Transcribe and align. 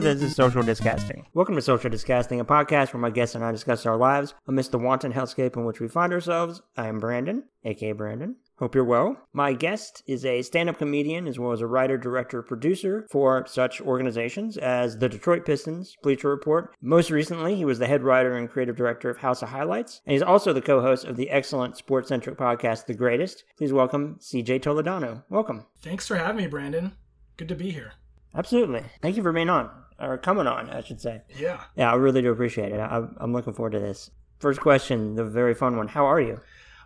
This 0.00 0.22
is 0.22 0.34
Social 0.34 0.62
Disgusting. 0.62 1.26
Welcome 1.34 1.54
to 1.54 1.60
Social 1.60 1.90
Disgusting, 1.90 2.40
a 2.40 2.44
podcast 2.46 2.94
where 2.94 3.00
my 3.00 3.10
guests 3.10 3.34
and 3.34 3.44
I 3.44 3.52
discuss 3.52 3.84
our 3.84 3.98
lives 3.98 4.32
amidst 4.46 4.72
the 4.72 4.78
wanton 4.78 5.12
hellscape 5.12 5.54
in 5.54 5.66
which 5.66 5.78
we 5.78 5.86
find 5.86 6.14
ourselves. 6.14 6.62
I 6.78 6.88
am 6.88 6.98
Brandon, 6.98 7.44
aka 7.64 7.92
Brandon. 7.92 8.36
Hope 8.56 8.74
you're 8.74 8.84
well. 8.84 9.18
My 9.34 9.52
guest 9.52 10.02
is 10.06 10.24
a 10.24 10.40
stand 10.40 10.70
up 10.70 10.78
comedian 10.78 11.28
as 11.28 11.38
well 11.38 11.52
as 11.52 11.60
a 11.60 11.66
writer, 11.66 11.98
director, 11.98 12.40
producer 12.40 13.06
for 13.10 13.44
such 13.46 13.82
organizations 13.82 14.56
as 14.56 14.96
the 14.96 15.10
Detroit 15.10 15.44
Pistons, 15.44 15.94
Bleacher 16.02 16.30
Report. 16.30 16.74
Most 16.80 17.10
recently, 17.10 17.54
he 17.54 17.66
was 17.66 17.78
the 17.78 17.86
head 17.86 18.02
writer 18.02 18.34
and 18.34 18.48
creative 18.48 18.76
director 18.76 19.10
of 19.10 19.18
House 19.18 19.42
of 19.42 19.50
Highlights, 19.50 20.00
and 20.06 20.14
he's 20.14 20.22
also 20.22 20.54
the 20.54 20.62
co 20.62 20.80
host 20.80 21.04
of 21.04 21.16
the 21.16 21.28
excellent 21.28 21.76
sports 21.76 22.08
centric 22.08 22.38
podcast, 22.38 22.86
The 22.86 22.94
Greatest. 22.94 23.44
Please 23.58 23.74
welcome 23.74 24.16
CJ 24.22 24.62
Toledano. 24.62 25.24
Welcome. 25.28 25.66
Thanks 25.82 26.06
for 26.06 26.16
having 26.16 26.38
me, 26.38 26.46
Brandon. 26.46 26.92
Good 27.38 27.48
to 27.48 27.54
be 27.54 27.70
here. 27.70 27.92
Absolutely. 28.34 28.82
Thank 29.00 29.16
you 29.16 29.22
for 29.22 29.32
being 29.32 29.48
on, 29.48 29.70
or 29.98 30.18
coming 30.18 30.46
on, 30.46 30.68
I 30.68 30.82
should 30.82 31.00
say. 31.00 31.22
Yeah. 31.38 31.62
Yeah, 31.76 31.90
I 31.90 31.94
really 31.94 32.20
do 32.20 32.30
appreciate 32.30 32.72
it. 32.72 32.78
I, 32.78 33.06
I'm 33.16 33.32
looking 33.32 33.54
forward 33.54 33.72
to 33.72 33.80
this. 33.80 34.10
First 34.38 34.60
question, 34.60 35.14
the 35.14 35.24
very 35.24 35.54
fun 35.54 35.76
one. 35.76 35.88
How 35.88 36.04
are 36.04 36.20
you? 36.20 36.40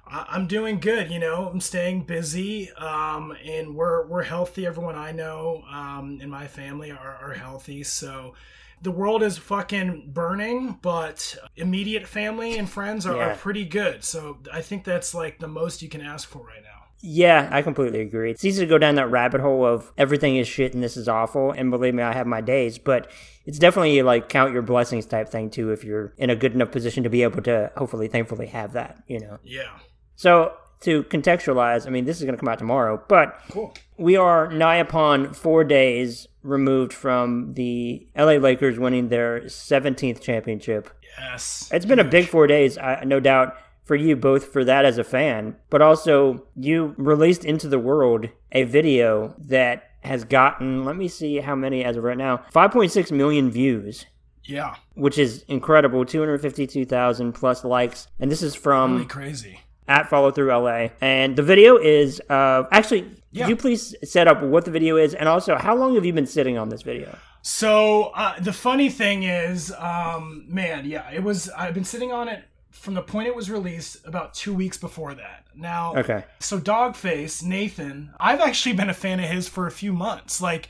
I'm 0.07 0.46
doing 0.46 0.79
good. 0.79 1.10
You 1.10 1.19
know, 1.19 1.48
I'm 1.48 1.60
staying 1.60 2.05
busy, 2.05 2.70
um, 2.73 3.34
and 3.45 3.74
we're 3.74 4.07
we're 4.07 4.23
healthy. 4.24 4.66
Everyone 4.66 4.95
I 4.96 5.12
know 5.12 5.62
um, 5.70 6.19
in 6.20 6.29
my 6.29 6.46
family 6.46 6.91
are, 6.91 7.19
are 7.23 7.32
healthy. 7.34 7.82
So 7.84 8.34
the 8.82 8.91
world 8.91 9.23
is 9.23 9.38
fucking 9.38 10.10
burning, 10.12 10.79
but 10.82 11.37
immediate 11.57 12.07
family 12.07 12.59
and 12.59 12.69
friends 12.69 13.07
are, 13.07 13.16
Yeah. 13.16 13.32
are 13.32 13.37
pretty 13.37 13.65
good. 13.65 14.02
So 14.05 14.38
I 14.52 14.60
think 14.60 14.84
that's 14.84 15.15
like 15.15 15.38
the 15.38 15.48
most 15.48 15.82
you 15.82 15.88
can 15.88 16.01
ask 16.01 16.29
for 16.29 16.45
right 16.45 16.62
now. 16.62 16.71
Yeah, 17.05 17.48
I 17.51 17.62
completely 17.62 18.01
agree. 18.01 18.30
It's 18.30 18.45
easy 18.45 18.65
to 18.65 18.69
go 18.69 18.79
down 18.79 18.95
that 18.95 19.10
rabbit 19.10 19.41
hole 19.41 19.66
of 19.66 19.91
everything 19.98 20.37
is 20.37 20.47
shit 20.47 20.73
and 20.73 20.83
this 20.83 20.97
is 20.97 21.09
awful. 21.09 21.51
And 21.51 21.70
believe 21.70 21.95
me, 21.95 22.02
I 22.02 22.13
have 22.13 22.29
my 22.29 22.40
days, 22.40 22.79
but 22.79 23.10
it's 23.45 23.59
definitely 23.59 24.01
like 24.02 24.29
count 24.29 24.52
your 24.52 24.63
blessings 24.63 25.04
type 25.04 25.29
thing 25.29 25.51
too 25.51 25.71
if 25.73 25.82
you're 25.82 26.15
in 26.16 26.30
a 26.30 26.37
good 26.37 26.54
enough 26.54 26.71
position 26.71 27.02
to 27.02 27.10
be 27.10 27.24
able 27.24 27.43
to 27.43 27.73
hopefully, 27.76 28.07
thankfully 28.07 28.46
have 28.46 28.74
that, 28.74 29.02
you 29.09 29.18
know. 29.18 29.38
Yeah. 29.43 29.79
So 30.15 30.54
to 30.82 31.02
contextualize, 31.04 31.87
I 31.88 31.91
mean, 31.91 32.04
this 32.04 32.18
is 32.18 32.23
going 32.24 32.35
to 32.37 32.41
come 32.41 32.49
out 32.49 32.59
tomorrow, 32.59 33.02
but 33.09 33.37
Cool. 33.51 33.74
we 33.96 34.16
are 34.16 34.51
nigh 34.52 34.76
upon 34.76 35.32
four 35.32 35.65
days 35.65 36.29
removed 36.45 36.93
from 36.93 37.54
the 37.54 38.07
LA 38.16 38.32
Lakers 38.35 38.79
winning 38.79 39.09
their 39.09 39.41
17th 39.43 40.21
championship. 40.21 40.88
Yes. 41.19 41.69
It's 41.73 41.85
been 41.85 41.98
a 41.98 42.04
big 42.04 42.29
four 42.29 42.46
days, 42.46 42.79
I, 42.79 43.02
no 43.04 43.19
doubt, 43.21 43.57
for 43.93 43.96
you, 43.96 44.16
both 44.16 44.46
for 44.46 44.65
that 44.65 44.87
as 44.87 44.96
a 44.96 45.04
fan, 45.04 45.54
but 45.68 45.82
also 45.82 46.46
you 46.57 46.95
released 46.96 47.45
into 47.45 47.68
the 47.68 47.79
world 47.79 48.26
a 48.52 48.62
video 48.65 49.35
that 49.38 49.90
has 50.01 50.24
gotten, 50.24 50.82
let 50.87 50.96
me 50.96 51.09
see 51.09 51.37
how 51.40 51.54
many 51.54 51.85
as 51.85 51.98
of 51.98 52.02
right 52.04 52.16
now, 52.16 52.38
5.6 52.54 53.13
million 53.13 53.51
views, 53.51 54.07
Yeah. 54.45 54.76
which 54.95 55.18
is 55.18 55.45
incredible, 55.46 56.07
252,000 56.07 57.35
plus 57.35 57.65
likes. 57.65 58.09
And 58.18 58.32
this 58.32 58.40
is 58.43 58.54
from 58.54 58.95
Really 58.95 59.04
crazy. 59.04 59.60
at 59.87 60.09
Follow 60.09 60.30
Through 60.30 60.51
LA. 60.51 60.88
And 61.02 61.37
the 61.37 61.43
video 61.43 61.76
is, 61.76 62.18
uh, 62.30 62.63
actually, 62.73 63.10
Yeah. 63.30 63.45
could 63.45 63.51
you 63.51 63.57
please 63.57 63.95
set 64.04 64.26
up 64.26 64.43
what 64.43 64.65
the 64.65 64.70
video 64.70 64.97
is 64.97 65.12
and 65.12 65.28
also 65.28 65.56
how 65.56 65.76
long 65.76 65.94
have 65.97 66.06
you 66.06 66.15
been 66.15 66.25
sitting 66.26 66.56
on 66.56 66.70
this 66.70 66.81
video? 66.81 67.15
So 67.43 68.04
uh, 68.15 68.41
the 68.41 68.53
funny 68.54 68.88
thing 68.88 69.25
is, 69.25 69.70
um, 69.78 70.47
man, 70.48 70.87
yeah, 70.87 71.10
it 71.12 71.22
was. 71.22 71.50
I've 71.50 71.75
been 71.75 71.84
sitting 71.84 72.10
on 72.12 72.28
it 72.28 72.44
from 72.72 72.94
the 72.94 73.03
point 73.03 73.28
it 73.28 73.34
was 73.37 73.50
released 73.50 73.98
about 74.06 74.34
two 74.34 74.53
weeks 74.53 74.76
before 74.78 75.15
that. 75.15 75.44
Now, 75.54 75.94
Okay. 75.97 76.25
so 76.41 76.59
Doggface 76.59 77.42
Nathan, 77.42 78.12
I've 78.19 78.41
actually 78.41 78.72
been 78.75 78.91
a 78.91 78.94
fan 78.94 79.20
of 79.20 79.26
his 79.28 79.48
for 79.48 79.66
a 79.66 79.70
few 79.70 79.92
months. 79.92 80.41
Like, 80.41 80.69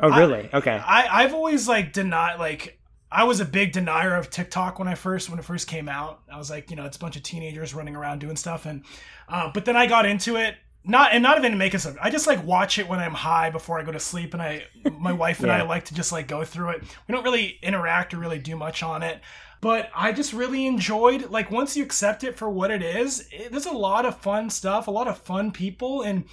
Oh, 0.00 0.08
really? 0.08 0.48
okay. 0.54 0.80
I 0.84 1.22
I've 1.24 1.34
always 1.34 1.68
like 1.68 1.92
denied 1.92 2.38
like. 2.38 2.78
I 3.14 3.24
was 3.24 3.40
a 3.40 3.44
big 3.44 3.72
denier 3.72 4.14
of 4.16 4.30
TikTok 4.30 4.78
when 4.78 4.88
I 4.88 4.94
first 4.94 5.28
when 5.28 5.38
it 5.38 5.44
first 5.44 5.68
came 5.68 5.86
out. 5.86 6.22
I 6.32 6.38
was 6.38 6.48
like, 6.48 6.70
you 6.70 6.76
know, 6.76 6.86
it's 6.86 6.96
a 6.96 7.00
bunch 7.00 7.14
of 7.16 7.22
teenagers 7.22 7.74
running 7.74 7.94
around 7.94 8.20
doing 8.20 8.36
stuff, 8.36 8.64
and 8.64 8.84
uh, 9.28 9.50
but 9.52 9.66
then 9.66 9.76
I 9.76 9.86
got 9.86 10.06
into 10.06 10.36
it. 10.36 10.54
Not 10.84 11.12
and 11.12 11.22
not 11.22 11.36
even 11.38 11.52
to 11.52 11.58
make 11.58 11.74
us. 11.74 11.86
I 12.00 12.08
just 12.08 12.26
like 12.26 12.42
watch 12.44 12.78
it 12.78 12.88
when 12.88 12.98
I'm 13.00 13.12
high 13.14 13.50
before 13.50 13.78
I 13.78 13.82
go 13.84 13.92
to 13.92 14.00
sleep, 14.00 14.32
and 14.32 14.42
I, 14.42 14.64
my 14.98 15.12
wife 15.12 15.40
and 15.40 15.52
I 15.52 15.60
like 15.62 15.84
to 15.86 15.94
just 15.94 16.10
like 16.10 16.26
go 16.26 16.42
through 16.42 16.70
it. 16.70 16.82
We 17.06 17.12
don't 17.14 17.22
really 17.22 17.58
interact 17.62 18.14
or 18.14 18.16
really 18.18 18.38
do 18.38 18.56
much 18.56 18.82
on 18.82 19.02
it, 19.02 19.20
but 19.62 19.90
I 19.94 20.10
just 20.12 20.32
really 20.34 20.66
enjoyed. 20.66 21.30
Like 21.30 21.50
once 21.50 21.76
you 21.76 21.84
accept 21.84 22.24
it 22.24 22.36
for 22.36 22.50
what 22.50 22.70
it 22.70 22.82
is, 22.82 23.28
it, 23.30 23.52
there's 23.52 23.64
a 23.64 23.72
lot 23.72 24.04
of 24.04 24.18
fun 24.18 24.50
stuff, 24.50 24.88
a 24.88 24.90
lot 24.90 25.08
of 25.08 25.16
fun 25.16 25.52
people, 25.52 26.02
and 26.02 26.24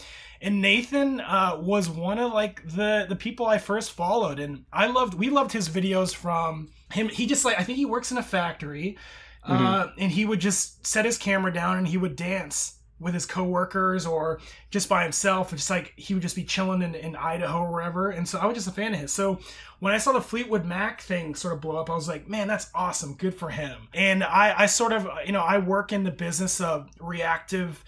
and 0.42 0.62
Nathan 0.62 1.22
uh, 1.22 1.58
was 1.62 1.90
one 1.90 2.18
of 2.18 2.34
like 2.34 2.68
the 2.68 3.06
the 3.08 3.16
people 3.16 3.46
I 3.46 3.60
first 3.60 3.92
followed, 3.92 4.40
and 4.40 4.66
I 4.74 4.88
loved. 4.88 5.14
We 5.14 5.30
loved 5.30 5.54
his 5.54 5.70
videos 5.70 6.14
from 6.14 6.70
him. 6.92 7.08
He 7.08 7.28
just 7.28 7.46
like 7.46 7.60
I 7.60 7.64
think 7.64 7.78
he 7.78 7.86
works 7.86 8.12
in 8.12 8.18
a 8.18 8.24
factory, 8.24 8.98
uh, 9.44 9.88
and 9.98 10.12
he 10.12 10.26
would 10.26 10.40
just 10.40 10.86
set 10.86 11.06
his 11.06 11.20
camera 11.20 11.54
down 11.54 11.78
and 11.78 11.88
he 11.88 11.98
would 11.98 12.16
dance 12.16 12.79
with 13.00 13.14
his 13.14 13.26
coworkers 13.26 14.06
or 14.06 14.40
just 14.72 14.90
by 14.90 15.04
himself, 15.04 15.50
and 15.52 15.58
just 15.58 15.70
like 15.70 15.94
he 15.96 16.14
would 16.14 16.22
just 16.24 16.36
be 16.36 16.44
chilling 16.44 16.82
in, 16.82 16.96
in 16.96 17.16
Idaho 17.16 17.64
or 17.64 17.72
wherever. 17.72 18.10
And 18.10 18.28
so 18.28 18.40
I 18.40 18.46
was 18.46 18.56
just 18.56 18.68
a 18.68 18.72
fan 18.72 18.94
of 18.94 19.00
his. 19.00 19.12
So 19.14 19.40
when 19.80 19.94
I 19.94 19.98
saw 19.98 20.12
the 20.12 20.22
Fleetwood 20.22 20.66
Mac 20.66 21.02
thing 21.02 21.36
sort 21.36 21.54
of 21.54 21.62
blow 21.62 21.78
up, 21.78 21.90
I 21.90 21.96
was 21.96 22.08
like, 22.08 22.28
man, 22.28 22.48
that's 22.48 22.70
awesome, 22.76 23.14
good 23.16 23.34
for 23.36 23.50
him. 23.50 23.88
And 23.94 24.24
I, 24.24 24.54
I 24.58 24.66
sort 24.66 24.92
of, 24.94 25.08
you 25.26 25.32
know, 25.32 25.42
I 25.42 25.58
work 25.60 25.94
in 25.94 26.04
the 26.04 26.12
business 26.12 26.60
of 26.60 26.90
reactive 27.00 27.84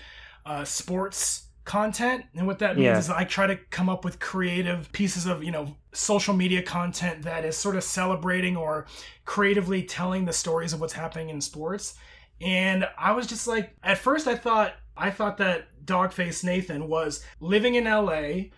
uh, 0.46 0.64
sports 0.64 1.48
content 1.64 2.26
and 2.36 2.48
what 2.48 2.58
that 2.58 2.76
means 2.76 2.86
Yeah. 2.86 2.98
is 2.98 3.10
i 3.12 3.24
try 3.24 3.46
to 3.46 3.56
come 3.56 3.88
up 3.88 4.04
with 4.04 4.20
creative 4.20 4.92
pieces 4.94 5.28
of 5.28 5.44
you 5.44 5.52
know 5.52 5.78
social 5.94 6.34
media 6.34 6.64
content 6.64 7.22
that 7.22 7.46
is 7.46 7.56
sort 7.56 7.76
of 7.76 7.84
celebrating 7.84 8.58
or 8.58 8.88
creatively 9.26 9.84
telling 9.84 10.26
the 10.26 10.34
stories 10.34 10.74
of 10.74 10.82
what's 10.82 10.94
happening 10.94 11.30
in 11.30 11.40
sports 11.40 11.94
and 12.42 12.88
i 12.98 13.12
was 13.12 13.28
just 13.28 13.48
like 13.48 13.76
at 13.84 14.00
first 14.00 14.28
i 14.28 14.36
thought 14.36 14.74
i 14.98 15.10
thought 15.10 15.38
that 15.38 15.68
doggface 15.86 16.44
nathan 16.44 16.88
was 16.88 17.26
living 17.40 17.76
in 17.76 17.86
la 17.86 18.12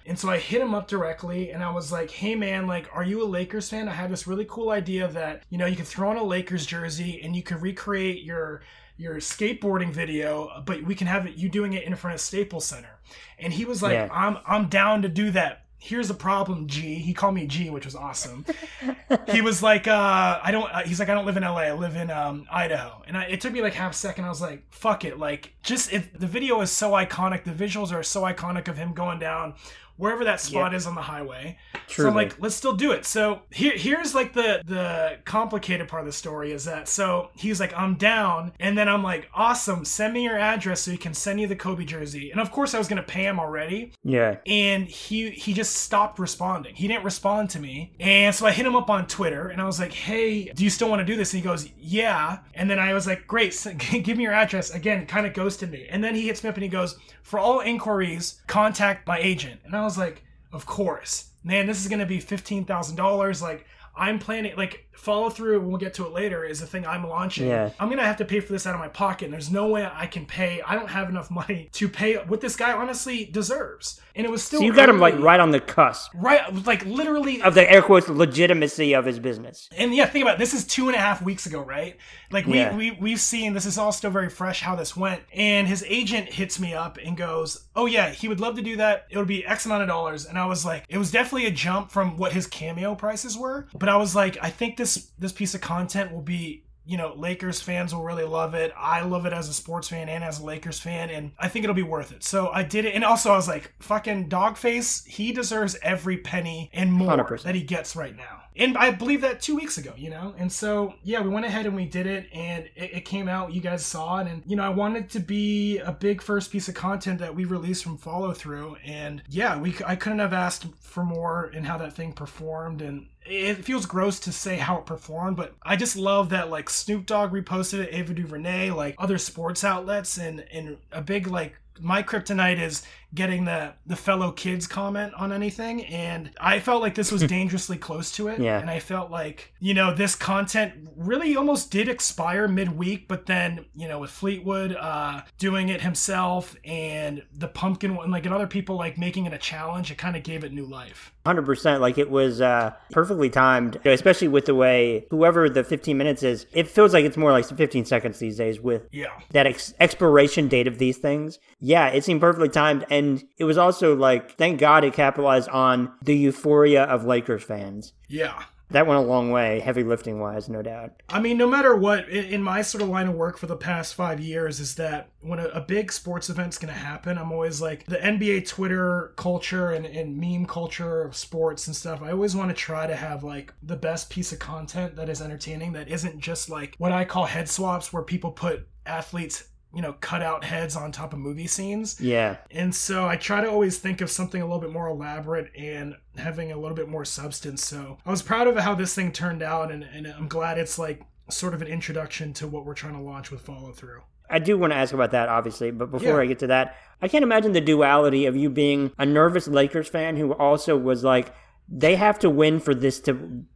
and 0.06 0.18
so 0.18 0.30
i 0.30 0.38
hit 0.38 0.62
him 0.62 0.76
up 0.76 0.88
directly 0.88 1.52
and 1.52 1.64
i 1.64 1.72
was 1.72 1.92
like 1.92 2.12
hey 2.12 2.36
man 2.36 2.68
like 2.68 2.90
are 2.94 3.04
you 3.04 3.24
a 3.24 3.26
lakers 3.26 3.70
fan 3.70 3.88
i 3.88 3.94
have 3.94 4.10
this 4.10 4.28
really 4.28 4.46
cool 4.50 4.70
idea 4.70 5.08
that 5.08 5.44
you 5.50 5.58
know 5.58 5.66
you 5.66 5.76
could 5.76 5.88
throw 5.88 6.10
on 6.10 6.18
a 6.18 6.24
lakers 6.24 6.66
jersey 6.66 7.22
and 7.24 7.36
you 7.36 7.42
could 7.42 7.62
recreate 7.62 8.24
your 8.24 8.62
your 8.98 9.16
skateboarding 9.16 9.92
video, 9.92 10.62
but 10.66 10.84
we 10.84 10.96
can 10.96 11.08
have 11.08 11.26
it 11.26 11.36
you 11.36 11.50
doing 11.50 11.74
it 11.74 11.84
in 11.84 11.96
front 11.96 12.14
of 12.14 12.22
Staples 12.22 12.66
Center. 12.66 13.00
And 13.40 13.52
he 13.52 13.66
was 13.66 13.82
like, 13.82 13.94
Yeah. 13.94 14.10
I'm 14.12 14.38
I'm 14.46 14.70
down 14.70 15.02
to 15.02 15.10
do 15.10 15.32
that. 15.32 15.63
Here's 15.86 16.08
the 16.08 16.14
problem, 16.14 16.68
G. 16.68 16.96
He 16.96 17.14
called 17.14 17.36
me 17.36 17.46
G, 17.46 17.70
which 17.70 17.84
was 17.84 17.94
awesome. 17.94 18.46
he 19.30 19.42
was 19.42 19.62
like, 19.62 19.86
uh, 19.86 20.40
I 20.42 20.50
don't. 20.50 20.74
Uh, 20.74 20.84
he's 20.84 20.98
like, 20.98 21.10
I 21.10 21.14
don't 21.14 21.26
live 21.26 21.36
in 21.36 21.44
LA. 21.44 21.58
I 21.58 21.74
live 21.74 21.98
in 21.98 22.10
um, 22.10 22.48
Idaho. 22.50 23.04
And 23.06 23.18
I, 23.18 23.24
it 23.24 23.42
took 23.42 23.52
me 23.52 23.62
like 23.62 23.74
half 23.74 23.92
a 23.92 23.96
second. 23.96 24.24
I 24.24 24.30
was 24.30 24.42
like, 24.42 24.64
fuck 24.70 25.04
it. 25.04 25.20
Like, 25.20 25.52
just 25.62 25.92
it, 25.92 26.18
the 26.18 26.26
video 26.26 26.62
is 26.62 26.72
so 26.72 26.92
iconic. 26.92 27.44
The 27.44 27.52
visuals 27.52 27.92
are 27.92 28.02
so 28.02 28.22
iconic 28.22 28.70
of 28.70 28.78
him 28.78 28.94
going 28.94 29.20
down 29.20 29.56
wherever 29.98 30.24
that 30.24 30.40
spot 30.40 30.74
is 30.74 30.86
on 30.88 30.96
the 30.96 31.02
highway. 31.02 31.58
So 31.88 32.08
I'm 32.08 32.16
like, 32.16 32.36
let's 32.42 32.56
still 32.56 32.74
do 32.74 32.92
it. 32.92 33.06
So 33.06 33.42
here, 33.52 33.74
here's 33.76 34.16
like 34.16 34.34
the 34.34 34.62
the 34.66 35.18
complicated 35.26 35.88
part 35.88 36.02
of 36.02 36.06
the 36.08 36.12
story 36.14 36.52
is 36.52 36.66
that 36.66 36.88
so 36.88 37.30
he's 37.36 37.60
like, 37.60 37.74
I'm 37.78 37.96
down, 37.96 38.54
and 38.60 38.78
then 38.78 38.90
I'm 38.90 39.04
like, 39.04 39.30
awesome, 39.34 39.86
send 39.86 40.14
me 40.14 40.24
your 40.24 40.38
address 40.38 40.82
so 40.82 40.92
he 40.92 40.98
can 40.98 41.14
send 41.14 41.40
you 41.40 41.48
the 41.48 41.56
Kobe 41.56 41.86
jersey. 41.86 42.32
And 42.32 42.40
of 42.42 42.52
course, 42.52 42.74
I 42.74 42.78
was 42.80 42.88
gonna 42.88 43.04
pay 43.04 43.24
him 43.26 43.40
already, 43.40 43.92
Yeah. 44.04 44.38
and 44.48 44.86
he 44.88 45.30
he 45.32 45.54
just 45.54 45.76
stopped 45.76 46.18
responding. 46.20 46.74
He 46.76 46.88
didn't 46.88 47.04
respond 47.04 47.50
to 47.52 47.60
me, 47.60 47.94
and 48.00 48.34
so 48.34 48.46
I 48.48 48.52
hit 48.52 48.66
him 48.66 48.76
up 48.76 48.90
on 48.90 49.06
Twitter, 49.08 49.50
and 49.50 49.62
I 49.62 49.66
was 49.66 49.80
like, 49.80 49.94
hey, 49.94 50.46
do 50.46 50.64
you 50.64 50.70
still 50.70 50.90
want 50.90 51.00
to 51.02 51.06
do 51.06 51.16
this? 51.16 51.34
And 51.34 51.44
he 51.44 51.48
goes, 51.48 51.70
yeah. 51.78 52.40
And 52.56 52.70
then 52.70 52.80
I 52.80 52.94
was 52.94 53.06
like, 53.06 53.28
great, 53.28 53.54
s- 53.54 53.68
give 53.78 54.18
me 54.18 54.24
your 54.24 54.34
address. 54.34 54.72
Again, 54.72 55.06
kind 55.06 55.28
of 55.28 55.34
ghosted 55.34 55.70
me, 55.72 55.86
and 55.90 56.04
then 56.04 56.16
he 56.16 56.28
hits 56.28 56.44
me 56.44 56.50
up 56.50 56.56
and 56.56 56.64
he 56.64 56.70
goes, 56.70 56.98
for 57.22 57.40
all 57.40 57.60
inquiries, 57.62 58.42
contact 58.48 59.08
my 59.08 59.18
agent. 59.20 59.62
And 59.66 59.76
I 59.76 59.83
was 59.84 59.98
like, 59.98 60.24
of 60.52 60.66
course, 60.66 61.32
man, 61.44 61.68
this 61.68 61.82
is 61.82 61.88
gonna 61.88 62.06
be 62.06 62.20
fifteen 62.20 62.66
thousand 62.66 62.96
dollars. 62.96 63.42
Like. 63.42 63.66
I'm 63.96 64.18
planning 64.18 64.56
like 64.58 64.88
follow 64.96 65.30
through. 65.30 65.60
We'll 65.62 65.78
get 65.78 65.94
to 65.96 66.06
it 66.06 66.12
later. 66.14 66.44
Is 66.44 66.60
the 66.60 66.68
thing 66.68 66.86
I'm 66.86 67.08
launching. 67.08 67.48
Yeah. 67.48 67.72
I'm 67.80 67.90
gonna 67.90 68.04
have 68.06 68.18
to 68.18 68.26
pay 68.26 68.40
for 68.40 68.54
this 68.54 68.66
out 68.68 68.74
of 68.74 68.80
my 68.80 68.88
pocket. 68.88 69.26
And 69.26 69.34
there's 69.34 69.52
no 69.52 69.68
way 69.68 69.88
I 69.92 70.08
can 70.08 70.26
pay. 70.26 70.62
I 70.66 70.76
don't 70.76 70.90
have 70.90 71.10
enough 71.10 71.30
money 71.42 71.70
to 71.74 71.90
pay 71.90 72.16
what 72.16 72.42
this 72.42 72.56
guy 72.56 72.72
honestly 72.74 73.26
deserves. 73.26 74.00
And 74.16 74.26
it 74.26 74.30
was 74.30 74.44
still 74.44 74.60
So 74.60 74.66
you 74.66 74.74
got 74.74 74.90
him 74.90 75.00
like 75.00 75.18
right 75.20 75.40
on 75.40 75.50
the 75.50 75.60
cusp 75.60 76.12
right, 76.14 76.42
like 76.68 76.86
literally. 76.86 77.42
of 77.42 77.56
the 77.56 77.70
air 77.70 77.82
quotes 77.82 78.08
legitimacy 78.08 78.94
of 78.94 79.06
his 79.06 79.20
business. 79.20 79.68
And 79.76 79.94
yeah, 79.96 80.06
think 80.06 80.24
about 80.24 80.36
it. 80.36 80.40
this 80.40 80.54
is 80.54 80.66
two 80.66 80.88
and 80.88 80.96
a 80.96 81.00
half 81.00 81.22
weeks 81.22 81.46
ago, 81.46 81.62
right? 81.62 81.98
Like 82.32 82.46
we, 82.46 82.58
Yeah. 82.60 82.76
we 82.76 82.92
we've 82.92 83.20
seen 83.20 83.54
this 83.54 83.66
is 83.66 83.78
all 83.78 83.92
still 83.92 84.12
very 84.12 84.30
fresh 84.30 84.62
how 84.62 84.76
this 84.76 84.96
went. 84.96 85.22
And 85.34 85.68
his 85.68 85.84
agent 85.88 86.30
hits 86.32 86.60
me 86.60 86.74
up 86.74 86.98
and 87.04 87.18
goes, 87.18 87.66
"Oh 87.76 87.86
yeah, 87.88 88.10
he 88.12 88.28
would 88.28 88.40
love 88.40 88.56
to 88.56 88.62
do 88.62 88.76
that. 88.78 89.06
It 89.10 89.18
would 89.18 89.28
be 89.28 89.46
X 89.46 89.66
amount 89.66 89.82
of 89.84 89.88
dollars." 89.88 90.26
And 90.26 90.38
I 90.38 90.46
was 90.46 90.64
like, 90.66 90.84
it 90.90 90.98
was 90.98 91.12
definitely 91.12 91.48
a 91.48 91.52
jump 91.52 91.92
from 91.92 92.18
what 92.18 92.34
his 92.34 92.46
cameo 92.48 92.94
prices 92.96 93.38
were, 93.38 93.68
but 93.78 93.90
I 93.90 93.98
was 93.98 94.16
like, 94.16 94.38
I 94.42 94.50
think 94.50 94.78
this 94.78 94.83
this 94.84 95.12
this 95.18 95.32
piece 95.32 95.56
of 95.56 95.62
content 95.62 96.12
will 96.12 96.22
be 96.22 96.66
you 96.86 96.98
know, 96.98 97.14
Lakers 97.16 97.62
fans 97.62 97.96
will 97.96 98.04
really 98.04 98.26
love 98.26 98.54
it. 98.54 98.74
I 98.78 99.04
love 99.04 99.26
it 99.26 99.32
as 99.32 99.48
a 99.48 99.54
sports 99.54 99.88
fan 99.88 100.10
and 100.10 100.24
as 100.24 100.40
a 100.40 100.46
Lakers 100.46 100.80
fan, 100.80 101.10
and 101.10 101.32
I 101.40 101.48
think 101.48 101.64
it'll 101.64 101.76
be 101.76 101.82
worth 101.82 102.12
it. 102.12 102.24
So 102.24 102.50
I 102.50 102.64
did 102.64 102.86
it, 102.86 102.94
and 102.94 103.04
also 103.06 103.32
I 103.32 103.36
was 103.38 103.48
like, 103.48 103.74
fucking 103.80 104.30
Doggface, 104.30 105.08
he 105.08 105.32
deserves 105.32 105.78
every 105.82 106.18
penny 106.18 106.70
and 106.74 106.92
more 106.92 107.16
100%. 107.16 107.44
that 107.44 107.56
he 107.56 107.64
gets 107.64 107.96
right 107.96 108.16
now. 108.16 108.43
And 108.56 108.78
I 108.78 108.92
believe 108.92 109.22
that 109.22 109.42
two 109.42 109.56
weeks 109.56 109.78
ago, 109.78 109.94
you 109.98 110.10
know? 110.10 110.34
And 110.38 110.52
so, 110.52 110.96
yeah, 111.04 111.22
we 111.22 111.30
went 111.30 111.46
ahead 111.46 111.66
and 111.66 111.76
we 111.76 111.86
did 111.86 112.06
it, 112.06 112.28
and 112.34 112.66
it, 112.76 112.94
it 112.94 113.06
came 113.06 113.28
out. 113.28 113.54
You 113.54 113.62
guys 113.62 113.86
saw 113.86 114.20
it. 114.20 114.28
And, 114.28 114.44
you 114.46 114.56
know, 114.56 114.64
I 114.64 114.70
wanted 114.70 115.10
to 115.12 115.20
be 115.20 115.80
a 115.80 115.92
big 115.92 116.22
first 116.22 116.52
piece 116.52 116.68
of 116.68 116.76
content 116.76 117.20
that 117.20 117.36
we 117.36 117.46
released 117.46 117.84
from 117.84 117.98
follow 117.98 118.34
through. 118.34 118.78
And 118.86 119.24
yeah, 119.30 119.58
we 119.58 119.76
I 119.86 119.96
couldn't 119.96 120.20
have 120.20 120.34
asked 120.34 120.66
for 120.80 121.04
more 121.04 121.52
in 121.54 121.64
how 121.64 121.78
that 121.78 121.94
thing 121.94 122.14
performed. 122.14 122.82
And 122.82 123.08
it 123.26 123.64
feels 123.64 123.86
gross 123.86 124.20
to 124.22 124.32
say 124.32 124.58
how 124.58 124.78
it 124.78 124.86
performed, 124.86 125.38
but 125.38 125.56
I 125.64 125.76
just 125.76 125.96
love 125.96 126.30
that 126.30 126.50
like 126.50 126.70
Snoop 126.70 127.06
Dogg 127.06 127.32
reposted 127.32 127.80
it, 127.80 127.94
Ava 127.94 128.14
DuVernay, 128.14 128.72
like 128.72 128.96
other 128.98 129.18
sports 129.18 129.64
outlets, 129.64 130.18
and 130.18 130.46
and 130.52 130.78
a 130.92 131.02
big 131.02 131.28
like 131.28 131.58
my 131.82 132.04
kryptonite 132.04 132.60
is 132.62 132.84
getting 133.16 133.46
the 133.46 133.74
the 133.86 133.96
fellow 133.96 134.32
kids 134.32 134.66
comment 134.66 135.14
on 135.16 135.32
anything 135.32 135.86
and 135.86 136.32
i 136.40 136.60
felt 136.60 136.82
like 136.82 136.96
this 136.96 137.12
was 137.12 137.22
dangerously 137.28 137.78
close 137.78 138.12
to 138.12 138.28
it 138.28 138.40
Yeah. 138.40 138.60
and 138.60 138.70
i 138.72 138.80
felt 138.80 139.12
like 139.12 139.54
you 139.60 139.74
know 139.76 139.94
this 139.94 140.16
content 140.16 140.74
really 140.96 141.36
almost 141.36 141.70
did 141.70 141.88
expire 141.90 142.48
midweek 142.48 143.08
but 143.08 143.28
then 143.28 143.66
you 143.76 143.88
know 143.88 144.00
with 144.00 144.10
fleetwood 144.10 144.76
uh 144.76 145.22
doing 145.38 145.70
it 145.70 145.82
himself 145.82 146.56
and 146.66 147.22
the 147.38 147.48
pumpkin 147.48 147.96
one 147.96 148.10
like 148.10 148.26
and 148.26 148.34
other 148.34 148.48
people 148.48 148.78
like 148.78 148.98
making 148.98 149.26
it 149.28 149.34
a 149.34 149.38
challenge 149.38 149.92
it 149.92 149.98
kind 150.00 150.16
of 150.16 150.24
gave 150.24 150.44
it 150.44 150.52
new 150.52 150.66
life 150.66 151.12
Hundred 151.26 151.46
percent, 151.46 151.80
like 151.80 151.98
it 151.98 152.10
was 152.10 152.42
uh, 152.42 152.74
perfectly 152.92 153.30
timed, 153.30 153.80
especially 153.86 154.28
with 154.28 154.44
the 154.46 154.54
way 154.56 155.08
whoever 155.10 155.50
the 155.50 155.64
fifteen 155.64 155.98
minutes 155.98 156.22
is. 156.22 156.46
It 156.52 156.68
feels 156.68 156.92
like 156.94 157.06
it's 157.06 157.16
more 157.16 157.32
like 157.32 157.46
fifteen 157.46 157.86
seconds 157.86 158.20
these 158.20 158.36
days 158.36 158.60
with 158.60 158.90
yeah 158.92 159.08
that 159.30 159.48
ex- 159.48 159.74
expiration 159.80 160.50
date 160.50 160.68
of 160.68 160.80
these 160.80 160.98
things. 160.98 161.40
Yeah, 161.66 161.88
it 161.88 162.04
seemed 162.04 162.20
perfectly 162.20 162.50
timed, 162.50 162.86
and 162.90 163.24
it 163.38 163.46
was 163.46 163.58
also 163.58 163.96
like, 163.96 164.38
thank 164.38 164.60
God 164.60 164.84
it 164.84 164.92
capitalized 164.92 165.48
on 165.48 165.94
the 166.02 166.14
euphoria 166.14 166.84
of 166.84 167.06
Lakers 167.06 167.42
fans. 167.42 167.94
yeah 168.10 168.44
That 168.72 168.86
went 168.86 169.00
a 169.00 169.08
long 169.08 169.32
way, 169.32 169.62
heavy 169.62 169.84
lifting 169.84 170.20
wise, 170.20 170.50
no 170.50 170.62
doubt. 170.62 170.92
I 171.08 171.22
mean, 171.22 171.38
no 171.38 171.48
matter 171.48 171.74
what, 171.74 172.10
in, 172.10 172.44
my 172.44 172.64
sort 172.64 172.82
of 172.82 172.90
line 172.90 173.08
of 173.08 173.16
work 173.16 173.38
for 173.38 173.48
the 173.48 173.56
past 173.56 173.96
five 173.96 174.20
years, 174.20 174.60
is 174.60 174.76
that 174.76 175.12
when 175.22 175.40
a, 175.40 175.46
a 175.46 175.62
big 175.62 175.94
sports 175.94 176.30
event's 176.30 176.58
going 176.58 176.74
to 176.74 176.78
happen, 176.78 177.18
I'm 177.18 177.32
always 177.32 177.62
like 177.62 177.86
the 177.86 177.96
NBA 177.96 178.46
Twitter 178.46 179.14
culture 179.16 179.72
and, 179.72 179.86
and 179.86 180.18
meme 180.18 180.48
culture 180.48 181.02
of 181.02 181.16
sports 181.16 181.68
and 181.68 181.76
stuff. 181.76 182.02
I 182.02 182.12
always 182.12 182.36
want 182.36 182.50
to 182.50 182.56
try 182.56 182.88
to 182.88 182.96
have 182.96 183.24
like 183.24 183.54
the 183.64 183.78
best 183.78 184.10
piece 184.10 184.34
of 184.34 184.40
content 184.40 184.98
that 184.98 185.08
is 185.08 185.22
entertaining, 185.22 185.72
that 185.74 185.88
isn't 185.88 186.20
just 186.20 186.50
like 186.50 186.76
what 186.78 186.92
I 186.92 187.06
call 187.06 187.24
head 187.24 187.48
swaps, 187.48 187.94
where 187.94 188.04
people 188.04 188.32
put 188.32 188.68
athletes, 188.86 189.46
you 189.74 189.82
know, 189.82 189.94
cut 190.02 190.22
out 190.22 190.44
heads 190.44 190.76
on 190.76 190.92
top 190.92 191.14
of 191.14 191.20
movie 191.20 191.48
scenes. 191.48 192.00
Yeah, 192.00 192.38
And 192.52 192.74
so 192.74 193.08
I 193.08 193.16
try 193.16 193.42
to 193.42 193.50
always 193.50 193.80
think 193.80 194.02
of 194.02 194.12
something 194.12 194.42
a 194.42 194.46
little 194.46 194.62
bit 194.62 194.72
more 194.72 194.88
elaborate 194.88 195.52
and 195.58 195.96
having 196.18 196.52
a 196.52 196.58
little 196.58 196.76
bit 196.76 196.88
more 196.88 197.06
substance. 197.06 197.66
So 197.66 197.98
I 198.06 198.12
was 198.12 198.22
proud 198.22 198.48
of 198.48 198.56
how 198.58 198.76
this 198.76 198.94
thing 198.94 199.12
turned 199.12 199.42
out, 199.42 199.72
and, 199.72 199.84
and 199.84 200.06
I'm 200.08 200.28
glad 200.28 200.58
it's 200.58 200.78
like 200.78 201.02
sort 201.30 201.54
of 201.54 201.62
an 201.62 201.68
introduction 201.68 202.34
to 202.34 202.48
what 202.48 202.66
we're 202.66 202.74
trying 202.76 202.94
to 202.94 203.02
launch 203.02 203.32
with 203.32 203.42
follow 203.42 203.72
through. 203.72 204.02
I 204.30 204.40
do 204.40 204.58
want 204.58 204.74
to 204.74 204.78
ask 204.78 204.94
about 204.94 205.12
that, 205.12 205.28
obviously, 205.30 205.72
but 205.72 205.92
before 205.92 206.16
Yeah. 206.18 206.22
I 206.22 206.26
get 206.26 206.40
to 206.40 206.48
that, 206.48 206.76
I 207.02 207.08
can't 207.08 207.24
imagine 207.24 207.52
the 207.52 207.62
duality 207.62 208.26
of 208.26 208.36
you 208.36 208.50
being 208.50 208.92
a 208.98 209.06
nervous 209.06 209.48
Lakers 209.48 209.88
fan 209.90 210.16
who 210.18 210.34
also 210.34 210.78
was 210.78 211.04
like, 211.04 211.34
they 211.68 211.96
have 211.96 212.20
to 212.20 212.30
win 212.30 212.60
for 212.60 212.74
this 212.76 213.00
to 213.02 213.14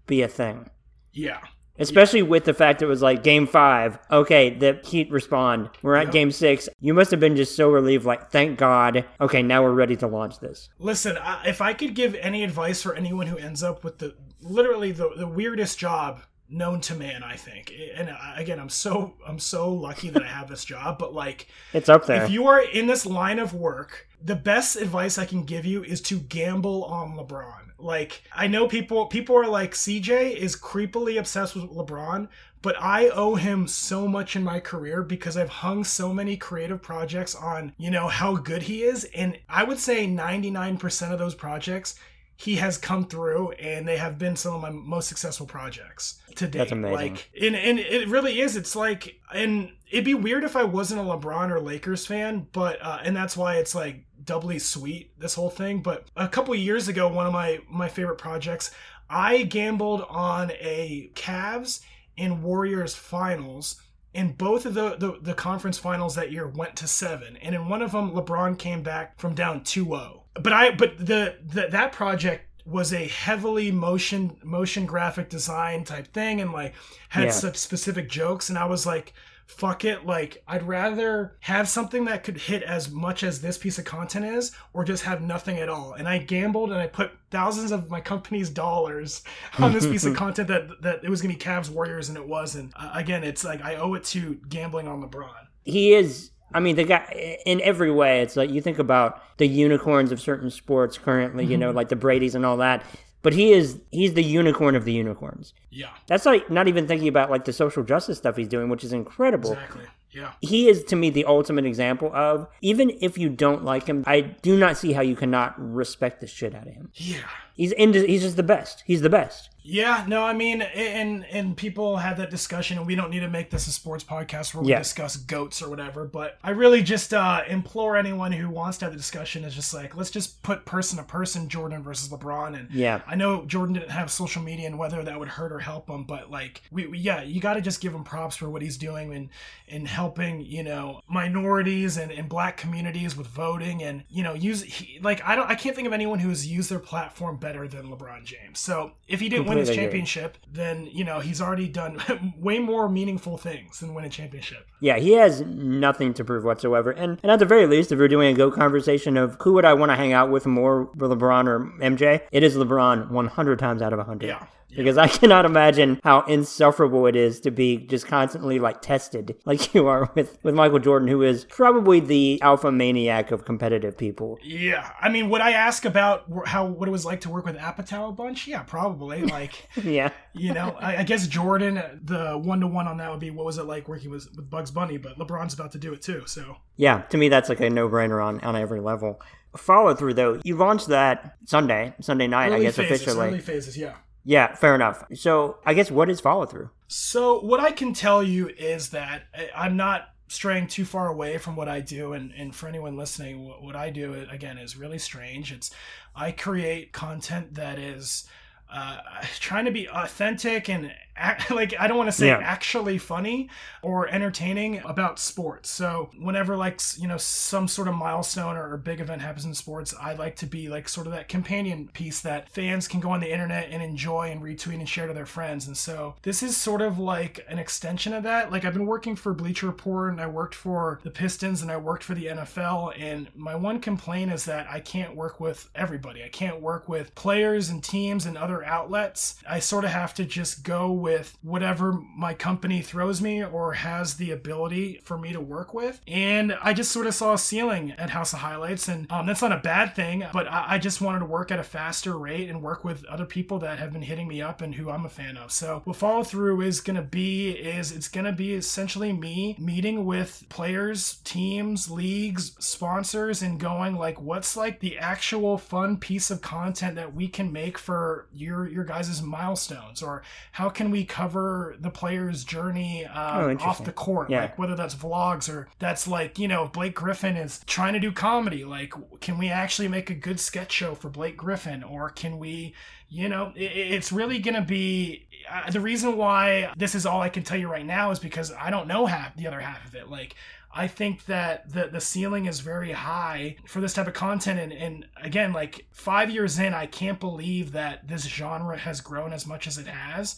be 0.07 0.21
a 0.21 0.27
thing. 0.27 0.69
Yeah. 1.13 1.39
Especially 1.79 2.21
with 2.21 2.45
the 2.45 2.53
fact 2.53 2.81
it 2.81 2.85
was 2.87 3.01
like 3.01 3.23
game 3.23 3.45
five. 3.47 3.99
Okay, 4.11 4.49
the 4.51 4.79
Heat 4.83 5.11
respond. 5.11 5.69
We're 5.81 5.95
at 5.95 6.07
Yeah. 6.07 6.11
game 6.11 6.31
six. 6.31 6.67
You 6.79 6.93
must 6.93 7.11
have 7.11 7.19
been 7.19 7.35
just 7.35 7.55
so 7.55 7.69
relieved, 7.69 8.05
like, 8.05 8.31
thank 8.31 8.57
God. 8.57 9.05
Okay, 9.21 9.41
now 9.43 9.63
we're 9.63 9.71
ready 9.73 9.95
to 9.97 10.07
launch 10.07 10.39
this. 10.39 10.69
Listen, 10.79 11.17
if 11.45 11.61
I 11.61 11.73
could 11.73 11.93
give 11.93 12.15
any 12.15 12.43
advice 12.43 12.81
for 12.81 12.95
anyone 12.95 13.27
who 13.27 13.37
ends 13.37 13.63
up 13.63 13.83
with 13.83 13.99
the 13.99 14.15
literally 14.41 14.91
the, 14.91 15.09
the 15.17 15.27
weirdest 15.27 15.77
job 15.79 16.21
known 16.49 16.79
to 16.79 16.95
man, 16.95 17.23
I 17.23 17.35
think. 17.35 17.73
And 17.95 18.09
uh, 18.09 18.15
again, 18.37 18.59
I'm 18.59 18.69
so 18.69 19.15
I'm 19.27 19.37
so 19.39 19.69
lucky 19.71 20.09
that 20.11 20.23
I 20.23 20.27
have 20.27 20.47
this 20.47 20.63
job, 20.63 20.97
but 20.97 21.13
like 21.13 21.47
It's 21.73 21.89
up 21.89 22.05
there. 22.05 22.23
if 22.23 22.29
you 22.31 22.47
are 22.47 22.61
in 22.61 22.87
this 22.87 23.05
line 23.05 23.37
of 23.39 23.53
work, 23.53 24.07
the 24.23 24.35
best 24.35 24.77
advice 24.77 25.17
I 25.17 25.25
can 25.25 25.43
give 25.43 25.65
you 25.65 25.83
is 25.83 25.99
to 26.03 26.19
gamble 26.19 26.85
on 26.85 27.17
LeBron. 27.17 27.66
Like 27.79 28.23
I 28.33 28.47
know 28.47 28.67
people 28.67 29.05
people 29.05 29.35
are 29.37 29.47
like 29.47 29.73
CJ 29.73 30.35
is 30.35 30.55
creepily 30.55 31.19
obsessed 31.19 31.55
with 31.55 31.65
LeBron, 31.65 32.27
but 32.61 32.75
I 32.79 33.09
owe 33.09 33.35
him 33.35 33.67
so 33.67 34.07
much 34.07 34.35
in 34.35 34.43
my 34.43 34.59
career 34.59 35.03
because 35.03 35.37
I've 35.37 35.49
hung 35.49 35.83
so 35.83 36.13
many 36.13 36.37
creative 36.37 36.81
projects 36.81 37.35
on, 37.35 37.73
you 37.77 37.91
know, 37.91 38.07
how 38.07 38.35
good 38.35 38.63
he 38.63 38.83
is 38.83 39.05
and 39.15 39.37
I 39.47 39.63
would 39.63 39.79
say 39.79 40.07
99% 40.07 41.11
of 41.11 41.19
those 41.19 41.35
projects 41.35 41.95
he 42.39 42.55
has 42.55 42.77
come 42.77 43.07
through 43.07 43.51
and 43.53 43.87
they 43.87 43.97
have 43.97 44.19
been 44.19 44.35
some 44.35 44.53
of 44.53 44.61
my 44.61 44.69
most 44.69 45.07
successful 45.07 45.47
projects 45.47 46.19
to 46.35 46.47
date. 46.47 46.59
That's 46.59 46.71
amazing. 46.71 46.95
Like 46.95 47.31
and, 47.39 47.55
and 47.55 47.79
it 47.79 48.07
really 48.07 48.39
is. 48.41 48.55
It's 48.55 48.75
like 48.75 49.19
and 49.33 49.71
it'd 49.89 50.05
be 50.05 50.13
weird 50.13 50.43
if 50.43 50.55
I 50.55 50.63
wasn't 50.63 51.01
a 51.01 51.03
LeBron 51.03 51.51
or 51.51 51.59
Lakers 51.59 52.05
fan, 52.05 52.47
but 52.51 52.79
uh, 52.81 52.99
and 53.03 53.15
that's 53.15 53.35
why 53.35 53.55
it's 53.55 53.73
like 53.73 54.06
doubly 54.27 54.59
sweet 54.59 55.19
this 55.19 55.33
whole 55.33 55.49
thing. 55.49 55.81
But 55.81 56.05
a 56.15 56.27
couple 56.27 56.53
of 56.53 56.59
years 56.59 56.87
ago, 56.87 57.07
one 57.07 57.25
of 57.25 57.33
my 57.33 57.59
my 57.67 57.87
favorite 57.89 58.19
projects, 58.19 58.69
I 59.09 59.41
gambled 59.43 60.05
on 60.07 60.51
a 60.51 61.09
Cavs 61.15 61.81
and 62.17 62.43
Warriors 62.43 62.93
finals. 62.93 63.81
And 64.13 64.35
both 64.35 64.65
of 64.65 64.73
the, 64.73 64.95
the, 64.95 65.19
the 65.21 65.33
conference 65.35 65.77
finals 65.77 66.15
that 66.15 66.31
year 66.31 66.47
went 66.47 66.75
to 66.77 66.87
seven. 66.87 67.37
And 67.37 67.53
in 67.53 67.69
one 67.69 67.83
of 67.83 67.91
them, 67.91 68.11
LeBron 68.13 68.57
came 68.57 68.81
back 68.81 69.19
from 69.19 69.35
down 69.35 69.61
2-0. 69.61 70.21
But 70.41 70.53
I 70.53 70.71
but 70.71 70.97
the, 70.97 71.35
the 71.45 71.67
that 71.71 71.91
project 71.91 72.45
was 72.65 72.91
a 72.93 73.07
heavily 73.07 73.71
motion 73.71 74.37
motion 74.43 74.85
graphic 74.87 75.29
design 75.29 75.83
type 75.83 76.07
thing 76.13 76.41
and 76.41 76.51
like 76.51 76.73
had 77.09 77.25
Yeah. 77.25 77.31
such 77.31 77.57
specific 77.57 78.09
jokes 78.09 78.49
and 78.49 78.57
I 78.57 78.65
was 78.65 78.85
like 78.85 79.13
fuck 79.47 79.85
it 79.85 80.05
like 80.05 80.43
I'd 80.45 80.67
rather 80.67 81.37
have 81.39 81.69
something 81.69 82.05
that 82.05 82.23
could 82.23 82.37
hit 82.37 82.63
as 82.63 82.91
much 82.91 83.23
as 83.23 83.41
this 83.41 83.57
piece 83.57 83.79
of 83.79 83.85
content 83.85 84.25
is 84.25 84.51
or 84.73 84.83
just 84.83 85.03
have 85.05 85.21
nothing 85.21 85.57
at 85.57 85.69
all. 85.69 85.93
And 85.93 86.07
I 86.07 86.17
gambled 86.17 86.71
and 86.71 86.79
I 86.79 86.87
put 86.87 87.11
thousands 87.31 87.71
of 87.71 87.89
my 87.89 88.01
company's 88.01 88.49
dollars 88.49 89.23
on 89.57 89.73
this 89.73 89.87
piece 89.87 90.05
of 90.05 90.15
content 90.17 90.49
that 90.49 90.81
that 90.81 91.03
it 91.03 91.09
was 91.09 91.21
going 91.21 91.33
to 91.33 91.39
be 91.39 91.43
Cavs 91.43 91.69
Warriors 91.69 92.09
and 92.09 92.17
it 92.17 92.27
wasn't. 92.27 92.73
Uh, 92.75 92.91
again 92.93 93.23
it's 93.23 93.43
like 93.43 93.63
I 93.63 93.75
owe 93.75 93.93
it 93.93 94.03
to 94.05 94.35
gambling 94.49 94.87
on 94.87 95.01
LeBron. 95.01 95.47
He 95.63 95.93
is 95.93 96.31
I 96.53 96.59
mean 96.59 96.75
the 96.75 96.83
guy 96.83 97.39
in 97.45 97.61
every 97.61 97.91
way 97.91 98.21
it's 98.21 98.35
like 98.35 98.49
you 98.49 98.61
think 98.61 98.79
about 98.79 99.21
the 99.37 99.47
unicorns 99.47 100.11
of 100.11 100.19
certain 100.19 100.49
sports 100.49 100.97
currently, 100.97 101.45
you 101.45 101.57
know, 101.57 101.71
like 101.71 101.87
the 101.87 101.95
Brady's 101.95 102.35
and 102.35 102.45
all 102.45 102.57
that. 102.57 102.83
But 103.27 103.33
he 103.33 103.51
is 103.51 103.79
he's 103.91 104.13
the 104.13 104.23
unicorn 104.23 104.73
of 104.79 104.85
the 104.85 104.93
unicorns. 104.93 105.53
yeah 105.69 105.89
That's 106.07 106.25
like 106.25 106.49
not 106.49 106.69
even 106.69 106.87
thinking 106.87 107.09
about 107.09 107.29
like 107.29 107.43
the 107.43 107.51
social 107.51 107.83
justice 107.83 108.17
stuff 108.19 108.37
he's 108.37 108.47
doing, 108.47 108.69
which 108.69 108.85
is 108.85 108.93
incredible. 108.93 109.51
exactly 109.51 109.83
yeah 110.11 110.31
He 110.39 110.69
is 110.69 110.83
to 110.85 110.95
me 110.95 111.09
the 111.09 111.25
ultimate 111.25 111.65
example 111.65 112.09
of 112.15 112.47
even 112.61 112.87
if 113.01 113.17
you 113.17 113.27
don't 113.27 113.65
like 113.65 113.85
him, 113.85 114.05
I 114.07 114.21
do 114.21 114.57
not 114.57 114.77
see 114.77 114.93
how 114.93 115.01
you 115.01 115.17
cannot 115.17 115.55
respect 115.59 116.21
the 116.21 116.27
shit 116.27 116.55
out 116.55 116.67
of 116.67 116.73
him. 116.73 116.89
yeah 116.93 117.27
He's 117.57 117.71
in, 117.73 117.91
he's 117.93 118.21
just 118.21 118.37
the 118.37 118.43
best. 118.43 118.83
He's 118.85 119.01
the 119.01 119.09
best. 119.09 119.49
Yeah, 119.69 120.05
no, 120.07 120.23
I 120.23 120.31
mean, 120.31 120.61
and 120.61 121.25
and 121.25 121.57
people 121.57 121.97
have 121.97 122.15
that 122.19 122.29
discussion, 122.29 122.77
and 122.77 122.87
we 122.87 122.95
don't 122.95 123.09
need 123.09 123.19
to 123.19 123.27
make 123.27 123.49
this 123.49 123.67
a 123.67 123.71
sports 123.73 124.01
podcast 124.01 124.53
where 124.53 124.63
we 124.63 124.69
Yeah. 124.69 124.77
discuss 124.77 125.17
goats 125.17 125.61
or 125.61 125.69
whatever. 125.69 126.05
But 126.05 126.37
I 126.41 126.51
really 126.51 126.81
just 126.81 127.13
uh, 127.13 127.41
implore 127.49 127.97
anyone 127.97 128.31
who 128.31 128.49
wants 128.49 128.77
to 128.77 128.85
have 128.85 128.93
the 128.93 128.97
discussion 128.97 129.43
is 129.43 129.53
just 129.53 129.73
like, 129.73 129.97
let's 129.97 130.09
just 130.09 130.41
put 130.41 130.63
person 130.63 130.99
to 130.99 131.03
person, 131.03 131.49
Jordan 131.49 131.83
versus 131.83 132.07
LeBron. 132.07 132.57
And 132.57 132.71
Yeah. 132.71 133.01
I 133.05 133.15
know 133.15 133.43
Jordan 133.43 133.73
didn't 133.73 133.91
have 133.91 134.09
social 134.09 134.41
media 134.41 134.67
and 134.67 134.79
whether 134.79 135.03
that 135.03 135.19
would 135.19 135.27
hurt 135.27 135.51
or 135.51 135.59
help 135.59 135.89
him, 135.89 136.05
but 136.05 136.31
like, 136.31 136.61
we, 136.71 136.87
we 136.87 136.99
yeah, 136.99 137.21
you 137.23 137.41
got 137.41 137.55
to 137.55 137.61
just 137.61 137.81
give 137.81 137.93
him 137.93 138.05
props 138.05 138.37
for 138.37 138.49
what 138.49 138.61
he's 138.61 138.77
doing 138.77 139.13
and 139.13 139.29
and 139.69 139.85
helping, 139.85 140.39
you 140.45 140.63
know, 140.63 141.01
minorities 141.09 141.97
and, 141.97 142.09
and 142.09 142.29
black 142.29 142.55
communities 142.55 143.17
with 143.17 143.27
voting 143.27 143.83
and 143.83 144.05
you 144.09 144.23
know 144.23 144.33
use 144.33 144.61
he, 144.63 144.97
like 145.01 145.21
I 145.25 145.35
don't 145.35 145.49
I 145.49 145.55
can't 145.55 145.75
think 145.75 145.87
of 145.87 145.93
anyone 145.93 146.19
who's 146.19 146.47
used 146.47 146.71
their 146.71 146.79
platform 146.79 147.35
better 147.35 147.46
than 147.53 147.87
LeBron 147.87 148.23
James. 148.23 148.59
So 148.59 148.91
if 149.07 149.19
he 149.19 149.29
didn't 149.29 149.47
win 149.47 149.57
his 149.57 149.69
Completely 149.69 149.85
agree. 149.85 149.99
championship, 149.99 150.37
then 150.51 150.87
you 150.91 151.03
know 151.03 151.19
he's 151.19 151.41
already 151.41 151.67
done 151.67 152.01
way 152.39 152.59
more 152.59 152.89
meaningful 152.89 153.37
things 153.37 153.79
than 153.79 153.93
win 153.93 154.05
a 154.05 154.09
championship. 154.09 154.67
Yeah, 154.79 154.97
he 154.97 155.13
has 155.13 155.41
nothing 155.41 156.13
to 156.15 156.23
prove 156.23 156.43
whatsoever. 156.43 156.91
And, 156.91 157.19
and 157.23 157.31
at 157.31 157.39
the 157.39 157.45
very 157.45 157.65
least, 157.65 157.91
if 157.91 157.99
we're 157.99 158.07
doing 158.07 158.33
a 158.33 158.37
GOAT 158.37 158.53
conversation 158.53 159.17
of 159.17 159.37
who 159.41 159.53
would 159.53 159.65
I 159.65 159.73
want 159.73 159.91
to 159.91 159.95
hang 159.95 160.13
out 160.13 160.29
with 160.29 160.45
more, 160.45 160.91
LeBron 160.97 161.47
or 161.47 161.59
MJ, 161.81 162.21
it 162.31 162.43
is 162.43 162.55
LeBron 162.55 163.09
100 163.09 163.59
times 163.59 163.81
out 163.81 163.93
of 163.93 163.97
100. 163.97 164.27
Yeah. 164.27 164.45
Because 164.75 164.97
I 164.97 165.07
cannot 165.07 165.45
imagine 165.45 165.99
how 166.03 166.21
insufferable 166.21 167.07
it 167.07 167.15
is 167.15 167.39
to 167.41 167.51
be 167.51 167.77
just 167.77 168.07
constantly 168.07 168.59
like 168.59 168.81
tested 168.81 169.35
like 169.45 169.73
you 169.73 169.87
are 169.87 170.11
with 170.15 170.37
with 170.43 170.55
Michael 170.55 170.79
Jordan, 170.79 171.07
who 171.07 171.23
is 171.23 171.45
probably 171.45 171.99
the 171.99 172.41
alpha 172.41 172.71
maniac 172.71 173.31
of 173.31 173.45
competitive 173.45 173.97
people. 173.97 174.37
Yeah, 174.43 174.91
I 175.01 175.09
mean, 175.09 175.29
would 175.29 175.41
I 175.41 175.51
ask 175.51 175.85
about 175.85 176.25
how 176.45 176.65
what 176.65 176.87
it 176.87 176.91
was 176.91 177.05
like 177.05 177.21
to 177.21 177.29
work 177.29 177.45
with 177.45 177.57
Apatow 177.57 178.09
a 178.09 178.11
bunch? 178.11 178.47
Yeah, 178.47 178.63
probably. 178.63 179.25
Like, 179.37 179.67
yeah, 179.83 180.09
you 180.33 180.53
know, 180.53 180.75
I, 180.79 180.97
I 180.97 181.03
guess 181.03 181.27
Jordan, 181.27 181.77
uh, 181.77 181.95
the 182.01 182.37
one 182.37 182.61
to 182.61 182.67
one 182.67 182.87
on 182.87 182.97
that 182.97 183.11
would 183.11 183.19
be 183.19 183.29
what 183.29 183.45
was 183.45 183.57
it 183.57 183.63
like 183.63 183.87
working 183.87 184.09
with 184.09 184.27
with 184.35 184.49
Bugs 184.49 184.71
Bunny, 184.71 184.97
but 184.97 185.19
LeBron's 185.19 185.53
about 185.53 185.73
to 185.73 185.77
do 185.77 185.93
it 185.93 186.01
too, 186.01 186.23
so 186.25 186.57
yeah, 186.75 187.01
to 187.09 187.17
me 187.17 187.29
that's 187.29 187.49
like 187.49 187.59
a 187.59 187.69
no 187.69 187.89
brainer 187.89 188.23
on 188.23 188.39
on 188.41 188.55
every 188.55 188.79
level. 188.79 189.21
Follow 189.55 189.93
through 189.95 190.13
though. 190.13 190.39
You 190.43 190.55
launched 190.55 190.87
that 190.87 191.35
Sunday, 191.45 191.93
Sunday 192.01 192.27
night, 192.27 192.47
early 192.47 192.55
I 192.55 192.63
guess 192.63 192.77
phases, 192.77 193.01
officially. 193.01 193.27
Early 193.27 193.39
phases, 193.39 193.77
yeah. 193.77 193.95
Yeah, 194.27 194.53
fair 194.55 194.75
enough. 194.75 195.05
So 195.13 195.59
I 195.65 195.73
guess 195.73 195.89
what 195.89 196.09
is 196.09 196.19
follow 196.19 196.45
through? 196.45 196.69
So 196.89 197.39
what 197.39 197.61
I 197.61 197.71
can 197.71 197.93
tell 197.93 198.21
you 198.21 198.49
is 198.49 198.89
that 198.89 199.23
I'm 199.55 199.77
not 199.77 200.09
straying 200.27 200.67
too 200.67 200.83
far 200.83 201.07
away 201.07 201.37
from 201.37 201.55
what 201.55 201.69
I 201.69 201.79
do, 201.79 202.11
and, 202.11 202.33
and 202.37 202.53
for 202.53 202.67
anyone 202.67 202.97
listening, 202.97 203.45
what, 203.47 203.63
what 203.63 203.77
I 203.77 203.89
do 203.89 204.27
again 204.29 204.57
is 204.57 204.75
really 204.75 204.99
strange. 204.99 205.53
It's 205.53 205.71
I 206.13 206.33
create 206.33 206.91
content 206.91 207.55
that 207.55 207.79
is 207.79 208.27
uh, 208.69 208.97
trying 209.39 209.63
to 209.63 209.71
be 209.71 209.87
authentic 209.87 210.67
and 210.67 210.93
act, 211.17 211.51
like 211.51 211.73
I 211.79 211.87
don't 211.87 211.97
want 211.97 212.07
to 212.07 212.15
say 212.15 212.27
yeah. 212.27 212.39
actually 212.41 212.97
funny 212.97 213.49
or 213.81 214.07
entertaining 214.07 214.81
about 214.85 215.19
sports. 215.19 215.69
So 215.69 216.09
whenever 216.19 216.55
like 216.55 216.79
you 216.97 217.07
know 217.07 217.17
some 217.17 217.67
sort 217.67 217.87
of 217.87 217.95
milestone 217.95 218.55
or, 218.55 218.73
or 218.73 218.77
big 218.77 218.99
event 218.99 219.21
happens 219.21 219.45
in 219.45 219.53
sports, 219.53 219.93
I 219.99 220.13
like 220.13 220.35
to 220.37 220.45
be 220.45 220.69
like 220.69 220.87
sort 220.89 221.07
of 221.07 221.13
that 221.13 221.27
companion 221.27 221.89
piece 221.93 222.21
that 222.21 222.49
fans 222.49 222.87
can 222.87 222.99
go 222.99 223.09
on 223.09 223.19
the 223.19 223.31
internet 223.31 223.69
and 223.71 223.81
enjoy 223.81 224.31
and 224.31 224.41
retweet 224.41 224.75
and 224.75 224.87
share 224.87 225.07
to 225.07 225.13
their 225.13 225.25
friends. 225.25 225.67
And 225.67 225.77
so 225.77 226.15
this 226.21 226.43
is 226.43 226.55
sort 226.55 226.81
of 226.81 226.99
like 226.99 227.45
an 227.49 227.59
extension 227.59 228.13
of 228.13 228.23
that. 228.23 228.51
Like 228.51 228.65
I've 228.65 228.73
been 228.73 228.85
working 228.85 229.15
for 229.15 229.33
Bleacher 229.33 229.67
Report 229.67 230.11
and 230.11 230.21
I 230.21 230.27
worked 230.27 230.55
for 230.55 230.99
the 231.03 231.11
Pistons 231.11 231.61
and 231.61 231.71
I 231.71 231.77
worked 231.77 232.03
for 232.03 232.13
the 232.13 232.27
NFL. 232.27 232.93
And 232.99 233.27
my 233.35 233.55
one 233.55 233.79
complaint 233.79 234.31
is 234.31 234.45
that 234.45 234.67
I 234.69 234.79
can't 234.79 235.15
work 235.15 235.39
with 235.39 235.69
everybody. 235.75 236.23
I 236.23 236.29
can't 236.29 236.61
work 236.61 236.87
with 236.87 237.15
players 237.15 237.69
and 237.69 237.83
teams 237.83 238.25
and 238.25 238.37
other 238.37 238.63
outlets. 238.63 239.35
I 239.49 239.59
sort 239.59 239.85
of 239.85 239.91
have 239.91 240.13
to 240.15 240.25
just 240.25 240.63
go 240.63 240.91
with 240.91 241.06
whatever 241.41 241.93
my 242.15 242.33
company 242.33 242.81
throws 242.81 243.21
me 243.21 243.43
or 243.43 243.73
has 243.73 244.15
the 244.15 244.31
ability 244.31 245.01
for 245.03 245.17
me 245.17 245.33
to 245.33 245.41
work 245.41 245.73
with. 245.73 246.01
And 246.07 246.57
I 246.61 246.73
just 246.73 246.91
sort 246.91 247.07
of 247.07 247.15
saw 247.15 247.33
a 247.33 247.37
ceiling 247.37 247.91
at 247.97 248.11
House 248.11 248.33
of 248.33 248.39
Highlights, 248.39 248.87
and 248.87 249.11
um, 249.11 249.25
that's 249.25 249.41
not 249.41 249.51
a 249.51 249.57
bad 249.57 249.95
thing, 249.95 250.25
but 250.33 250.47
I, 250.47 250.75
I 250.75 250.77
just 250.77 251.01
wanted 251.01 251.19
to 251.19 251.25
work 251.25 251.51
at 251.51 251.59
a 251.59 251.63
faster 251.63 252.17
rate 252.17 252.49
and 252.49 252.61
work 252.61 252.83
with 252.83 253.05
other 253.05 253.25
people 253.25 253.59
that 253.59 253.79
have 253.79 253.93
been 253.93 254.01
hitting 254.01 254.27
me 254.27 254.41
up 254.41 254.61
and 254.61 254.75
who 254.75 254.89
I'm 254.89 255.05
a 255.05 255.09
fan 255.09 255.37
of. 255.37 255.51
So 255.51 255.81
what 255.85 255.95
follow 255.95 256.23
through 256.23 256.61
is 256.61 256.81
going 256.81 256.95
to 256.95 257.01
be 257.01 257.51
is 257.51 257.91
it's 257.91 258.07
going 258.07 258.25
to 258.25 258.31
be 258.31 258.53
essentially 258.53 259.13
me 259.13 259.55
meeting 259.59 260.05
with 260.05 260.45
players, 260.49 261.19
teams, 261.23 261.89
leagues, 261.89 262.55
sponsors, 262.59 263.41
and 263.41 263.59
going 263.59 263.95
like, 263.95 264.19
what's 264.21 264.55
like 264.57 264.79
the 264.79 264.97
actual 264.97 265.57
fun 265.57 265.97
piece 265.97 266.29
of 266.29 266.41
content 266.41 266.95
that 266.95 267.13
we 267.13 267.27
can 267.27 267.51
make 267.51 267.77
for 267.77 268.27
your 268.33 268.67
your 268.67 268.83
guys' 268.83 269.21
milestones, 269.21 270.01
or 270.01 270.23
how 270.53 270.69
can 270.69 270.91
we 270.91 270.96
cover 271.05 271.37
cover 271.37 271.75
the 271.79 271.89
player's 271.89 272.43
journey 272.43 273.05
um, 273.05 273.57
oh, 273.61 273.65
off 273.65 273.83
the 273.83 273.91
court, 273.91 274.29
yeah. 274.29 274.41
like 274.41 274.57
whether 274.57 274.75
that's 274.75 274.95
vlogs 274.95 275.53
or 275.53 275.67
that's 275.79 276.07
like 276.07 276.39
you 276.39 276.47
know 276.47 276.67
Blake 276.67 276.95
Griffin 276.95 277.35
is 277.35 277.61
trying 277.65 277.93
to 277.93 277.99
do 277.99 278.11
comedy. 278.11 278.63
Like, 278.63 278.93
can 279.21 279.37
we 279.37 279.49
actually 279.49 279.87
make 279.87 280.09
a 280.09 280.13
good 280.13 280.39
sketch 280.39 280.71
show 280.71 280.95
for 280.95 281.09
Blake 281.09 281.37
Griffin, 281.37 281.83
or 281.83 282.09
can 282.09 282.37
we? 282.37 282.73
You 283.09 283.29
know, 283.29 283.53
it, 283.55 283.71
it's 283.71 284.11
really 284.11 284.39
going 284.39 284.55
to 284.55 284.61
be 284.61 285.27
uh, 285.49 285.71
the 285.71 285.79
reason 285.79 286.17
why 286.17 286.73
this 286.75 286.93
is 286.93 287.05
all 287.05 287.21
I 287.21 287.29
can 287.29 287.43
tell 287.43 287.57
you 287.57 287.69
right 287.69 287.85
now 287.85 288.11
is 288.11 288.19
because 288.19 288.51
I 288.51 288.69
don't 288.69 288.87
know 288.87 289.05
half 289.05 289.35
the 289.37 289.47
other 289.47 289.61
half 289.61 289.85
of 289.87 289.95
it. 289.95 290.09
Like, 290.09 290.35
I 290.73 290.87
think 290.87 291.25
that 291.25 291.71
the 291.71 291.87
the 291.87 292.01
ceiling 292.01 292.45
is 292.45 292.59
very 292.59 292.91
high 292.91 293.55
for 293.65 293.79
this 293.79 293.93
type 293.93 294.07
of 294.07 294.13
content. 294.13 294.59
And, 294.59 294.73
and 294.73 295.05
again, 295.21 295.53
like 295.53 295.85
five 295.91 296.29
years 296.29 296.59
in, 296.59 296.73
I 296.73 296.85
can't 296.85 297.19
believe 297.19 297.71
that 297.71 298.07
this 298.07 298.23
genre 298.25 298.77
has 298.77 299.01
grown 299.01 299.33
as 299.33 299.47
much 299.47 299.67
as 299.67 299.77
it 299.77 299.87
has. 299.87 300.37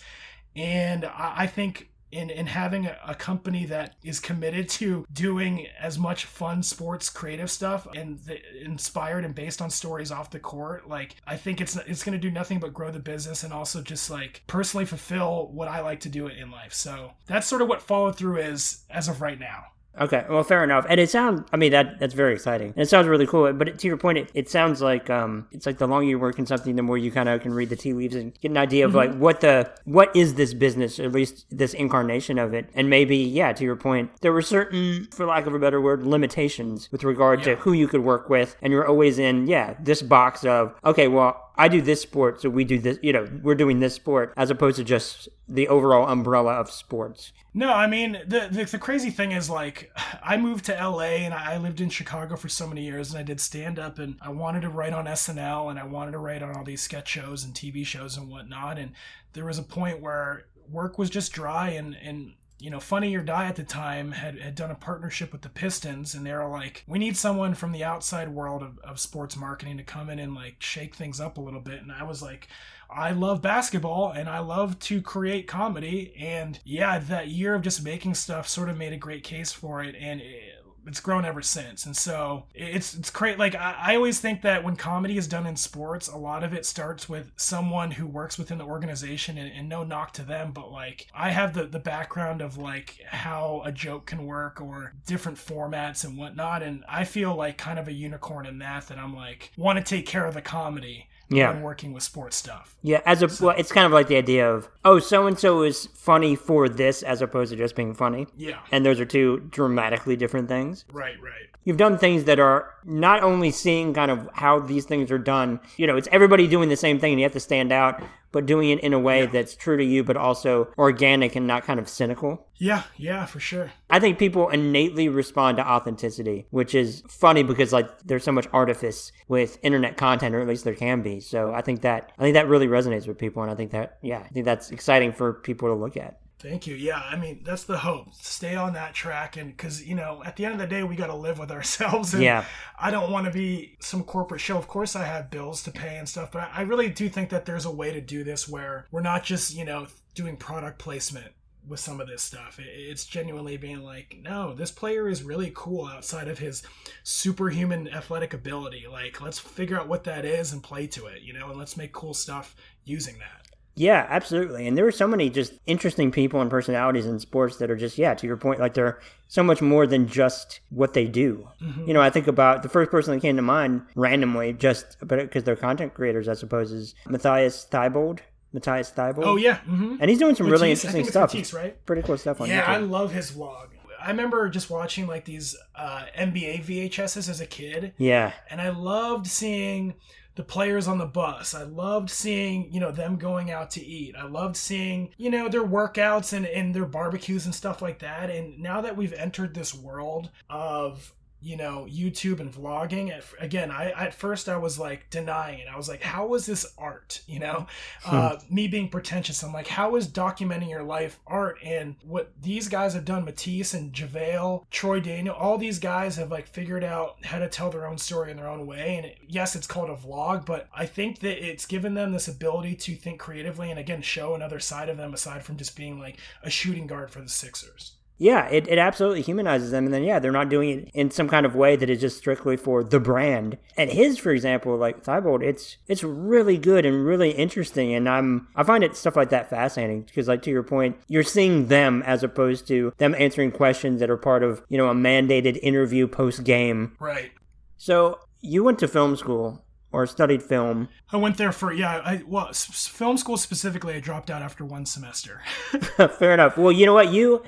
And 0.59 1.05
I, 1.05 1.47
think 1.47 1.89
in, 2.11 2.29
in 2.29 2.47
having 2.47 2.85
a, 2.85 2.97
a, 3.07 3.15
company 3.15 3.65
that 3.65 3.95
is 4.03 4.19
committed 4.19 4.67
to 4.67 5.05
doing 5.13 5.67
as 5.79 5.97
much 5.97 6.25
fun 6.25 6.63
sports 6.63 7.09
creative 7.09 7.49
stuff 7.49 7.87
and 7.95 8.19
the, 8.19 8.39
inspired 8.61 9.23
and 9.23 9.33
based 9.33 9.61
on 9.61 9.69
stories 9.69 10.11
off 10.11 10.31
the 10.31 10.39
court 10.39 10.87
like 10.89 11.15
i 11.27 11.35
think 11.35 11.61
it's 11.61 11.75
it's 11.75 12.03
going 12.03 12.13
to 12.13 12.19
do 12.19 12.31
nothing 12.31 12.59
but 12.59 12.73
grow 12.73 12.91
the 12.91 12.99
business 12.99 13.43
and 13.43 13.53
also 13.53 13.81
just 13.81 14.09
like 14.09 14.41
personally 14.47 14.85
fulfill 14.85 15.49
what 15.53 15.67
i 15.67 15.81
like 15.81 15.99
to 15.99 16.09
do 16.09 16.27
in 16.27 16.51
life. 16.51 16.73
So 16.73 17.11
that's 17.27 17.47
sort 17.47 17.61
of 17.61 17.67
what 17.67 17.81
follow 17.81 18.11
through 18.11 18.37
is 18.37 18.83
as 18.89 19.07
of 19.07 19.21
right 19.21 19.39
now 19.39 19.65
Okay, 19.99 20.25
well, 20.29 20.43
fair 20.43 20.63
enough. 20.63 20.85
And 20.87 20.99
it 20.99 21.09
sounds, 21.09 21.47
I 21.51 21.57
mean, 21.57 21.71
that 21.71 21.99
that's 21.99 22.13
very 22.13 22.33
exciting. 22.33 22.69
And 22.69 22.79
it 22.79 22.89
sounds 22.89 23.07
really 23.07 23.27
cool. 23.27 23.51
But 23.53 23.67
it, 23.67 23.79
to 23.79 23.87
your 23.87 23.97
point, 23.97 24.17
it, 24.17 24.31
it 24.33 24.49
sounds 24.49 24.81
like 24.81 25.09
um, 25.09 25.47
it's 25.51 25.65
like 25.65 25.77
the 25.77 25.87
longer 25.87 26.07
you 26.07 26.19
work 26.19 26.39
in 26.39 26.45
something, 26.45 26.75
the 26.75 26.83
more 26.83 26.97
you 26.97 27.11
kind 27.11 27.27
of 27.27 27.41
can 27.41 27.53
read 27.53 27.69
the 27.69 27.75
tea 27.75 27.93
leaves 27.93 28.15
and 28.15 28.33
get 28.39 28.51
an 28.51 28.57
idea 28.57 28.85
of 28.85 28.91
mm-hmm. 28.91 29.11
like 29.11 29.17
what 29.17 29.41
the 29.41 29.69
what 29.85 30.15
is 30.15 30.35
this 30.35 30.53
business, 30.53 30.99
at 30.99 31.11
least 31.11 31.45
this 31.49 31.73
incarnation 31.73 32.37
of 32.37 32.53
it. 32.53 32.69
And 32.73 32.89
maybe, 32.89 33.17
yeah, 33.17 33.51
to 33.53 33.63
your 33.63 33.75
point, 33.75 34.11
there 34.21 34.31
were 34.31 34.41
certain, 34.41 35.07
for 35.11 35.25
lack 35.25 35.45
of 35.47 35.53
a 35.53 35.59
better 35.59 35.81
word, 35.81 36.03
limitations 36.03 36.89
with 36.91 37.03
regard 37.03 37.39
yeah. 37.39 37.45
to 37.45 37.55
who 37.57 37.73
you 37.73 37.87
could 37.87 38.01
work 38.01 38.29
with, 38.29 38.55
and 38.61 38.71
you're 38.71 38.87
always 38.87 39.19
in, 39.19 39.47
yeah, 39.47 39.75
this 39.79 40.01
box 40.01 40.45
of 40.45 40.73
okay, 40.85 41.07
well, 41.07 41.48
I 41.59 41.67
do 41.67 41.81
this 41.81 42.01
sport, 42.01 42.41
so 42.41 42.49
we 42.49 42.63
do 42.63 42.79
this, 42.79 42.97
you 43.01 43.11
know, 43.11 43.27
we're 43.43 43.53
doing 43.53 43.81
this 43.81 43.93
sport 43.93 44.33
as 44.37 44.49
opposed 44.49 44.77
to 44.77 44.85
just 44.85 45.27
the 45.45 45.67
overall 45.67 46.07
umbrella 46.07 46.53
of 46.53 46.71
sports. 46.71 47.33
No, 47.53 47.73
I 47.73 47.85
mean, 47.85 48.13
the, 48.25 48.47
the, 48.49 48.63
the 48.63 48.77
crazy 48.79 49.09
thing 49.09 49.33
is 49.33 49.49
like, 49.49 49.91
I 50.23 50.37
moved 50.37 50.63
to 50.65 50.73
LA 50.73 51.25
and 51.25 51.33
I 51.33 51.57
lived 51.57 51.81
in 51.81 51.89
Chicago 51.89 52.37
for 52.37 52.47
so 52.47 52.65
many 52.65 52.85
years 52.85 53.09
and 53.09 53.19
I 53.19 53.23
did 53.23 53.41
stand 53.41 53.77
up 53.77 53.99
and 53.99 54.15
I 54.21 54.29
wanted 54.29 54.61
to 54.61 54.69
write 54.69 54.93
on 54.93 55.03
SNL 55.03 55.69
and 55.69 55.77
I 55.77 55.83
wanted 55.83 56.13
to 56.13 56.19
write 56.19 56.41
on 56.41 56.55
all 56.55 56.63
these 56.63 56.81
sketch 56.81 57.09
shows 57.09 57.43
and 57.43 57.53
TV 57.53 57.85
shows 57.85 58.15
and 58.15 58.29
whatnot. 58.29 58.79
And 58.79 58.93
there 59.33 59.43
was 59.43 59.59
a 59.59 59.63
point 59.63 59.99
where 59.99 60.45
work 60.71 60.97
was 60.97 61.09
just 61.09 61.33
dry 61.33 61.71
and, 61.71 61.93
and 62.01 62.35
you 62.59 62.69
know, 62.69 62.79
Funny 62.79 63.15
or 63.15 63.21
Die 63.21 63.45
at 63.45 63.55
the 63.55 63.63
time 63.63 64.11
had, 64.11 64.37
had 64.37 64.55
done 64.55 64.69
a 64.69 64.75
partnership 64.75 65.31
with 65.31 65.41
the 65.41 65.49
Pistons, 65.49 66.13
and 66.13 66.25
they 66.25 66.33
were 66.33 66.49
like, 66.49 66.83
we 66.87 66.99
need 66.99 67.15
someone 67.15 67.53
from 67.53 67.71
the 67.71 67.83
outside 67.83 68.29
world 68.29 68.61
of, 68.61 68.77
of 68.79 68.99
sports 68.99 69.37
marketing 69.37 69.77
to 69.77 69.83
come 69.83 70.09
in 70.09 70.19
and 70.19 70.35
like 70.35 70.55
shake 70.59 70.95
things 70.95 71.19
up 71.19 71.37
a 71.37 71.41
little 71.41 71.61
bit. 71.61 71.81
And 71.81 71.91
I 71.91 72.03
was 72.03 72.21
like, 72.21 72.49
I 72.89 73.11
love 73.11 73.41
basketball 73.41 74.11
and 74.11 74.27
I 74.27 74.39
love 74.39 74.77
to 74.79 75.01
create 75.01 75.47
comedy. 75.47 76.13
And 76.17 76.59
yeah, 76.65 76.99
that 76.99 77.27
year 77.27 77.55
of 77.55 77.61
just 77.61 77.83
making 77.83 78.15
stuff 78.15 78.47
sort 78.47 78.69
of 78.69 78.77
made 78.77 78.93
a 78.93 78.97
great 78.97 79.23
case 79.23 79.51
for 79.51 79.83
it. 79.83 79.95
And 79.99 80.19
it, 80.21 80.58
it's 80.85 80.99
grown 80.99 81.25
ever 81.25 81.41
since. 81.41 81.85
And 81.85 81.95
so 81.95 82.45
it's 82.53 82.93
it's 82.93 83.09
great. 83.09 83.37
Like 83.37 83.55
I, 83.55 83.75
I, 83.79 83.95
always 83.95 84.19
think 84.19 84.41
that 84.41 84.63
when 84.63 84.75
comedy 84.75 85.17
is 85.17 85.27
done 85.27 85.45
in 85.45 85.55
sports, 85.55 86.07
a 86.07 86.17
lot 86.17 86.43
of 86.43 86.53
it 86.53 86.65
starts 86.65 87.07
with 87.07 87.31
someone 87.35 87.91
who 87.91 88.07
works 88.07 88.37
within 88.37 88.57
the 88.57 88.65
organization 88.65 89.37
and, 89.37 89.51
and 89.51 89.69
no 89.69 89.83
knock 89.83 90.13
to 90.13 90.23
them, 90.23 90.51
but 90.51 90.71
like 90.71 91.07
I 91.13 91.31
have 91.31 91.53
the, 91.53 91.65
the 91.65 91.79
background 91.79 92.41
of 92.41 92.57
like 92.57 92.99
how 93.07 93.61
a 93.65 93.71
joke 93.71 94.05
can 94.05 94.25
work 94.25 94.61
or 94.61 94.93
different 95.05 95.37
formats 95.37 96.03
and 96.03 96.17
whatnot. 96.17 96.63
And 96.63 96.83
I 96.87 97.03
feel 97.03 97.35
like 97.35 97.57
kind 97.57 97.79
of 97.79 97.87
a 97.87 97.93
unicorn 97.93 98.45
in 98.45 98.59
that 98.59 98.87
that 98.87 98.97
I'm 98.97 99.15
like 99.15 99.51
want 99.57 99.77
to 99.77 99.83
take 99.83 100.05
care 100.05 100.25
of 100.25 100.33
the 100.33 100.41
comedy 100.41 101.08
yeah. 101.29 101.51
when 101.51 101.61
working 101.61 101.93
with 101.93 102.03
sports 102.03 102.35
stuff. 102.35 102.75
Yeah, 102.81 103.01
as 103.05 103.21
a 103.21 103.29
so, 103.29 103.47
well, 103.47 103.55
it's 103.57 103.71
kind 103.71 103.85
of 103.85 103.91
like 103.91 104.07
the 104.07 104.17
idea 104.17 104.49
of 104.49 104.69
oh, 104.85 104.99
so 104.99 105.27
and 105.27 105.37
so 105.37 105.63
is 105.63 105.87
funny 105.93 106.35
for 106.35 106.67
this 106.67 107.03
as 107.03 107.21
opposed 107.21 107.51
to 107.51 107.57
just 107.57 107.75
being 107.75 107.93
funny. 107.93 108.27
Yeah, 108.37 108.59
and 108.71 108.85
those 108.85 108.99
are 108.99 109.05
two 109.05 109.47
dramatically 109.49 110.15
different 110.15 110.47
things. 110.47 110.85
Right, 110.91 111.21
right. 111.21 111.48
You've 111.69 111.77
done 111.77 111.99
things 111.99 112.23
that 112.23 112.39
are 112.39 112.73
not 112.83 113.21
only 113.21 113.51
seeing 113.51 113.93
kind 113.93 114.09
of 114.09 114.27
how 114.33 114.59
these 114.59 114.85
things 114.85 115.11
are 115.11 115.19
done. 115.19 115.59
You 115.77 115.85
know, 115.85 115.97
it's 115.97 116.07
everybody 116.11 116.47
doing 116.47 116.67
the 116.67 116.75
same 116.75 116.99
thing, 116.99 117.13
and 117.13 117.19
you 117.19 117.25
have 117.25 117.33
to 117.33 117.39
stand 117.39 117.71
out 117.71 118.01
but 118.31 118.47
doing 118.47 118.69
it 118.69 118.79
in 118.79 118.93
a 118.93 118.99
way 118.99 119.21
yeah. 119.21 119.27
that's 119.27 119.55
true 119.55 119.77
to 119.77 119.83
you, 119.83 120.03
but 120.03 120.17
also 120.17 120.71
organic 120.79 121.35
and 121.35 121.47
not 121.47 121.63
kind 121.63 121.79
of 121.79 121.87
cynical. 121.87 122.47
Yeah, 122.57 122.83
yeah, 122.97 123.25
for 123.25 123.39
sure. 123.39 123.71
I 123.89 123.99
think 123.99 124.19
people 124.19 124.49
innately 124.49 125.09
respond 125.09 125.57
to 125.57 125.67
authenticity, 125.67 126.47
which 126.49 126.75
is 126.75 127.03
funny 127.07 127.43
because 127.43 127.73
like 127.73 128.01
there's 128.03 128.23
so 128.23 128.31
much 128.31 128.47
artifice 128.51 129.11
with 129.27 129.57
internet 129.61 129.97
content, 129.97 130.35
or 130.35 130.41
at 130.41 130.47
least 130.47 130.63
there 130.63 130.75
can 130.75 131.01
be. 131.01 131.19
So 131.19 131.53
I 131.53 131.61
think 131.61 131.81
that 131.81 132.11
I 132.17 132.23
think 132.23 132.33
that 132.33 132.47
really 132.47 132.67
resonates 132.67 133.07
with 133.07 133.17
people, 133.19 133.41
and 133.41 133.51
I 133.51 133.55
think 133.55 133.71
that 133.71 133.97
yeah, 134.01 134.19
I 134.19 134.27
think 134.29 134.45
that's 134.45 134.71
exciting 134.71 135.13
for 135.13 135.33
people 135.33 135.69
to 135.69 135.75
look 135.75 135.97
at. 135.97 136.19
Thank 136.39 136.67
you. 136.67 136.75
Yeah, 136.75 136.99
I 136.99 137.17
mean 137.17 137.41
that's 137.43 137.63
the 137.63 137.79
hope. 137.79 138.13
Stay 138.13 138.55
on 138.55 138.73
that 138.73 138.93
track, 138.93 139.35
and 139.35 139.55
because 139.55 139.85
you 139.85 139.93
know, 139.93 140.23
at 140.25 140.37
the 140.37 140.45
end 140.45 140.53
of 140.53 140.59
the 140.59 140.67
day, 140.67 140.83
we 140.83 140.95
got 140.95 141.07
to 141.07 141.15
live 141.15 141.37
with 141.37 141.51
ourselves. 141.59 142.13
And 142.13 142.23
yeah. 142.23 142.45
I 142.79 142.91
don't 142.91 143.11
want 143.11 143.25
to 143.25 143.31
be 143.31 143.77
some 143.79 144.03
corporate 144.03 144.41
show. 144.41 144.57
Of 144.57 144.67
course, 144.67 144.95
I 144.95 145.03
have 145.03 145.29
bills 145.29 145.63
to 145.63 145.71
pay 145.71 145.97
and 145.97 146.07
stuff, 146.07 146.31
but 146.31 146.49
I 146.53 146.61
really 146.61 146.89
do 146.89 147.09
think 147.09 147.29
that 147.29 147.45
there's 147.45 147.65
a 147.65 147.71
way 147.71 147.91
to 147.91 147.99
do 147.99 148.23
this 148.23 148.47
where 148.47 148.87
we're 148.91 149.01
not 149.01 149.23
just 149.23 149.53
you 149.53 149.65
know 149.65 149.87
doing 150.15 150.37
product 150.37 150.79
placement 150.79 151.33
with 151.67 151.79
some 151.79 151.99
of 151.99 152.07
this 152.07 152.23
stuff. 152.23 152.57
It's 152.59 153.05
genuinely 153.05 153.57
being 153.57 153.83
like, 153.83 154.17
no, 154.23 154.53
this 154.53 154.71
player 154.71 155.07
is 155.07 155.23
really 155.23 155.51
cool 155.53 155.85
outside 155.85 156.27
of 156.27 156.39
his 156.39 156.63
superhuman 157.03 157.87
athletic 157.89 158.33
ability. 158.33 158.85
Like, 158.89 159.21
let's 159.21 159.39
figure 159.39 159.79
out 159.79 159.87
what 159.87 160.05
that 160.05 160.25
is 160.25 160.51
and 160.51 160.63
play 160.63 160.87
to 160.87 161.05
it, 161.07 161.21
you 161.21 161.33
know, 161.33 161.49
and 161.49 161.59
let's 161.59 161.77
make 161.77 161.91
cool 161.91 162.13
stuff 162.13 162.55
using 162.85 163.19
that. 163.19 163.48
Yeah, 163.79 164.05
absolutely. 164.09 164.67
And 164.67 164.77
there 164.77 164.85
are 164.85 164.91
so 164.91 165.07
many 165.07 165.29
just 165.29 165.53
interesting 165.65 166.11
people 166.11 166.41
and 166.41 166.49
personalities 166.49 167.05
in 167.05 167.17
sports 167.17 167.55
that 167.57 167.71
are 167.71 167.77
just, 167.77 167.97
yeah, 167.97 168.13
to 168.13 168.27
your 168.27 168.35
point, 168.35 168.59
like 168.59 168.73
they're 168.73 168.99
so 169.29 169.41
much 169.41 169.61
more 169.61 169.87
than 169.87 170.05
just 170.05 170.59
what 170.69 170.93
they 170.93 171.07
do. 171.07 171.47
Mm-hmm. 171.61 171.87
You 171.87 171.93
know, 171.93 172.01
I 172.01 172.09
think 172.09 172.27
about 172.27 172.61
the 172.61 172.67
first 172.67 172.91
person 172.91 173.13
that 173.13 173.21
came 173.21 173.37
to 173.37 173.41
mind 173.41 173.83
randomly, 173.95 174.51
just 174.51 174.97
because 175.07 175.45
they're 175.45 175.55
content 175.55 175.93
creators, 175.93 176.27
I 176.27 176.33
suppose, 176.33 176.73
is 176.73 176.93
Matthias 177.07 177.65
Thybulle. 177.71 178.19
Matthias 178.51 178.91
Thybulle. 178.91 179.23
Oh 179.23 179.37
yeah, 179.37 179.59
mm-hmm. 179.59 179.95
and 180.01 180.09
he's 180.09 180.19
doing 180.19 180.35
some 180.35 180.49
really 180.49 180.71
interesting 180.71 181.05
stuff. 181.05 181.33
Matisse, 181.33 181.53
right? 181.53 181.85
Pretty 181.85 182.01
cool 182.01 182.17
stuff 182.17 182.41
on 182.41 182.49
yeah, 182.49 182.63
YouTube. 182.63 182.67
I 182.67 182.77
love 182.79 183.13
his 183.13 183.31
vlog. 183.31 183.67
I 184.01 184.09
remember 184.09 184.49
just 184.49 184.69
watching 184.69 185.07
like 185.07 185.23
these 185.23 185.55
uh, 185.75 186.05
NBA 186.17 186.65
VHSs 186.65 187.29
as 187.29 187.39
a 187.39 187.45
kid. 187.45 187.93
Yeah, 187.97 188.33
and 188.49 188.59
I 188.59 188.69
loved 188.69 189.27
seeing 189.27 189.93
the 190.39 190.45
players 190.45 190.87
on 190.87 190.97
the 190.97 191.05
bus. 191.05 191.53
I 191.53 191.63
loved 191.63 192.09
seeing, 192.09 192.71
you 192.71 192.79
know, 192.79 192.91
them 192.91 193.17
going 193.17 193.51
out 193.51 193.71
to 193.71 193.85
eat. 193.85 194.15
I 194.15 194.25
loved 194.25 194.55
seeing, 194.55 195.09
you 195.17 195.29
know, 195.29 195.49
their 195.49 195.65
workouts 195.65 196.31
and, 196.31 196.45
and 196.45 196.73
their 196.73 196.85
barbecues 196.85 197.43
and 197.43 197.53
stuff 197.53 197.81
like 197.81 197.99
that. 197.99 198.29
And 198.29 198.57
now 198.57 198.79
that 198.79 198.95
we've 198.95 199.11
entered 199.11 199.53
this 199.53 199.75
world 199.75 200.29
of 200.49 201.11
you 201.41 201.55
know 201.55 201.87
youtube 201.89 202.39
and 202.39 202.53
vlogging 202.53 203.09
at, 203.11 203.23
again 203.39 203.71
i 203.71 203.91
at 203.91 204.13
first 204.13 204.49
i 204.49 204.57
was 204.57 204.77
like 204.77 205.09
denying 205.09 205.59
it. 205.59 205.67
I 205.71 205.77
was 205.77 205.87
like 205.87 206.01
how 206.01 206.33
is 206.33 206.45
this 206.45 206.65
art? 206.77 207.21
You 207.29 207.39
know? 207.39 207.67
Hmm. 208.01 208.15
uh, 208.15 208.35
me 208.49 208.67
being 208.67 208.89
pretentious 208.89 209.43
i'm 209.43 209.53
like 209.53 209.67
how 209.67 209.95
is 209.95 210.07
documenting 210.07 210.69
your 210.69 210.83
life 210.83 211.19
art? 211.27 211.59
And 211.63 211.95
what 212.03 212.31
these 212.41 212.67
guys 212.67 212.93
have 212.95 213.05
done 213.05 213.23
matisse 213.23 213.73
and 213.73 213.93
javale 213.93 214.65
troy 214.71 214.99
daniel 214.99 215.35
all 215.35 215.57
these 215.57 215.79
guys 215.79 216.15
have 216.17 216.31
like 216.31 216.47
figured 216.47 216.83
out 216.83 217.23
how 217.23 217.39
to 217.39 217.47
tell 217.47 217.69
their 217.69 217.85
own 217.85 217.97
story 217.97 218.31
in 218.31 218.37
their 218.37 218.49
own 218.49 218.65
way. 218.65 218.97
And 218.97 219.05
it, 219.05 219.17
yes 219.27 219.55
it's 219.55 219.67
called 219.67 219.89
a 219.89 219.95
vlog 219.95 220.45
but 220.45 220.67
i 220.73 220.85
think 220.85 221.19
that 221.19 221.45
it's 221.45 221.65
given 221.65 221.93
them 221.93 222.11
this 222.11 222.27
ability 222.27 222.75
to 222.75 222.95
think 222.95 223.19
creatively 223.19 223.69
and 223.69 223.79
again 223.79 224.01
show 224.01 224.33
another 224.35 224.59
side 224.59 224.89
of 224.89 224.97
them 224.97 225.13
aside 225.13 225.43
from 225.43 225.57
just 225.57 225.75
being 225.75 225.99
like 225.99 226.17
a 226.43 226.49
shooting 226.49 226.87
guard 226.87 227.11
for 227.11 227.21
the 227.21 227.29
sixers 227.29 227.93
yeah, 228.21 228.47
it, 228.49 228.67
it 228.67 228.77
absolutely 228.77 229.21
humanizes 229.21 229.71
them. 229.71 229.85
And 229.85 229.93
then, 229.93 230.03
yeah, 230.03 230.19
they're 230.19 230.31
not 230.31 230.49
doing 230.49 230.69
it 230.81 230.91
in 230.93 231.09
some 231.09 231.29
kind 231.29 231.45
of 231.45 231.55
way 231.55 231.77
that 231.77 231.89
is 231.89 232.01
just 232.01 232.17
strictly 232.17 232.57
for 232.57 232.83
the 232.83 232.99
brand. 232.99 233.57
And 233.77 233.89
his, 233.89 234.17
for 234.17 234.31
example, 234.31 234.75
like 234.75 235.03
Thybulle, 235.03 235.41
it's 235.41 235.77
it's 235.87 236.03
really 236.03 236.57
good 236.57 236.85
and 236.85 237.05
really 237.05 237.31
interesting. 237.31 237.93
And 237.93 238.09
I'm 238.09 238.49
I 238.55 238.63
find 238.63 238.83
it 238.83 238.97
stuff 238.97 239.15
like 239.15 239.29
that 239.29 239.49
fascinating 239.49 240.01
because, 240.01 240.27
like 240.27 240.41
to 240.43 240.51
your 240.51 240.63
point, 240.63 240.97
you're 241.07 241.23
seeing 241.23 241.67
them 241.67 242.03
as 242.05 242.21
opposed 242.21 242.67
to 242.67 242.93
them 242.97 243.15
answering 243.17 243.51
questions 243.51 244.01
that 244.01 244.09
are 244.09 244.17
part 244.17 244.43
of 244.43 244.61
you 244.67 244.77
know 244.77 244.89
a 244.89 244.93
mandated 244.93 245.57
interview 245.63 246.05
post 246.05 246.43
game. 246.43 246.97
Right. 246.99 247.31
So 247.77 248.19
you 248.41 248.65
went 248.65 248.79
to 248.79 248.87
film 248.89 249.15
school 249.15 249.63
or 249.93 250.05
studied 250.05 250.43
film. 250.43 250.89
I 251.11 251.17
went 251.17 251.37
there 251.37 251.53
for 251.53 251.71
yeah, 251.71 252.01
I 252.03 252.21
well, 252.27 252.51
film 252.51 253.17
school 253.17 253.37
specifically. 253.37 253.93
I 253.93 254.01
dropped 254.01 254.29
out 254.29 254.41
after 254.41 254.65
one 254.65 254.85
semester. 254.85 255.41
Fair 256.19 256.33
enough. 256.33 256.57
Well, 256.57 256.73
you 256.73 256.85
know 256.85 256.93
what 256.93 257.13
you 257.13 257.43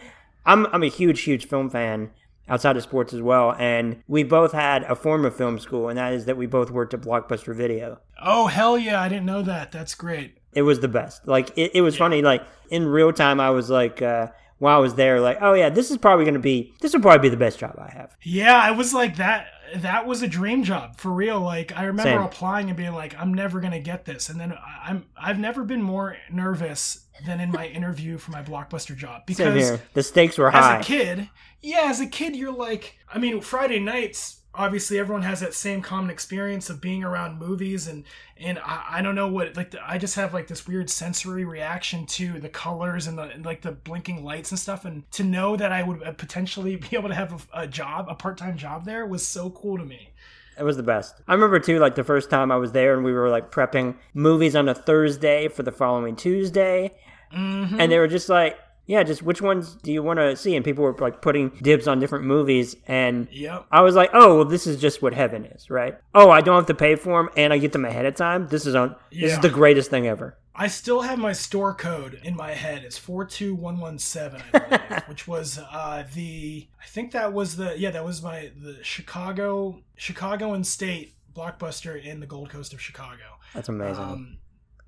I'm 0.46 0.66
I'm 0.68 0.84
a 0.84 0.88
huge 0.88 1.22
huge 1.22 1.48
film 1.48 1.70
fan 1.70 2.12
outside 2.48 2.76
of 2.76 2.84
sports 2.84 3.14
as 3.14 3.22
well, 3.22 3.56
and 3.58 4.04
we 4.08 4.24
both 4.24 4.52
had 4.52 4.84
a 4.84 4.96
form 4.96 5.26
of 5.26 5.36
film 5.36 5.60
school, 5.60 5.90
and 5.90 5.98
that 5.98 6.14
is 6.14 6.26
that 6.26 6.38
we 6.38 6.46
both 6.46 6.70
worked 6.72 6.94
at 6.94 7.02
Blockbuster 7.02 7.56
Video. 7.56 8.00
Oh 8.22 8.48
hell 8.48 8.78
yeah! 8.78 9.02
I 9.02 9.10
didn't 9.10 9.26
know 9.26 9.42
that. 9.44 9.72
That's 9.72 9.96
great. 9.96 10.38
It 10.54 10.64
was 10.64 10.80
the 10.80 10.88
best. 10.88 11.28
Like 11.28 11.58
it, 11.58 11.72
it 11.76 11.82
was 11.82 11.96
yeah. 11.96 12.00
funny. 12.00 12.22
Like 12.22 12.44
in 12.70 12.86
real 12.88 13.14
time, 13.14 13.40
I 13.40 13.50
was 13.52 13.70
like. 13.70 14.02
Uh, 14.02 14.28
while 14.62 14.78
I 14.78 14.80
was 14.80 14.94
there, 14.94 15.20
like, 15.20 15.40
oh 15.42 15.54
yeah, 15.54 15.70
this 15.70 15.90
is 15.90 15.98
probably 15.98 16.24
going 16.24 16.36
to 16.36 16.40
be, 16.40 16.72
this 16.82 16.94
will 16.94 17.02
probably 17.02 17.28
be 17.28 17.30
the 17.30 17.38
best 17.38 17.58
job 17.58 17.80
I 17.80 17.90
have. 17.90 18.16
Yeah, 18.22 18.56
I 18.56 18.70
was 18.70 18.94
like 18.94 19.18
that. 19.18 19.48
That 19.78 20.06
was 20.06 20.22
a 20.22 20.28
dream 20.28 20.64
job 20.64 20.98
for 20.98 21.10
real. 21.10 21.40
Like 21.40 21.76
I 21.76 21.86
remember 21.86 22.12
Same. 22.12 22.22
applying 22.22 22.68
and 22.68 22.78
being 22.78 22.94
like, 22.94 23.20
I'm 23.20 23.34
never 23.34 23.60
going 23.60 23.72
to 23.72 23.80
get 23.80 24.06
this, 24.06 24.30
and 24.30 24.40
then 24.40 24.56
I'm 24.84 25.06
I've 25.18 25.40
never 25.40 25.64
been 25.64 25.82
more 25.82 26.16
nervous 26.30 27.08
than 27.26 27.40
in 27.40 27.52
my 27.52 27.68
interview 27.68 28.18
for 28.18 28.32
my 28.32 28.42
blockbuster 28.42 28.96
job 28.96 29.26
because 29.26 29.80
the 29.94 30.04
stakes 30.04 30.38
were 30.38 30.52
high. 30.52 30.80
As 30.80 30.86
a 30.86 30.88
kid, 30.88 31.30
yeah, 31.62 31.84
as 31.86 32.00
a 32.00 32.08
kid, 32.08 32.36
you're 32.36 32.54
like, 32.54 32.98
I 33.12 33.20
mean, 33.20 33.42
Friday 33.42 33.80
nights. 33.80 34.38
Obviously, 34.54 35.00
everyone 35.00 35.24
has 35.24 35.40
that 35.40 35.54
same 35.54 35.82
common 35.82 36.10
experience 36.10 36.70
of 36.70 36.82
being 36.82 37.06
around 37.06 37.40
movies, 37.40 37.88
and 37.88 38.04
and 38.36 38.60
I, 38.60 38.86
I 38.98 39.02
don't 39.02 39.16
know 39.16 39.30
what 39.30 39.56
like 39.56 39.72
the, 39.72 39.80
I 39.90 39.98
just 39.98 40.16
have 40.16 40.34
like 40.34 40.48
this 40.48 40.68
weird 40.68 40.90
sensory 40.90 41.46
reaction 41.46 42.06
to 42.08 42.38
the 42.38 42.50
colors 42.50 43.08
and 43.08 43.18
the 43.18 43.24
and 43.24 43.46
like 43.46 43.62
the 43.62 43.72
blinking 43.72 44.26
lights 44.26 44.52
and 44.52 44.60
stuff, 44.60 44.84
and 44.84 45.10
to 45.14 45.24
know 45.24 45.56
that 45.56 45.72
I 45.72 45.84
would 45.84 46.04
uh, 46.04 46.12
potentially 46.12 46.76
be 46.90 46.90
able 46.98 47.08
to 47.08 47.16
have 47.16 47.48
a, 47.54 47.62
a 47.62 47.68
job, 47.68 48.08
a 48.10 48.16
part 48.16 48.38
time 48.38 48.58
job 48.58 48.84
there, 48.84 49.06
was 49.06 49.26
so 49.26 49.52
cool 49.52 49.78
to 49.78 49.86
me. 49.86 50.12
It 50.58 50.64
was 50.64 50.78
the 50.78 50.84
best. 50.84 51.16
I 51.28 51.34
remember 51.34 51.60
too, 51.60 51.80
like 51.80 51.96
the 51.96 52.04
first 52.04 52.30
time 52.30 52.52
I 52.52 52.58
was 52.58 52.74
there 52.74 52.94
and 52.94 53.06
we 53.06 53.14
were 53.14 53.30
like 53.30 53.52
prepping 53.52 53.96
movies 54.14 54.56
on 54.56 54.68
a 54.68 54.76
Thursday 54.76 55.48
for 55.48 55.64
the 55.64 55.72
following 55.72 56.16
Tuesday. 56.16 56.92
Mm-hmm. 57.36 57.80
And 57.80 57.92
they 57.92 58.00
were 58.00 58.08
just 58.08 58.30
like, 58.30 58.58
yeah, 58.88 59.04
just 59.04 59.22
which 59.22 59.42
ones 59.42 59.76
do 59.76 59.92
you 59.92 60.04
want 60.04 60.20
to 60.20 60.36
see? 60.36 60.56
And 60.56 60.66
people 60.66 60.84
were 60.84 60.96
like 60.98 61.22
putting 61.22 61.50
dibs 61.62 61.88
on 61.88 62.00
different 62.00 62.26
movies. 62.26 62.76
And 62.88 63.28
yep. 63.32 63.66
I 63.72 63.82
was 63.82 63.96
like, 63.96 64.10
oh, 64.14 64.38
well, 64.38 64.46
this 64.46 64.68
is 64.68 64.82
just 64.82 65.02
what 65.02 65.14
heaven 65.14 65.46
is, 65.46 65.70
right? 65.70 65.98
Oh, 66.14 66.30
I 66.30 66.42
don't 66.42 66.56
have 66.56 66.66
to 66.66 66.74
pay 66.74 66.96
for 66.96 67.24
them 67.24 67.32
and 67.38 67.54
I 67.54 67.58
get 67.58 67.72
them 67.72 67.86
ahead 67.86 68.06
of 68.06 68.16
time. 68.16 68.48
This 68.48 68.66
is 68.66 68.76
on. 68.76 68.96
Yeah. 69.12 69.28
This 69.28 69.34
is 69.34 69.40
the 69.40 69.50
greatest 69.50 69.90
thing 69.90 70.08
ever. 70.08 70.38
I 70.54 70.68
still 70.68 71.02
have 71.02 71.18
my 71.18 71.32
store 71.32 71.74
code 71.74 72.20
in 72.24 72.36
my 72.36 72.52
head. 72.52 72.84
It's 72.84 72.98
four 72.98 73.24
two 73.24 73.56
one 73.56 73.80
one 73.80 73.98
seven, 73.98 74.42
I 74.54 74.60
believe, 74.60 75.04
which 75.08 75.28
was 75.28 75.58
uh, 75.58 76.04
the. 76.14 76.68
I 76.82 76.86
think 76.88 77.14
that 77.14 77.32
was 77.32 77.56
the. 77.56 77.80
Yeah, 77.80 77.92
that 77.92 78.04
was 78.04 78.22
my 78.22 78.52
the 78.62 78.84
Chicago 78.84 79.82
Chicago 79.96 80.54
and 80.54 80.68
State 80.68 81.16
blockbuster 81.34 82.04
in 82.04 82.20
the 82.20 82.28
Gold 82.28 82.50
Coast 82.50 82.74
of 82.74 82.82
Chicago. 82.82 83.24
That's 83.54 83.70
amazing. 83.70 84.04
Um, 84.04 84.38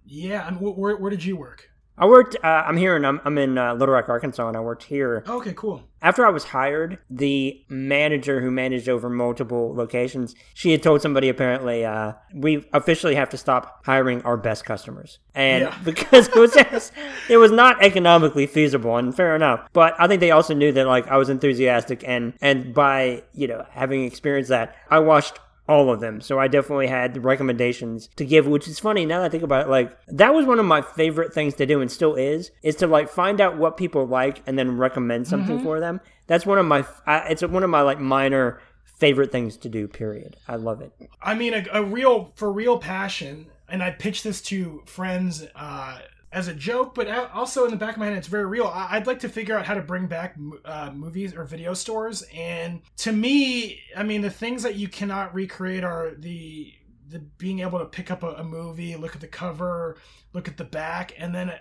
yeah, 0.06 0.46
and 0.48 0.60
where, 0.60 0.98
where 0.98 1.10
did 1.10 1.24
you 1.24 1.38
work? 1.38 1.70
I 1.98 2.08
worked. 2.08 2.36
Uh, 2.44 2.48
I'm 2.48 2.78
here, 2.78 2.96
and 2.96 3.06
I'm, 3.06 3.22
I'm 3.24 3.38
in 3.38 3.58
uh, 3.58 3.74
Little 3.74 3.94
Rock, 3.94 4.10
Arkansas, 4.10 4.48
and 4.48 4.58
I 4.58 4.60
worked 4.60 4.84
here. 4.84 5.24
Okay, 5.28 5.54
cool. 5.54 5.84
After 6.02 6.26
I 6.26 6.30
was 6.32 6.44
hired, 6.44 6.98
the 7.10 7.64
manager 7.70 8.42
who 8.42 8.50
managed 8.50 8.90
over 8.90 9.10
multiple 9.10 9.74
locations, 9.76 10.36
she 10.54 10.72
had 10.72 10.82
told 10.82 11.02
somebody 11.02 11.30
apparently, 11.30 11.86
uh, 11.86 12.14
we 12.34 12.68
officially 12.74 13.16
have 13.16 13.30
to 13.30 13.38
stop 13.38 13.86
hiring 13.86 14.22
our 14.24 14.36
best 14.36 14.66
customers, 14.66 15.20
and 15.36 15.66
yeah. 15.66 15.78
because 15.84 16.28
it 16.30 16.36
was 16.36 16.54
just, 16.54 16.94
it 17.30 17.38
was 17.38 17.52
not 17.52 17.84
economically 17.84 18.48
feasible, 18.48 18.98
and 18.98 19.16
fair 19.16 19.36
enough. 19.36 19.68
But 19.72 19.94
I 20.00 20.08
think 20.08 20.20
they 20.20 20.32
also 20.32 20.56
knew 20.56 20.72
that 20.72 20.88
like 20.88 21.08
I 21.08 21.18
was 21.18 21.30
enthusiastic, 21.30 22.04
and 22.08 22.34
and 22.42 22.74
by 22.74 23.24
you 23.34 23.48
know 23.48 23.66
having 23.70 24.04
experienced 24.04 24.50
that, 24.50 24.76
I 24.90 25.00
watched 25.00 25.40
all 25.68 25.92
of 25.92 26.00
them. 26.00 26.20
So 26.20 26.40
I 26.40 26.48
definitely 26.48 26.88
had 26.88 27.24
recommendations 27.24 28.10
to 28.18 28.26
give, 28.26 28.48
which 28.48 28.68
is 28.68 28.80
funny 28.80 29.06
now 29.06 29.20
that 29.20 29.26
I 29.26 29.30
think 29.30 29.44
about 29.44 29.68
it. 29.68 29.70
Like 29.70 29.98
that 30.08 30.34
was 30.34 30.46
one 30.46 30.60
of 30.60 30.66
my 30.66 30.82
favorite 30.82 31.34
things 31.34 31.54
to 31.56 31.66
do 31.66 31.82
and 31.82 31.92
still 31.92 32.16
is, 32.16 32.52
is 32.62 32.76
to 32.78 32.88
like 32.88 33.10
find 33.10 33.40
out 33.40 33.58
what 33.58 33.78
people 33.78 34.06
like 34.06 34.44
and 34.46 34.60
then 34.60 34.78
recommend 34.78 35.28
something 35.28 35.58
mm-hmm. 35.58 35.66
for 35.66 35.80
them. 35.80 36.02
That's 36.28 36.46
one 36.46 36.58
of 36.58 36.66
my, 36.66 36.86
it's 37.08 37.42
one 37.44 37.64
of 37.64 37.70
my 37.70 37.82
like 37.82 38.00
minor 38.00 38.60
favorite 38.84 39.32
things 39.32 39.58
to 39.58 39.70
do, 39.70 39.88
period. 39.88 40.36
I 40.48 40.56
love 40.56 40.82
it. 40.82 40.94
I 41.22 41.34
mean, 41.34 41.54
a, 41.54 41.66
a 41.72 41.84
real, 41.84 42.32
for 42.36 42.52
real 42.52 42.78
passion. 42.78 43.48
And 43.70 43.82
I 43.82 43.92
pitched 43.92 44.24
this 44.24 44.42
to 44.44 44.84
friends, 44.86 45.46
uh, 45.56 46.00
as 46.34 46.48
a 46.48 46.54
joke, 46.54 46.96
but 46.96 47.08
also 47.34 47.64
in 47.66 47.72
the 47.72 47.78
back 47.78 47.94
of 47.94 48.00
my 48.00 48.08
head, 48.08 48.18
it's 48.18 48.28
very 48.28 48.46
real. 48.46 48.66
I'd 48.66 49.06
like 49.06 49.20
to 49.20 49.30
figure 49.30 49.58
out 49.58 49.66
how 49.66 49.76
to 49.76 49.82
bring 49.82 50.08
back 50.08 50.36
uh, 50.66 50.90
movies 50.92 51.36
or 51.36 51.44
video 51.44 51.76
stores. 51.76 52.24
And 52.34 52.82
to 52.98 53.12
me, 53.12 53.80
I 53.96 54.04
mean, 54.04 54.22
the 54.22 54.32
things 54.32 54.64
that 54.64 54.76
you 54.76 54.88
cannot 54.88 55.34
recreate 55.34 55.84
are 55.84 56.16
the 56.18 56.74
the 57.10 57.20
being 57.20 57.60
able 57.60 57.78
to 57.78 57.86
pick 57.86 58.10
up 58.10 58.24
a, 58.24 58.32
a 58.32 58.44
movie, 58.44 58.96
look 58.96 59.14
at 59.14 59.22
the 59.22 59.28
cover, 59.28 59.98
look 60.34 60.48
at 60.48 60.58
the 60.58 60.64
back, 60.64 61.14
and 61.20 61.36
then, 61.36 61.54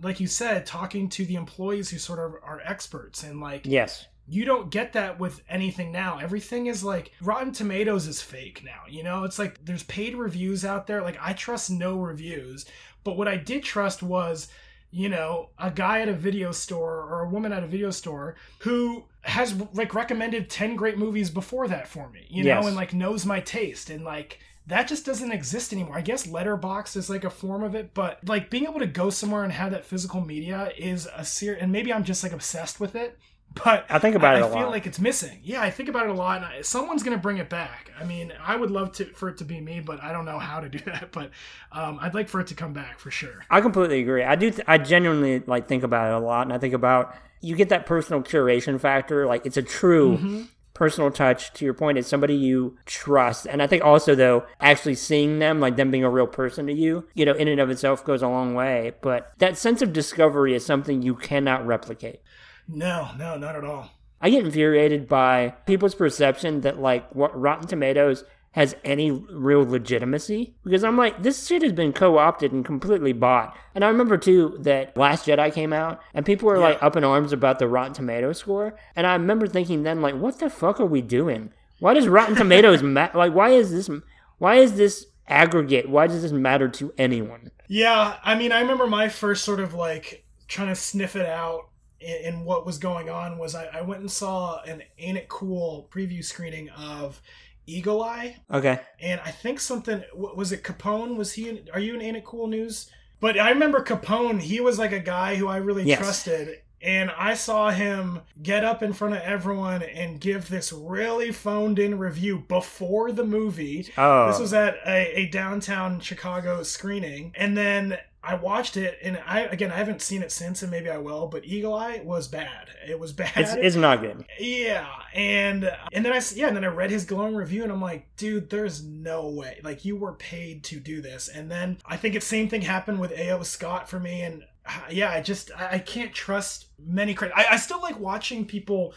like 0.00 0.20
you 0.20 0.28
said, 0.28 0.64
talking 0.64 1.08
to 1.08 1.24
the 1.24 1.34
employees 1.34 1.90
who 1.90 1.98
sort 1.98 2.20
of 2.20 2.34
are 2.44 2.62
experts 2.64 3.24
and 3.24 3.40
like 3.40 3.66
yes. 3.66 4.06
You 4.28 4.44
don't 4.44 4.70
get 4.70 4.92
that 4.92 5.18
with 5.18 5.42
anything 5.48 5.90
now. 5.90 6.18
Everything 6.18 6.66
is 6.66 6.84
like 6.84 7.10
Rotten 7.20 7.52
Tomatoes 7.52 8.06
is 8.06 8.22
fake 8.22 8.62
now. 8.64 8.82
You 8.88 9.02
know, 9.02 9.24
it's 9.24 9.36
like 9.36 9.64
there's 9.64 9.82
paid 9.82 10.14
reviews 10.14 10.64
out 10.64 10.86
there. 10.86 11.02
Like 11.02 11.18
I 11.20 11.32
trust 11.32 11.72
no 11.72 11.98
reviews 11.98 12.64
but 13.04 13.16
what 13.16 13.28
I 13.28 13.36
did 13.36 13.62
trust 13.62 14.02
was, 14.02 14.48
you 14.90 15.08
know, 15.08 15.48
a 15.58 15.70
guy 15.70 16.00
at 16.02 16.08
a 16.08 16.12
video 16.12 16.52
store 16.52 17.00
or 17.02 17.22
a 17.22 17.28
woman 17.28 17.52
at 17.52 17.62
a 17.62 17.66
video 17.66 17.90
store 17.90 18.36
who 18.60 19.04
has 19.22 19.54
like 19.72 19.94
recommended 19.94 20.50
10 20.50 20.76
great 20.76 20.98
movies 20.98 21.30
before 21.30 21.68
that 21.68 21.88
for 21.88 22.10
me, 22.10 22.26
you 22.28 22.44
know, 22.44 22.66
and 22.66 22.76
like 22.76 22.92
knows 22.92 23.24
my 23.24 23.40
taste. 23.40 23.88
And 23.88 24.04
like 24.04 24.38
that 24.66 24.88
just 24.88 25.06
doesn't 25.06 25.32
exist 25.32 25.72
anymore. 25.72 25.96
I 25.96 26.02
guess 26.02 26.26
Letterboxd 26.26 26.96
is 26.96 27.10
like 27.10 27.24
a 27.24 27.30
form 27.30 27.62
of 27.62 27.74
it, 27.74 27.94
but 27.94 28.18
like 28.28 28.50
being 28.50 28.64
able 28.64 28.80
to 28.80 28.86
go 28.86 29.10
somewhere 29.10 29.44
and 29.44 29.52
have 29.52 29.72
that 29.72 29.84
physical 29.84 30.20
media 30.20 30.72
is 30.76 31.08
a 31.16 31.24
serious, 31.24 31.62
and 31.62 31.72
maybe 31.72 31.92
I'm 31.92 32.04
just 32.04 32.22
like 32.22 32.32
obsessed 32.32 32.78
with 32.78 32.94
it 32.94 33.18
but 33.54 33.86
I 33.88 33.98
think 33.98 34.16
about 34.16 34.36
I, 34.36 34.38
it. 34.38 34.44
I 34.44 34.48
feel 34.48 34.62
lot. 34.62 34.70
like 34.70 34.86
it's 34.86 34.98
missing. 34.98 35.40
Yeah, 35.42 35.62
I 35.62 35.70
think 35.70 35.88
about 35.88 36.06
it 36.06 36.10
a 36.10 36.14
lot. 36.14 36.38
And 36.38 36.46
I, 36.46 36.62
someone's 36.62 37.02
gonna 37.02 37.18
bring 37.18 37.38
it 37.38 37.48
back. 37.48 37.90
I 37.98 38.04
mean, 38.04 38.32
I 38.42 38.56
would 38.56 38.70
love 38.70 38.92
to 38.92 39.04
for 39.06 39.28
it 39.28 39.38
to 39.38 39.44
be 39.44 39.60
me, 39.60 39.80
but 39.80 40.02
I 40.02 40.12
don't 40.12 40.24
know 40.24 40.38
how 40.38 40.60
to 40.60 40.68
do 40.68 40.78
that. 40.86 41.12
But 41.12 41.30
um, 41.72 41.98
I'd 42.00 42.14
like 42.14 42.28
for 42.28 42.40
it 42.40 42.46
to 42.48 42.54
come 42.54 42.72
back 42.72 42.98
for 42.98 43.10
sure. 43.10 43.44
I 43.50 43.60
completely 43.60 44.00
agree. 44.00 44.24
I 44.24 44.36
do. 44.36 44.50
Th- 44.50 44.64
I 44.66 44.78
genuinely 44.78 45.40
like 45.40 45.68
think 45.68 45.82
about 45.82 46.12
it 46.12 46.22
a 46.22 46.24
lot, 46.24 46.46
and 46.46 46.52
I 46.52 46.58
think 46.58 46.74
about 46.74 47.14
you 47.40 47.56
get 47.56 47.70
that 47.70 47.86
personal 47.86 48.22
curation 48.22 48.80
factor. 48.80 49.26
Like 49.26 49.46
it's 49.46 49.56
a 49.56 49.62
true. 49.62 50.16
Mm-hmm 50.16 50.42
personal 50.74 51.10
touch 51.10 51.52
to 51.52 51.66
your 51.66 51.74
point 51.74 51.98
it's 51.98 52.08
somebody 52.08 52.34
you 52.34 52.76
trust 52.86 53.46
and 53.46 53.62
i 53.62 53.66
think 53.66 53.84
also 53.84 54.14
though 54.14 54.44
actually 54.58 54.94
seeing 54.94 55.38
them 55.38 55.60
like 55.60 55.76
them 55.76 55.90
being 55.90 56.02
a 56.02 56.08
real 56.08 56.26
person 56.26 56.66
to 56.66 56.72
you 56.72 57.06
you 57.14 57.26
know 57.26 57.34
in 57.34 57.46
and 57.46 57.60
of 57.60 57.68
itself 57.68 58.02
goes 58.04 58.22
a 58.22 58.26
long 58.26 58.54
way 58.54 58.90
but 59.02 59.32
that 59.38 59.58
sense 59.58 59.82
of 59.82 59.92
discovery 59.92 60.54
is 60.54 60.64
something 60.64 61.02
you 61.02 61.14
cannot 61.14 61.64
replicate 61.66 62.22
no 62.68 63.10
no 63.18 63.36
not 63.36 63.56
at 63.56 63.64
all 63.64 63.90
i 64.20 64.30
get 64.30 64.44
infuriated 64.44 65.08
by 65.08 65.50
people's 65.66 65.94
perception 65.94 66.60
that 66.62 66.78
like 66.78 67.12
what 67.14 67.38
rotten 67.38 67.66
tomatoes 67.66 68.24
has 68.52 68.76
any 68.84 69.10
real 69.10 69.64
legitimacy 69.64 70.54
because 70.62 70.84
I'm 70.84 70.96
like, 70.96 71.22
this 71.22 71.46
shit 71.46 71.62
has 71.62 71.72
been 71.72 71.92
co 71.92 72.18
opted 72.18 72.52
and 72.52 72.64
completely 72.64 73.12
bought. 73.12 73.56
And 73.74 73.84
I 73.84 73.88
remember 73.88 74.18
too 74.18 74.58
that 74.60 74.96
Last 74.96 75.26
Jedi 75.26 75.52
came 75.52 75.72
out 75.72 76.00
and 76.14 76.24
people 76.24 76.48
were 76.48 76.56
yeah. 76.56 76.62
like 76.62 76.82
up 76.82 76.96
in 76.96 77.04
arms 77.04 77.32
about 77.32 77.58
the 77.58 77.66
Rotten 77.66 77.94
Tomato 77.94 78.32
score. 78.32 78.76
And 78.94 79.06
I 79.06 79.14
remember 79.14 79.46
thinking 79.46 79.82
then, 79.82 80.02
like, 80.02 80.14
what 80.14 80.38
the 80.38 80.50
fuck 80.50 80.80
are 80.80 80.86
we 80.86 81.00
doing? 81.00 81.52
Why 81.80 81.94
does 81.94 82.08
Rotten 82.08 82.36
Tomatoes 82.36 82.82
matter? 82.82 83.16
Like, 83.16 83.32
why 83.32 83.50
is 83.50 83.70
this? 83.70 83.90
Why 84.36 84.56
is 84.56 84.74
this 84.74 85.06
aggregate? 85.26 85.88
Why 85.88 86.06
does 86.06 86.22
this 86.22 86.32
matter 86.32 86.68
to 86.68 86.92
anyone? 86.98 87.50
Yeah, 87.68 88.18
I 88.22 88.34
mean, 88.34 88.52
I 88.52 88.60
remember 88.60 88.86
my 88.86 89.08
first 89.08 89.44
sort 89.44 89.60
of 89.60 89.72
like 89.72 90.26
trying 90.46 90.68
to 90.68 90.74
sniff 90.74 91.16
it 91.16 91.26
out 91.26 91.70
and 92.04 92.44
what 92.44 92.66
was 92.66 92.78
going 92.78 93.08
on 93.08 93.38
was 93.38 93.54
I, 93.54 93.66
I 93.66 93.80
went 93.82 94.00
and 94.00 94.10
saw 94.10 94.62
an 94.62 94.82
Ain't 94.98 95.18
It 95.18 95.28
Cool 95.28 95.88
preview 95.90 96.24
screening 96.24 96.68
of 96.70 97.20
Eagle 97.66 98.02
Eye. 98.02 98.36
Okay. 98.50 98.80
And 99.00 99.20
I 99.24 99.30
think 99.30 99.60
something 99.60 100.02
was 100.14 100.52
it 100.52 100.62
Capone? 100.62 101.16
Was 101.16 101.34
he? 101.34 101.48
In, 101.48 101.68
are 101.72 101.80
you 101.80 101.94
in 101.94 102.02
Ain't 102.02 102.16
It 102.16 102.24
Cool 102.24 102.48
News? 102.48 102.90
But 103.20 103.38
I 103.38 103.50
remember 103.50 103.82
Capone. 103.82 104.40
He 104.40 104.60
was 104.60 104.78
like 104.78 104.92
a 104.92 104.98
guy 104.98 105.36
who 105.36 105.46
I 105.46 105.58
really 105.58 105.84
yes. 105.84 105.98
trusted. 105.98 106.58
And 106.80 107.12
I 107.16 107.34
saw 107.34 107.70
him 107.70 108.22
get 108.42 108.64
up 108.64 108.82
in 108.82 108.92
front 108.92 109.14
of 109.14 109.20
everyone 109.22 109.82
and 109.84 110.20
give 110.20 110.48
this 110.48 110.72
really 110.72 111.30
phoned 111.30 111.78
in 111.78 111.96
review 111.96 112.44
before 112.48 113.12
the 113.12 113.22
movie. 113.22 113.88
Oh. 113.96 114.26
This 114.26 114.40
was 114.40 114.52
at 114.52 114.78
a, 114.84 115.20
a 115.20 115.26
downtown 115.26 116.00
Chicago 116.00 116.64
screening. 116.64 117.32
And 117.36 117.56
then 117.56 117.98
I 118.24 118.36
watched 118.36 118.76
it, 118.76 118.98
and 119.02 119.20
I 119.26 119.40
again 119.40 119.72
I 119.72 119.76
haven't 119.76 120.00
seen 120.00 120.22
it 120.22 120.30
since, 120.30 120.62
and 120.62 120.70
maybe 120.70 120.88
I 120.88 120.98
will. 120.98 121.26
But 121.26 121.44
Eagle 121.44 121.74
Eye 121.74 122.00
was 122.04 122.28
bad. 122.28 122.68
It 122.88 122.98
was 122.98 123.12
bad. 123.12 123.32
It's, 123.36 123.54
it's 123.54 123.76
not 123.76 124.00
good. 124.00 124.24
Yeah, 124.38 124.86
and 125.12 125.64
uh, 125.64 125.76
and 125.92 126.04
then 126.04 126.12
I 126.12 126.20
yeah, 126.34 126.46
and 126.46 126.56
then 126.56 126.64
I 126.64 126.68
read 126.68 126.90
his 126.90 127.04
glowing 127.04 127.34
review, 127.34 127.64
and 127.64 127.72
I'm 127.72 127.80
like, 127.80 128.14
dude, 128.16 128.48
there's 128.48 128.84
no 128.84 129.28
way. 129.28 129.60
Like 129.64 129.84
you 129.84 129.96
were 129.96 130.12
paid 130.12 130.62
to 130.64 130.78
do 130.78 131.00
this. 131.00 131.28
And 131.28 131.50
then 131.50 131.78
I 131.84 131.96
think 131.96 132.14
it's 132.14 132.26
same 132.26 132.48
thing 132.48 132.62
happened 132.62 133.00
with 133.00 133.12
A.O. 133.12 133.42
Scott 133.42 133.88
for 133.88 133.98
me, 133.98 134.22
and 134.22 134.44
uh, 134.66 134.80
yeah, 134.90 135.10
I 135.10 135.20
just 135.20 135.50
I, 135.58 135.78
can't 135.80 136.12
trust 136.12 136.66
many 136.78 137.14
critics. 137.14 137.38
I, 137.38 137.54
I 137.54 137.56
still 137.56 137.80
like 137.82 137.98
watching 137.98 138.46
people 138.46 138.94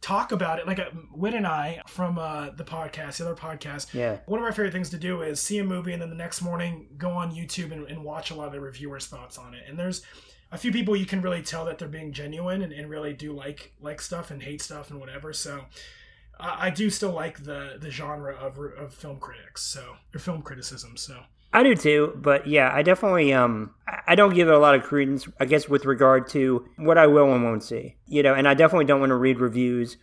talk 0.00 0.32
about 0.32 0.58
it. 0.58 0.66
Like 0.66 0.78
uh, 0.78 0.90
Win 1.12 1.34
and 1.34 1.46
I 1.46 1.80
from 1.86 2.18
uh, 2.18 2.50
the 2.50 2.64
podcast, 2.64 3.18
the 3.18 3.24
other 3.24 3.34
podcast. 3.34 3.92
Yeah. 3.94 4.18
One 4.26 4.40
of 4.40 4.44
our 4.44 4.52
favorite 4.52 4.72
things 4.72 4.90
to 4.90 4.98
do 4.98 5.22
is 5.22 5.40
see 5.40 5.58
a 5.58 5.64
movie 5.64 5.92
and 5.92 6.02
then 6.02 6.10
the 6.10 6.16
next 6.16 6.42
morning 6.42 6.88
go 6.98 7.10
on 7.10 7.34
YouTube 7.34 7.72
and, 7.72 7.86
and 7.86 8.04
watch 8.04 8.30
a 8.30 8.34
lot 8.34 8.46
of 8.46 8.52
the 8.52 8.60
reviewers' 8.60 9.06
thoughts 9.06 9.38
on 9.38 9.54
it. 9.54 9.64
And 9.68 9.78
there's 9.78 10.02
a 10.52 10.58
few 10.58 10.72
people 10.72 10.94
you 10.94 11.06
can 11.06 11.20
really 11.20 11.42
tell 11.42 11.64
that 11.64 11.78
they're 11.78 11.88
being 11.88 12.12
genuine 12.12 12.62
and, 12.62 12.72
and 12.72 12.88
really 12.88 13.12
do 13.12 13.32
like 13.32 13.72
like 13.80 14.00
stuff 14.00 14.30
and 14.30 14.42
hate 14.42 14.62
stuff 14.62 14.90
and 14.90 15.00
whatever. 15.00 15.32
So. 15.32 15.64
I 16.36 16.70
do 16.70 16.90
still 16.90 17.12
like 17.12 17.44
the 17.44 17.78
the 17.80 17.90
genre 17.90 18.34
of, 18.34 18.58
of 18.58 18.92
film 18.92 19.20
critics, 19.20 19.62
so 19.62 19.94
or 20.12 20.18
film 20.18 20.42
criticism. 20.42 20.96
So 20.96 21.20
I 21.54 21.62
do 21.62 21.76
too, 21.76 22.12
but 22.16 22.48
yeah, 22.48 22.70
I 22.74 22.82
definitely 22.82 23.32
um 23.32 23.70
I 24.08 24.16
don't 24.16 24.34
give 24.34 24.48
it 24.48 24.54
a 24.54 24.58
lot 24.58 24.74
of 24.74 24.82
credence. 24.82 25.28
I 25.38 25.44
guess 25.44 25.68
with 25.68 25.84
regard 25.84 26.28
to 26.30 26.66
what 26.76 26.98
I 26.98 27.06
will 27.06 27.32
and 27.32 27.44
won't 27.44 27.62
see, 27.62 27.94
you 28.06 28.24
know, 28.24 28.34
and 28.34 28.48
I 28.48 28.54
definitely 28.54 28.86
don't 28.86 28.98
want 28.98 29.10
to 29.10 29.16
read 29.16 29.38
reviews 29.38 29.96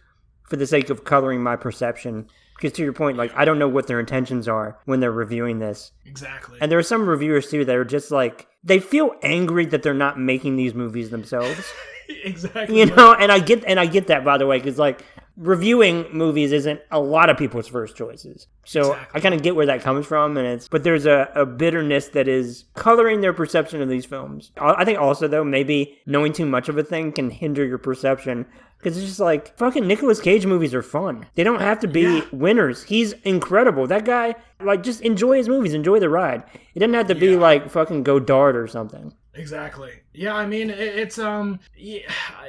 for 0.48 0.56
the 0.56 0.66
sake 0.66 0.90
of 0.90 1.04
coloring 1.04 1.44
my 1.44 1.58
perception. 1.58 2.28
Because 2.56 2.72
to 2.78 2.84
your 2.84 2.94
point, 2.94 3.18
like 3.18 3.34
I 3.36 3.44
don't 3.44 3.60
know 3.60 3.68
what 3.68 3.88
their 3.88 4.00
intentions 4.00 4.48
are 4.48 4.80
when 4.86 5.02
they're 5.02 5.12
reviewing 5.12 5.60
this. 5.60 5.92
Exactly. 6.06 6.58
And 6.62 6.72
there 6.72 6.80
are 6.80 6.84
some 6.84 7.08
reviewers 7.08 7.50
too 7.50 7.66
that 7.66 7.76
are 7.76 7.84
just 7.84 8.12
like 8.12 8.48
they 8.64 8.80
feel 8.80 9.12
angry 9.22 9.66
that 9.66 9.84
they're 9.84 9.94
not 9.94 10.18
making 10.18 10.56
these 10.56 10.74
movies 10.74 11.10
themselves. 11.10 11.66
exactly. 12.24 12.80
You 12.80 12.86
know, 12.86 13.14
and 13.14 13.30
I 13.30 13.40
get 13.40 13.66
and 13.66 13.78
I 13.78 13.88
get 13.88 14.08
that 14.08 14.24
by 14.24 14.38
the 14.38 14.48
way, 14.48 14.58
because 14.58 14.80
like 14.80 15.04
reviewing 15.42 16.06
movies 16.14 16.52
isn't 16.52 16.80
a 16.92 17.00
lot 17.00 17.30
of 17.30 17.38
people's 17.38 17.68
first 17.68 17.96
choices. 17.96 18.48
So 18.64 18.92
exactly. 18.94 19.08
I 19.14 19.20
kind 19.22 19.36
of 19.36 19.42
get 19.42 19.56
where 19.56 19.66
that 19.66 19.82
comes 19.82 20.06
from, 20.06 20.38
and 20.38 20.48
it's 20.48 20.68
but 20.68 20.84
there's 20.84 21.06
a, 21.06 21.30
a 21.36 21.46
bitterness 21.46 22.10
that 22.10 22.28
is 22.28 22.66
coloring 22.76 23.22
their 23.22 23.34
perception 23.34 23.82
of 23.82 23.90
these 23.90 24.06
films. 24.06 24.52
I 24.58 24.86
think 24.86 25.00
also 25.00 25.28
though 25.28 25.44
maybe 25.44 25.98
knowing 26.06 26.32
too 26.32 26.46
much 26.46 26.70
of 26.70 26.78
a 26.78 26.84
thing 26.84 27.12
can 27.12 27.32
hinder 27.32 27.66
your 27.66 27.80
perception 27.80 28.46
because 28.78 28.98
it's 28.98 29.08
just 29.08 29.20
like 29.20 29.56
fucking 29.58 29.86
Nicolas 29.86 30.20
Cage 30.20 30.46
movies 30.46 30.74
are 30.74 30.82
fun. 30.82 31.26
They 31.36 31.44
don't 31.44 31.62
have 31.62 31.80
to 31.82 31.88
be 31.88 32.02
yeah. 32.02 32.22
winners. 32.32 32.84
He's 32.84 33.14
incredible. 33.24 33.86
That 33.88 34.06
guy, 34.06 34.36
like, 34.60 34.82
just 34.82 35.02
enjoy 35.02 35.38
his 35.38 35.48
movies, 35.48 35.74
enjoy 35.74 36.00
the 36.00 36.10
ride. 36.10 36.44
It 36.74 36.80
doesn't 36.80 36.94
have 36.94 37.08
to 37.08 37.14
yeah. 37.14 37.20
be 37.20 37.36
like 37.36 37.70
fucking 37.70 38.04
Godard 38.04 38.56
or 38.56 38.68
something. 38.68 39.14
Exactly. 39.34 39.92
Yeah, 40.14 40.34
I 40.34 40.46
mean, 40.46 40.70
it, 40.70 40.80
it's 40.80 41.18
um, 41.18 41.60
yeah, 41.76 42.02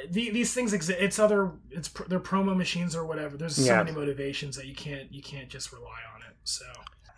the, 0.09 0.29
these 0.31 0.53
things 0.53 0.73
exist. 0.73 0.99
It's 0.99 1.19
other, 1.19 1.51
it's 1.71 1.87
pr- 1.87 2.03
they're 2.07 2.19
promo 2.19 2.55
machines 2.55 2.95
or 2.95 3.05
whatever. 3.05 3.37
There's 3.37 3.55
so 3.55 3.63
yeah. 3.63 3.83
many 3.83 3.95
motivations 3.95 4.55
that 4.57 4.65
you 4.65 4.75
can't 4.75 5.11
you 5.11 5.21
can't 5.21 5.49
just 5.49 5.71
rely 5.71 5.99
on 6.13 6.21
it. 6.21 6.35
So 6.43 6.65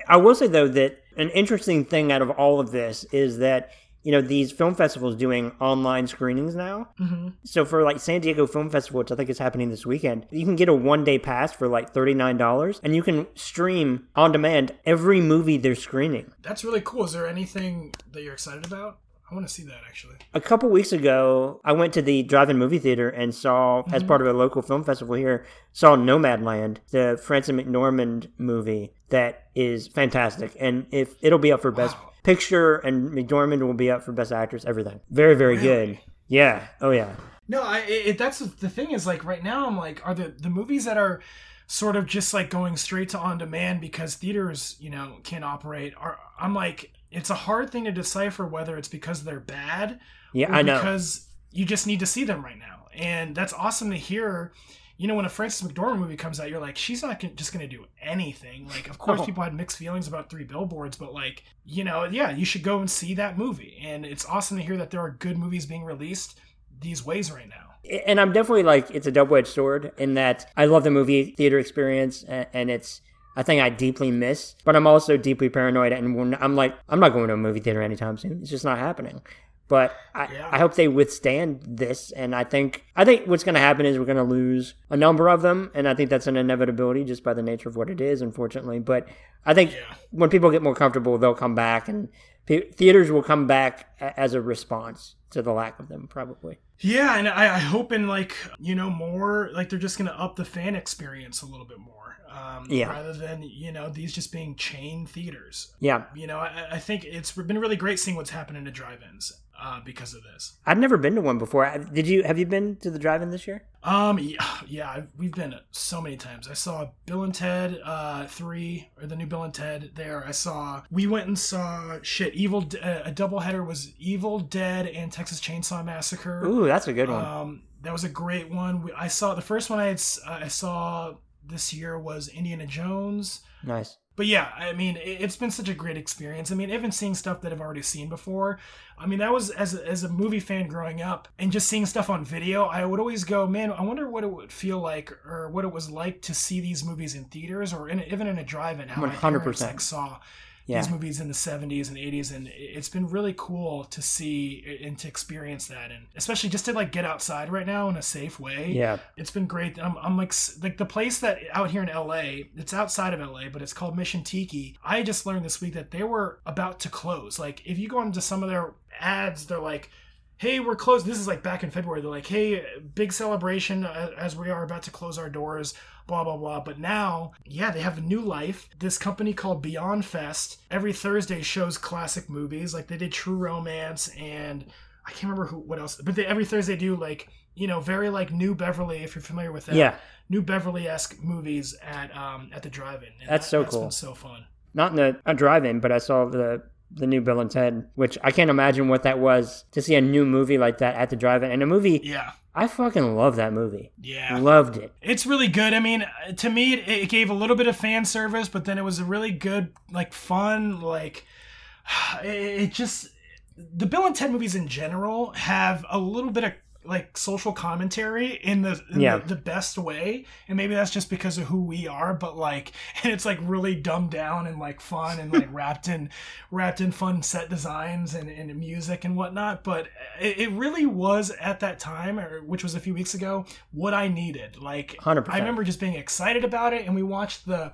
I 0.08 0.18
will 0.18 0.36
say 0.36 0.48
though 0.48 0.68
that 0.68 1.04
an 1.18 1.30
interesting 1.30 1.86
thing 1.86 2.12
out 2.12 2.22
of 2.22 2.30
all 2.32 2.60
of 2.60 2.72
this 2.72 3.06
is 3.06 3.40
that 3.40 3.72
you 4.04 4.12
know 4.12 4.22
these 4.22 4.52
film 4.52 4.76
festivals 4.76 5.16
doing 5.16 5.52
online 5.60 6.06
screenings 6.06 6.56
now. 6.56 6.90
Mm-hmm. 7.00 7.30
So 7.44 7.66
for 7.66 7.82
like 7.82 8.00
San 8.00 8.22
Diego 8.22 8.46
Film 8.46 8.70
Festival, 8.70 9.00
which 9.00 9.12
I 9.12 9.16
think 9.16 9.32
is 9.32 9.40
happening 9.40 9.72
this 9.72 9.86
weekend, 9.86 10.28
you 10.30 10.46
can 10.46 10.56
get 10.56 10.70
a 10.70 10.74
one 10.76 11.04
day 11.04 11.18
pass 11.18 11.52
for 11.52 11.68
like 11.68 11.92
thirty 11.92 12.14
nine 12.14 12.38
dollars, 12.38 12.80
and 12.84 12.96
you 12.96 13.02
can 13.02 13.26
stream 13.34 14.08
on 14.16 14.32
demand 14.32 14.76
every 14.86 15.22
movie 15.22 15.58
they're 15.58 15.74
screening. 15.74 16.32
That's 16.44 16.64
really 16.64 16.82
cool. 16.82 17.06
Is 17.06 17.14
there 17.14 17.28
anything 17.28 17.96
that 18.12 18.22
you're 18.22 18.34
excited 18.34 18.64
about? 18.64 19.00
I 19.30 19.34
want 19.34 19.48
to 19.48 19.54
see 19.54 19.64
that 19.64 19.82
actually. 19.88 20.16
A 20.34 20.42
couple 20.42 20.70
weeks 20.70 20.92
ago, 20.92 21.60
I 21.66 21.74
went 21.74 21.94
to 21.94 22.02
the 22.02 22.22
drive-in 22.24 22.58
movie 22.58 22.78
theater 22.78 23.10
and 23.10 23.34
saw, 23.34 23.82
mm-hmm. 23.82 23.94
as 23.94 24.04
part 24.04 24.22
of 24.22 24.28
a 24.28 24.34
local 24.34 24.62
film 24.62 24.84
festival 24.84 25.16
here, 25.16 25.46
saw 25.74 25.96
Nomadland, 25.96 26.78
the 26.92 27.20
Frances 27.22 27.56
McDormand 27.56 28.30
movie 28.38 28.94
that 29.10 29.48
is 29.56 29.88
fantastic, 29.88 30.56
and 30.60 30.86
if 30.92 31.16
it'll 31.22 31.40
be 31.40 31.52
up 31.52 31.62
for 31.62 31.72
wow. 31.72 31.78
best 31.78 31.98
picture, 32.24 32.76
and 32.78 33.12
McDormand 33.12 33.66
will 33.66 33.74
be 33.74 33.90
up 33.90 34.04
for 34.04 34.12
best 34.12 34.32
actress, 34.32 34.66
everything. 34.66 35.00
Very, 35.10 35.36
very 35.36 35.56
really? 35.56 35.68
good. 35.68 36.00
Yeah. 36.28 36.68
Oh 36.82 36.92
yeah. 36.92 37.16
No, 37.48 37.62
I. 37.62 37.80
It, 37.80 38.18
that's 38.18 38.40
the 38.40 38.70
thing 38.70 38.92
is 38.92 39.06
like 39.06 39.24
right 39.24 39.44
now 39.44 39.68
I'm 39.68 39.78
like, 39.78 40.06
are 40.06 40.14
the 40.14 40.30
the 40.30 40.50
movies 40.50 40.86
that 40.86 40.98
are 40.98 41.22
sort 41.68 41.96
of 41.96 42.06
just 42.06 42.34
like 42.34 42.50
going 42.50 42.78
straight 42.78 43.10
to 43.10 43.20
on 43.20 43.38
demand 43.38 43.82
because 43.82 44.16
theaters, 44.16 44.76
you 44.80 44.90
know, 44.90 45.18
can't 45.24 45.44
operate. 45.44 45.94
Are 45.98 46.18
I'm 46.40 46.54
like 46.54 46.92
it's 47.16 47.30
a 47.30 47.36
hard 47.36 47.70
thing 47.70 47.86
to 47.86 47.92
decipher 47.92 48.46
whether 48.46 48.78
it's 48.78 48.88
because 48.88 49.24
they're 49.24 49.40
bad 49.40 50.00
yeah 50.34 50.52
i 50.52 50.62
know. 50.62 50.76
because 50.76 51.26
you 51.56 51.66
just 51.66 51.88
need 51.88 52.02
to 52.02 52.06
see 52.06 52.26
them 52.26 52.44
right 52.44 52.60
now. 52.60 52.88
And 52.94 53.34
that's 53.34 53.54
awesome 53.54 53.90
to 53.90 53.98
hear. 53.98 54.52
You 54.98 55.10
know 55.10 55.16
when 55.16 55.26
a 55.26 55.30
frances 55.30 55.68
mcdormand 55.68 56.00
movie 56.00 56.16
comes 56.16 56.40
out 56.40 56.50
you're 56.50 56.62
like 56.62 56.78
she's 56.78 57.04
not 57.04 57.20
just 57.36 57.52
going 57.52 57.68
to 57.68 57.76
do 57.76 57.86
anything. 58.02 58.68
Like 58.68 58.90
of 58.90 58.98
course 58.98 59.20
oh. 59.22 59.26
people 59.26 59.44
had 59.44 59.54
mixed 59.54 59.78
feelings 59.78 60.08
about 60.08 60.30
three 60.30 60.46
billboards 60.46 60.96
but 60.96 61.14
like 61.14 61.44
you 61.66 61.84
know 61.84 62.06
yeah 62.06 62.32
you 62.32 62.46
should 62.46 62.64
go 62.64 62.80
and 62.80 62.90
see 62.90 63.14
that 63.16 63.38
movie. 63.38 63.78
And 63.84 64.06
it's 64.06 64.26
awesome 64.26 64.56
to 64.56 64.64
hear 64.64 64.78
that 64.78 64.92
there 64.92 65.02
are 65.02 65.12
good 65.12 65.38
movies 65.38 65.66
being 65.66 65.84
released 65.84 66.40
these 66.80 67.06
ways 67.06 67.30
right 67.30 67.50
now. 67.50 67.74
And 68.06 68.22
i'm 68.22 68.32
definitely 68.32 68.64
like 68.64 68.90
it's 68.90 69.06
a 69.06 69.12
double-edged 69.12 69.48
sword 69.48 69.92
in 69.98 70.14
that 70.14 70.50
i 70.56 70.66
love 70.66 70.86
the 70.86 70.92
movie 70.92 71.36
theater 71.38 71.60
experience 71.60 72.24
and 72.24 72.72
it's 72.72 73.02
I 73.36 73.44
think 73.44 73.62
I 73.62 73.70
deeply 73.70 74.12
miss, 74.12 74.56
but 74.64 74.76
I'm 74.76 74.88
also 74.88 75.18
deeply 75.18 75.50
paranoid, 75.50 75.92
and 75.92 76.36
I'm 76.40 76.56
like, 76.56 76.76
I'm 76.88 77.00
not 77.00 77.14
going 77.14 77.28
to 77.28 77.34
a 77.34 77.38
movie 77.38 77.60
theater 77.60 77.82
anytime 77.82 78.18
soon. 78.18 78.40
It's 78.42 78.50
just 78.50 78.66
not 78.66 78.78
happening. 78.78 79.22
But 79.68 79.96
I, 80.14 80.32
yeah. 80.32 80.50
I 80.52 80.60
hope 80.60 80.76
they 80.76 80.88
withstand 80.88 81.64
this, 81.68 82.12
and 82.12 82.36
I 82.36 82.44
think 82.44 82.86
I 82.96 83.04
think 83.04 83.26
what's 83.26 83.44
going 83.44 83.56
to 83.56 83.62
happen 83.62 83.86
is 83.86 83.98
we're 83.98 84.06
going 84.06 84.18
to 84.18 84.24
lose 84.24 84.76
a 84.92 84.98
number 84.98 85.28
of 85.28 85.42
them, 85.42 85.72
and 85.74 85.88
I 85.88 85.96
think 85.96 86.12
that's 86.12 86.28
an 86.28 86.38
inevitability 86.38 87.04
just 87.04 87.24
by 87.24 87.34
the 87.34 87.42
nature 87.42 87.68
of 87.68 87.76
what 87.76 87.90
it 87.90 88.00
is, 88.00 88.22
unfortunately. 88.22 88.80
But 88.80 89.08
I 89.44 89.56
think 89.56 89.74
yeah. 89.74 89.96
when 90.12 90.30
people 90.30 90.52
get 90.52 90.62
more 90.62 90.76
comfortable, 90.76 91.18
they'll 91.18 91.34
come 91.34 91.56
back, 91.56 91.90
and 91.90 92.10
theaters 92.46 93.10
will 93.10 93.24
come 93.24 93.48
back 93.48 93.90
as 94.00 94.36
a 94.36 94.42
response 94.42 95.16
to 95.32 95.42
the 95.42 95.52
lack 95.52 95.80
of 95.80 95.90
them, 95.90 96.08
probably. 96.08 96.60
Yeah, 96.80 97.18
and 97.18 97.28
I, 97.28 97.56
I 97.56 97.60
hope 97.60 97.92
in 97.92 98.08
like 98.08 98.36
you 98.60 98.76
know 98.76 98.92
more 98.92 99.50
like 99.54 99.70
they're 99.70 99.80
just 99.80 99.98
going 99.98 100.10
to 100.10 100.20
up 100.20 100.36
the 100.36 100.46
fan 100.46 100.76
experience 100.76 101.42
a 101.42 101.48
little 101.48 101.66
bit 101.66 101.80
more 101.80 102.05
um, 102.36 102.68
yeah. 102.70 102.90
rather 102.90 103.14
than 103.14 103.44
you 103.44 103.72
know 103.72 103.90
these 103.90 104.14
just 104.14 104.32
being 104.32 104.56
chain 104.56 105.06
theaters. 105.06 105.74
Yeah, 105.80 106.04
you 106.16 106.28
know, 106.28 106.40
I, 106.40 106.68
I 106.74 106.80
think 106.80 107.06
it's 107.06 107.32
been 107.32 107.60
really 107.60 107.76
great 107.76 108.00
seeing 108.00 108.18
what's 108.18 108.30
happening 108.30 108.66
to 108.66 108.72
drive-ins 108.72 109.42
uh, 109.60 109.80
because 109.82 110.14
of 110.14 110.24
this. 110.24 110.58
I've 110.66 110.78
never 110.78 110.98
been 110.98 111.16
to 111.16 111.22
one 111.22 111.38
before. 111.38 111.72
Did 111.94 112.08
you? 112.08 112.24
Have 112.24 112.38
you 112.38 112.46
been 112.46 112.76
to 112.78 112.92
the 112.92 113.00
drive-in 113.00 113.30
this 113.30 113.48
year? 113.48 113.64
Um, 113.84 114.20
yeah, 114.20 114.58
yeah, 114.68 115.02
we've 115.18 115.32
been 115.32 115.56
so 115.72 116.02
many 116.02 116.18
times. 116.18 116.48
I 116.48 116.54
saw 116.54 116.90
Bill 117.06 117.24
and 117.24 117.34
Ted 117.34 117.80
uh, 117.84 118.26
three 118.28 118.90
or 119.00 119.08
the 119.08 119.16
new 119.16 119.26
Bill 119.26 119.44
and 119.44 119.54
Ted 119.54 119.92
there. 119.96 120.26
I 120.26 120.32
saw. 120.32 120.84
We 120.92 121.08
went 121.08 121.28
and 121.28 121.38
saw 121.38 122.00
shit. 122.02 122.34
Evil. 122.34 122.68
Uh, 122.82 123.00
a 123.06 123.12
double 123.12 123.40
header 123.40 123.64
was 123.64 123.94
Evil 123.98 124.40
Dead 124.40 124.88
and 124.88 125.12
Texas 125.12 125.40
Chainsaw 125.40 125.84
Massacre. 125.86 126.46
Ooh, 126.46 126.66
that's 126.66 126.88
a 126.88 126.94
good 126.94 127.10
one. 127.10 127.26
Um, 127.26 127.62
that 127.84 127.94
was 127.94 128.04
a 128.04 128.10
great 128.10 128.50
one. 128.50 128.90
I 128.98 129.08
saw 129.08 129.36
the 129.36 129.42
first 129.42 129.70
one. 129.70 129.80
I 129.80 129.86
had. 129.86 130.02
I 130.28 130.48
saw 130.48 131.16
this 131.48 131.74
year 131.74 131.98
was 131.98 132.28
Indiana 132.28 132.66
Jones. 132.68 133.42
Nice. 133.64 133.98
But 134.18 134.28
yeah, 134.28 134.52
I 134.56 134.72
mean, 134.72 134.96
it- 134.96 135.22
it's 135.22 135.36
been 135.36 135.52
such 135.52 135.68
a 135.68 135.74
great 135.74 135.98
experience. 135.98 136.50
I 136.52 136.56
mean, 136.56 136.70
even 136.72 136.92
seeing 136.92 137.16
stuff 137.16 137.42
that 137.42 137.52
I've 137.52 137.60
already 137.60 137.82
seen 137.82 138.08
before. 138.08 138.60
I 138.98 139.06
mean, 139.08 139.20
that 139.20 139.34
was 139.34 139.50
as 139.50 139.76
a, 139.76 139.86
as 139.86 140.04
a 140.06 140.10
movie 140.10 140.40
fan 140.40 140.68
growing 140.68 141.02
up, 141.02 141.28
and 141.38 141.52
just 141.52 141.68
seeing 141.68 141.86
stuff 141.86 142.10
on 142.10 142.24
video. 142.24 142.64
I 142.66 142.86
would 142.86 143.00
always 143.02 143.26
go, 143.26 143.46
man, 143.46 143.72
I 143.74 143.82
wonder 143.82 144.10
what 144.10 144.24
it 144.24 144.32
would 144.32 144.54
feel 144.54 144.80
like, 144.80 145.12
or 145.26 145.50
what 145.50 145.66
it 145.66 145.74
was 145.74 145.90
like 145.90 146.22
to 146.24 146.34
see 146.34 146.62
these 146.62 146.84
movies 146.86 147.14
in 147.14 147.26
theaters, 147.26 147.74
or 147.74 147.90
in, 147.90 148.02
even 148.04 148.28
in 148.28 148.38
a 148.38 148.44
drive-in. 148.44 148.88
How 148.88 149.02
100%. 149.06 149.20
parents 149.20 149.62
like 149.62 149.82
saw 149.82 150.20
Yeah. 150.68 150.82
these 150.82 150.90
movies 150.90 151.20
in 151.22 151.28
the 151.28 151.34
70s 151.36 151.90
and 151.90 151.98
80s 151.98 152.36
and 152.36 152.48
it's 152.52 152.90
been 152.90 153.08
really 153.08 153.36
cool 153.38 153.84
to 153.86 154.02
see 154.02 154.80
and 154.84 154.98
to 154.98 155.08
experience 155.08 155.68
that 155.68 155.92
and 155.92 156.08
especially 156.16 156.50
just 156.50 156.66
to 156.66 156.74
like 156.74 156.92
get 156.92 157.06
outside 157.06 157.52
right 157.52 157.68
now 157.68 157.88
in 157.90 157.96
a 157.98 158.02
safe 158.02 158.40
way. 158.40 158.72
Yeah. 158.72 158.98
it's 159.16 159.30
been 159.30 159.46
great. 159.46 159.78
I'm, 159.78 159.96
I'm 159.98 160.18
like 160.18 160.34
like 160.64 160.78
the 160.78 160.86
place 160.86 161.20
that 161.20 161.40
out 161.54 161.70
here 161.70 161.84
in 161.84 161.90
la 161.90 162.16
it's 162.16 162.74
outside 162.74 163.14
of 163.14 163.20
la 163.20 163.48
but 163.54 163.62
it's 163.62 163.74
called 163.74 163.96
mission 163.96 164.24
tiki. 164.24 164.76
I 164.84 165.04
just 165.04 165.26
learned 165.28 165.46
this 165.46 165.62
week 165.62 165.74
that 165.76 165.92
they 165.92 166.04
were 166.04 166.40
about 166.48 166.80
to 166.82 166.90
close. 166.90 167.38
Like 167.38 167.62
if 167.66 167.78
you 167.78 167.88
go 167.88 168.02
into 168.02 168.22
some 168.22 168.42
of 168.42 168.50
their 168.50 168.74
ads 169.00 169.46
they're 169.46 169.60
like 169.60 169.92
hey 170.38 170.60
we're 170.60 170.76
closed. 170.76 171.06
This 171.06 171.20
is 171.20 171.28
like 171.28 171.44
back 171.44 171.64
in 171.64 171.70
february. 171.70 172.02
They're 172.02 172.10
like 172.10 172.26
hey 172.28 172.66
big 172.96 173.14
celebration 173.14 173.86
uh, 173.86 174.12
as 174.18 174.36
we 174.36 174.50
are 174.50 174.64
about 174.64 174.82
to 174.84 174.92
close 174.92 175.18
our 175.20 175.30
doors 175.30 175.76
blah 176.08 176.24
blah 176.24 176.38
blah. 176.38 176.60
But 176.60 176.80
now 176.80 177.32
yeah 177.46 177.72
they 177.72 177.82
have 177.82 177.98
a 177.98 178.02
new 178.02 178.22
life. 178.22 178.70
This 178.80 178.98
company 178.98 179.34
called 179.34 179.62
beyond 179.62 180.06
fest 180.06 180.60
every 180.72 180.94
thursday 180.94 181.42
shows 181.42 181.78
classic 181.78 182.30
movies. 182.30 182.74
Like 182.74 182.88
they 182.88 182.98
did 182.98 183.12
true 183.12 183.36
romance 183.38 184.08
and 184.18 184.66
i 185.08 185.12
can't 185.12 185.24
remember 185.32 185.46
who 185.46 185.58
what 185.60 185.78
else 185.78 185.98
but 185.98 186.16
they, 186.16 186.26
every 186.26 186.44
thursday 186.46 186.76
do 186.76 186.96
like 186.96 187.30
you 187.54 187.68
know 187.68 187.80
very 187.80 188.10
like 188.10 188.32
new 188.32 188.56
beverly 188.56 189.04
if 189.04 189.14
you're 189.14 189.22
familiar 189.22 189.52
with 189.52 189.68
that 189.68 189.76
Yeah. 189.76 189.96
new 190.30 190.42
beverly-esque 190.42 191.22
movies 191.22 191.76
at 191.84 192.16
um 192.18 192.50
at 192.52 192.64
the 192.64 192.70
drive-in. 192.72 193.10
And 193.22 193.30
That's 193.30 193.48
so 193.48 193.62
that's 193.62 193.72
cool. 193.74 193.82
been 193.84 193.92
so 193.92 194.14
fun. 194.16 194.46
Not 194.74 194.92
in 194.92 194.96
the 194.98 195.20
a 195.28 195.34
drive-in, 195.36 195.80
but 195.80 195.92
I 195.92 196.00
saw 196.00 196.26
the 196.26 196.64
the 196.96 197.06
new 197.08 197.22
Bill 197.22 197.40
and 197.40 197.52
Ted, 197.52 197.88
which 197.96 198.18
I 198.24 198.32
can't 198.32 198.50
imagine 198.50 198.88
what 198.88 199.04
that 199.04 199.20
was 199.20 199.66
to 199.72 199.82
see 199.82 199.96
a 199.96 200.02
new 200.02 200.26
movie 200.26 200.58
like 200.58 200.80
that 200.80 200.96
at 200.96 201.10
the 201.10 201.16
drive-in. 201.16 201.52
And 201.52 201.62
a 201.62 201.66
movie, 201.66 202.02
yeah 202.04 202.32
I 202.58 202.68
fucking 202.68 203.16
love 203.16 203.36
that 203.36 203.52
movie. 203.52 203.92
yeah 204.02 204.38
Loved 204.40 204.78
it. 204.78 204.94
It's 205.02 205.26
really 205.26 205.50
good. 205.50 205.74
I 205.74 205.82
mean, 205.82 206.06
to 206.38 206.50
me, 206.50 206.74
it, 206.74 206.88
it 206.88 207.10
gave 207.10 207.30
a 207.30 207.34
little 207.34 207.58
bit 207.58 207.68
of 207.68 207.76
fan 207.76 208.06
service, 208.06 208.48
but 208.48 208.64
then 208.64 208.78
it 208.78 208.84
was 208.84 209.00
a 209.00 209.06
really 209.06 209.32
good, 209.32 209.74
like, 209.92 210.14
fun, 210.14 210.80
like, 210.82 211.26
it, 212.24 212.62
it 212.62 212.72
just. 212.72 213.10
The 213.58 213.86
Bill 213.86 214.06
and 214.06 214.14
Ted 214.14 214.32
movies 214.32 214.54
in 214.56 214.68
general 214.68 215.32
have 215.32 215.86
a 215.90 215.98
little 215.98 216.30
bit 216.32 216.44
of 216.44 216.54
like 216.88 217.18
social 217.18 217.52
commentary 217.54 218.28
in 218.44 218.62
the 218.62 218.82
in 218.94 219.00
Yeah. 219.02 219.18
the, 219.18 219.36
the 219.36 219.42
best 219.42 219.78
way 219.78 220.26
and 220.48 220.56
maybe 220.58 220.74
that's 220.76 220.92
just 220.92 221.10
because 221.10 221.38
of 221.38 221.46
who 221.46 221.64
we 221.64 221.88
are 221.88 222.14
but 222.14 222.38
like 222.38 222.72
and 223.04 223.12
it's 223.12 223.26
like 223.26 223.40
really 223.42 223.76
dumbed 223.76 224.12
down 224.12 224.48
and 224.48 224.60
like 224.60 224.80
fun 224.80 225.20
and 225.20 225.32
like 225.34 225.48
wrapped 225.54 225.88
in 225.88 226.10
wrapped 226.52 226.82
in 226.82 226.92
fun 226.92 227.22
set 227.24 227.50
designs 227.50 228.14
and, 228.14 228.30
and 228.30 228.56
music 228.60 229.04
and 229.06 229.16
whatnot 229.18 229.64
but 229.64 229.88
it, 230.20 230.38
it 230.40 230.52
really 230.52 230.86
was 230.86 231.32
at 231.42 231.60
that 231.60 231.80
time 231.80 232.20
or 232.20 232.42
which 232.44 232.64
was 232.64 232.76
a 232.76 232.80
few 232.80 232.94
weeks 232.94 233.14
ago 233.14 233.46
what 233.72 233.94
i 233.94 234.08
needed 234.08 234.58
like 234.62 234.96
100%. 235.00 235.30
i 235.30 235.38
remember 235.40 235.64
just 235.64 235.80
being 235.80 235.96
excited 235.96 236.44
about 236.44 236.74
it 236.74 236.86
and 236.86 236.96
we 236.96 237.04
watched 237.04 237.46
the 237.46 237.72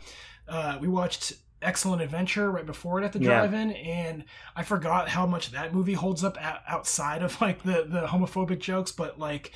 uh, 0.47 0.77
we 0.81 0.87
watched 0.87 1.33
excellent 1.61 2.01
adventure 2.01 2.49
right 2.49 2.65
before 2.65 2.99
it 3.01 3.05
at 3.05 3.13
the 3.13 3.19
drive-in 3.19 3.71
and 3.71 4.23
i 4.55 4.63
forgot 4.63 5.09
how 5.09 5.25
much 5.25 5.51
that 5.51 5.73
movie 5.73 5.93
holds 5.93 6.23
up 6.23 6.37
outside 6.67 7.21
of 7.21 7.39
like 7.41 7.63
the 7.63 7.85
the 7.87 8.07
homophobic 8.07 8.59
jokes 8.59 8.91
but 8.91 9.19
like 9.19 9.51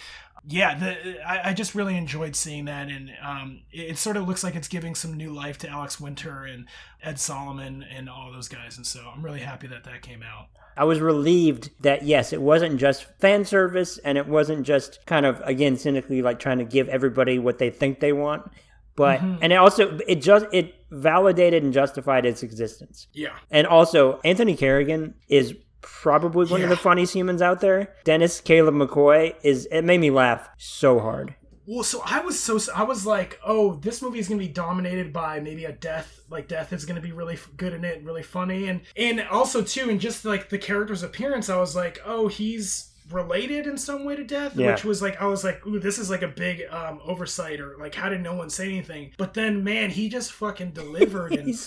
yeah 0.47 0.77
the 0.77 1.27
I, 1.27 1.49
I 1.49 1.53
just 1.53 1.73
really 1.73 1.97
enjoyed 1.97 2.35
seeing 2.35 2.65
that 2.65 2.89
and 2.89 3.11
um 3.23 3.61
it, 3.71 3.91
it 3.91 3.97
sort 3.97 4.17
of 4.17 4.27
looks 4.27 4.43
like 4.43 4.55
it's 4.55 4.67
giving 4.67 4.93
some 4.93 5.15
new 5.15 5.31
life 5.31 5.57
to 5.59 5.69
alex 5.69 5.99
winter 5.99 6.43
and 6.43 6.67
ed 7.01 7.19
solomon 7.19 7.83
and 7.83 8.09
all 8.09 8.31
those 8.31 8.47
guys 8.47 8.77
and 8.77 8.85
so 8.85 9.11
i'm 9.15 9.23
really 9.23 9.39
happy 9.39 9.67
that 9.67 9.83
that 9.83 10.01
came 10.01 10.21
out. 10.21 10.47
I 10.77 10.83
was 10.83 10.99
relieved 10.99 11.69
that 11.81 12.03
yes, 12.03 12.33
it 12.33 12.41
wasn't 12.41 12.79
just 12.81 13.05
fan 13.19 13.45
service 13.45 13.97
and 13.99 14.17
it 14.17 14.27
wasn't 14.27 14.65
just 14.65 14.99
kind 15.05 15.25
of 15.25 15.39
again 15.41 15.77
cynically 15.77 16.21
like 16.21 16.37
trying 16.37 16.57
to 16.57 16.65
give 16.65 16.89
everybody 16.89 17.39
what 17.39 17.59
they 17.59 17.69
think 17.69 17.99
they 18.01 18.11
want, 18.11 18.51
but 18.95 19.19
Mhm. 19.19 19.39
and 19.41 19.53
it 19.53 19.55
also 19.57 19.97
it 20.07 20.21
just 20.21 20.45
it 20.51 20.73
validated 20.91 21.63
and 21.63 21.73
justified 21.73 22.25
its 22.25 22.43
existence. 22.43 23.07
yeah 23.13 23.29
And 23.51 23.67
also 23.67 24.19
Anthony 24.23 24.55
Carrigan 24.55 25.13
is 25.27 25.53
probably 25.81 26.47
one 26.47 26.61
of 26.63 26.69
the 26.69 26.75
funniest 26.77 27.13
humans 27.13 27.41
out 27.41 27.61
there. 27.61 27.93
Dennis 28.03 28.41
Caleb 28.41 28.75
McCoy 28.75 29.35
is 29.43 29.67
it 29.71 29.83
made 29.83 29.99
me 29.99 30.09
laugh 30.09 30.49
so 30.57 30.99
hard. 30.99 31.35
Well, 31.67 31.83
so 31.83 32.01
I 32.05 32.19
was 32.21 32.39
so 32.39 32.59
I 32.75 32.83
was 32.83 33.05
like, 33.07 33.39
oh, 33.45 33.75
this 33.75 34.01
movie 34.01 34.19
is 34.19 34.27
gonna 34.27 34.39
be 34.39 34.47
dominated 34.47 35.11
by 35.11 35.39
maybe 35.39 35.65
a 35.65 35.71
death. 35.71 36.21
Like 36.29 36.47
death 36.47 36.71
is 36.73 36.85
gonna 36.85 37.01
be 37.01 37.11
really 37.11 37.37
good 37.57 37.73
in 37.73 37.83
it, 37.83 38.03
really 38.03 38.23
funny, 38.23 38.67
and 38.67 38.81
and 38.95 39.21
also 39.29 39.61
too, 39.63 39.89
and 39.89 39.99
just 39.99 40.25
like 40.25 40.49
the 40.49 40.57
character's 40.59 41.01
appearance, 41.03 41.49
I 41.49 41.57
was 41.59 41.75
like, 41.75 41.99
oh, 42.05 42.27
he's 42.27 42.91
related 43.11 43.67
in 43.67 43.77
some 43.77 44.03
way 44.03 44.15
to 44.15 44.23
death, 44.23 44.55
Yeah. 44.55 44.71
which 44.71 44.83
was 44.83 45.01
like 45.01 45.21
I 45.21 45.25
was 45.27 45.43
like, 45.43 45.65
ooh, 45.67 45.79
this 45.79 45.97
is 45.99 46.09
like 46.09 46.21
a 46.23 46.27
big 46.27 46.63
um, 46.71 46.99
oversight, 47.03 47.59
or 47.59 47.75
like 47.79 47.93
how 47.95 48.09
did 48.09 48.21
no 48.21 48.33
one 48.35 48.49
say 48.49 48.65
anything? 48.67 49.11
But 49.17 49.33
then, 49.33 49.63
man, 49.63 49.89
he 49.91 50.09
just 50.09 50.31
fucking 50.33 50.71
delivered 50.71 51.33
and. 51.33 51.53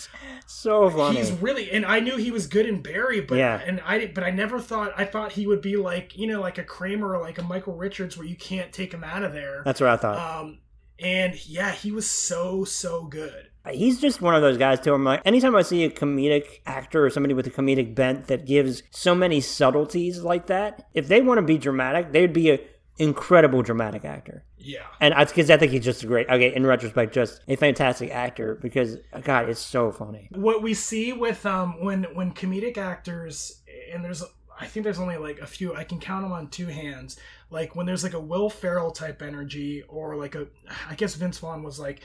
So 0.51 0.89
funny. 0.89 1.19
He's 1.19 1.31
really, 1.33 1.71
and 1.71 1.85
I 1.85 2.01
knew 2.01 2.17
he 2.17 2.31
was 2.31 2.47
good 2.47 2.65
in 2.65 2.81
Barry, 2.81 3.21
but 3.21 3.37
Yeah. 3.37 3.61
and 3.67 3.83
I, 3.85 4.07
but 4.07 4.25
I 4.25 4.31
never 4.31 4.59
thought 4.59 4.93
I 4.97 5.05
thought 5.05 5.33
he 5.33 5.47
would 5.47 5.61
be 5.61 5.77
like 5.77 6.17
you 6.17 6.27
know 6.27 6.41
like 6.41 6.57
a 6.57 6.65
Kramer 6.65 7.15
or 7.15 7.21
like 7.21 7.39
a 7.39 7.43
Michael 7.43 7.75
Richards 7.75 8.17
where 8.17 8.27
you 8.27 8.35
can't 8.37 8.73
take 8.73 8.93
him 8.95 9.05
out 9.05 9.23
of 9.23 9.35
there. 9.35 9.61
That's 9.67 9.79
what 9.79 9.91
I 9.91 9.97
thought. 9.99 10.41
Um, 10.41 10.59
and 10.99 11.47
yeah, 11.47 11.73
he 11.73 11.93
was 11.93 12.09
so 12.11 12.65
so 12.65 13.05
good. 13.05 13.48
He's 13.75 14.01
just 14.01 14.21
one 14.23 14.35
of 14.35 14.43
those 14.43 14.57
guys 14.57 14.81
too. 14.81 14.95
I'm 14.95 15.05
like, 15.05 15.23
anytime 15.25 15.55
I 15.57 15.63
see 15.63 15.85
a 15.85 15.91
comedic 15.91 16.61
actor 16.67 17.05
or 17.05 17.11
somebody 17.11 17.35
with 17.35 17.47
a 17.47 17.51
comedic 17.51 17.95
bent 17.95 18.27
that 18.29 18.47
gives 18.47 18.83
so 18.91 19.15
many 19.15 19.41
subtleties 19.41 20.23
like 20.23 20.47
that, 20.47 20.87
if 20.95 21.09
they 21.09 21.21
want 21.21 21.39
to 21.39 21.43
be 21.43 21.59
dramatic, 21.59 22.13
they'd 22.13 22.33
be 22.33 22.51
an 22.51 22.59
incredible 22.99 23.63
dramatic 23.63 24.05
actor. 24.05 24.45
Yeah, 24.61 24.81
And 25.01 25.15
I 25.15 25.25
because 25.25 25.51
I 25.51 25.57
think 25.57 25.71
he's 25.73 25.85
just 25.85 26.03
a 26.03 26.07
great. 26.07 26.29
Okay, 26.29 26.55
in 26.55 26.67
retrospect, 26.67 27.15
just 27.15 27.41
a 27.47 27.55
fantastic 27.57 28.11
actor 28.11 28.57
because 28.61 28.97
God, 29.23 29.49
it's 29.49 29.61
so 29.61 29.93
funny. 29.93 30.29
what 30.33 30.63
we 30.63 30.75
see 30.75 31.13
with 31.13 31.47
um 31.47 31.83
when 31.83 32.05
when 32.15 32.33
comedic 32.33 32.77
actors 32.77 33.63
and 33.95 34.05
there's 34.05 34.25
I 34.61 34.67
think 34.67 34.83
there's 34.83 34.99
only 34.99 35.17
like 35.17 35.39
a 35.39 35.47
few 35.47 35.75
I 35.75 35.85
can 35.85 36.01
count 36.01 36.25
them 36.25 36.33
on 36.33 36.49
two 36.49 36.67
hands. 36.67 37.19
Like 37.51 37.77
when 37.77 37.87
there's 37.87 38.03
like 38.03 38.15
a 38.15 38.21
Will 38.21 38.51
Ferrell 38.51 38.91
type 38.91 39.23
energy 39.23 39.85
or 39.89 40.17
like 40.17 40.35
a 40.35 40.49
I 40.91 40.97
guess 40.97 41.15
Vince 41.15 41.39
Vaughn 41.39 41.63
was 41.63 41.79
like 41.79 42.03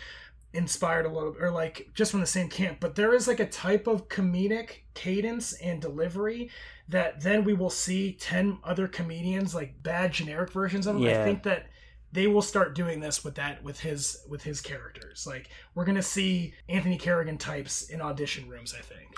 inspired 0.53 1.05
a 1.05 1.09
little 1.09 1.35
or 1.39 1.49
like 1.49 1.89
just 1.93 2.11
from 2.11 2.19
the 2.19 2.25
same 2.25 2.47
camp 2.47 2.77
but 2.79 2.95
there 2.95 3.13
is 3.13 3.27
like 3.27 3.39
a 3.39 3.49
type 3.49 3.87
of 3.87 4.07
comedic 4.07 4.81
cadence 4.93 5.53
and 5.53 5.81
delivery 5.81 6.49
that 6.87 7.21
then 7.21 7.43
we 7.43 7.53
will 7.53 7.69
see 7.69 8.13
10 8.13 8.59
other 8.63 8.87
comedians 8.87 9.55
like 9.55 9.81
bad 9.81 10.13
generic 10.13 10.51
versions 10.51 10.85
of 10.85 10.97
him 10.97 11.07
i 11.07 11.23
think 11.23 11.43
that 11.43 11.65
they 12.13 12.27
will 12.27 12.43
start 12.43 12.75
doing 12.75 12.99
this 12.99 13.23
with 13.23 13.35
that 13.35 13.63
with 13.63 13.79
his 13.79 14.23
with 14.29 14.43
his 14.43 14.61
characters. 14.61 15.25
Like 15.27 15.49
we're 15.73 15.83
gonna 15.83 16.03
see 16.03 16.53
anthony 16.69 16.97
carrigan 16.97 17.37
types 17.37 17.89
in 17.89 18.01
audition 18.01 18.47
rooms 18.47 18.73
i 18.77 18.81
think. 18.81 19.15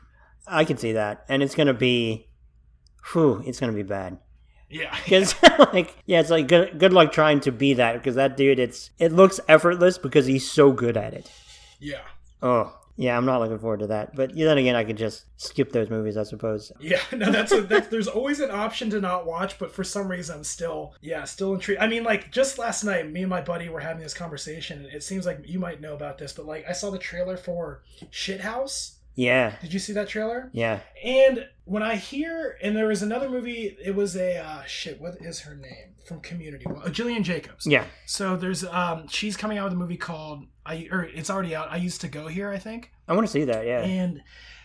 I 0.48 0.64
can 0.64 0.78
see 0.78 0.94
that, 0.94 1.26
and 1.28 1.42
it's 1.42 1.56
gonna 1.56 1.74
be, 1.74 2.28
whew, 3.12 3.44
it's 3.46 3.60
gonna 3.60 3.74
be 3.74 3.84
bad. 3.84 4.20
Yeah 4.76 4.96
Because 5.04 5.36
like, 5.74 5.96
yeah, 6.06 6.20
it's 6.20 6.30
like 6.30 6.48
good 6.48 6.80
good 6.80 6.94
luck 6.94 7.12
trying 7.12 7.40
to 7.42 7.52
be 7.52 7.74
that 7.76 7.94
because 7.94 8.16
that 8.16 8.38
dude, 8.38 8.60
it's 8.60 8.90
it 9.00 9.12
looks 9.12 9.40
effortless 9.48 9.98
because 9.98 10.26
he's 10.26 10.50
so 10.50 10.72
good 10.72 10.98
at 10.98 11.14
it. 11.14 11.32
yeah 11.80 12.02
Oh. 12.42 12.74
Yeah, 12.98 13.18
I'm 13.18 13.26
not 13.26 13.42
looking 13.42 13.60
forward 13.60 13.82
to 13.82 13.88
that. 13.88 14.16
But 14.16 14.34
then 14.36 14.58
again, 14.58 14.76
I 14.76 14.86
could 14.86 14.96
just 14.96 15.26
skip 15.36 15.74
those 15.74 15.90
movies, 15.90 16.16
I 16.16 16.24
suppose. 16.24 16.72
Yeah, 16.80 17.02
no, 17.12 17.30
that's, 17.30 17.52
a, 17.52 17.62
that's 17.62 17.90
there's 17.90 18.08
always 18.08 18.40
an 18.40 18.52
option 18.52 18.90
to 18.92 19.02
not 19.02 19.26
watch, 19.26 19.60
but 19.60 19.74
for 19.74 19.84
some 19.84 20.08
reason 20.08 20.38
I'm 20.38 20.44
still 20.46 20.94
yeah 21.02 21.26
still 21.26 21.54
intrigued. 21.54 21.82
I 21.82 21.88
mean, 21.88 22.04
like 22.06 22.32
just 22.32 22.58
last 22.58 22.86
night, 22.86 23.12
me 23.12 23.22
and 23.22 23.30
my 23.30 23.42
buddy 23.42 23.68
were 23.68 23.82
having 23.82 24.02
this 24.02 24.14
conversation, 24.14 24.86
and 24.86 24.94
it 24.94 25.04
seems 25.04 25.26
like 25.26 25.42
you 25.44 25.60
might 25.60 25.82
know 25.82 25.94
about 25.94 26.18
this, 26.18 26.32
but 26.32 26.46
like 26.46 26.66
I 26.70 26.72
saw 26.72 26.90
the 26.90 26.98
trailer 26.98 27.36
for 27.36 27.82
Shithouse. 28.14 28.95
Yeah, 29.16 29.56
Did 29.62 29.74
you 29.74 29.80
see 29.80 29.94
that 29.94 30.08
trailer? 30.10 30.50
yeah. 30.54 30.80
And 31.04 31.48
when 31.64 31.82
I 31.82 31.96
hear, 31.96 32.58
and 32.62 32.76
there 32.76 32.88
was 32.88 33.02
another 33.02 33.30
movie, 33.30 33.76
it 33.84 33.96
was 33.96 34.16
a 34.16 34.38
uh, 34.38 34.64
shit. 34.66 35.02
What 35.02 35.16
is 35.22 35.40
her 35.42 35.56
name 35.56 35.96
from 36.06 36.20
Community? 36.20 36.66
Uh, 36.68 36.90
Gillian 36.90 37.24
Jacobs. 37.24 37.66
Yeah. 37.66 37.86
So 38.06 38.36
there's 38.36 38.64
um 38.66 39.08
she's 39.08 39.36
coming 39.38 39.58
out 39.58 39.64
with 39.66 39.74
a 39.74 39.78
movie 39.78 39.98
called 39.98 40.46
I 40.66 40.88
or 40.92 41.04
it's 41.04 41.30
already 41.30 41.56
out. 41.56 41.72
I 41.72 41.78
used 41.78 42.02
to 42.02 42.08
go 42.08 42.28
here. 42.28 42.52
I 42.52 42.58
think. 42.60 42.92
I 43.08 43.14
want 43.14 43.26
to 43.26 43.32
see 43.32 43.46
that, 43.46 43.66
yeah. 43.66 43.82
And 43.82 44.22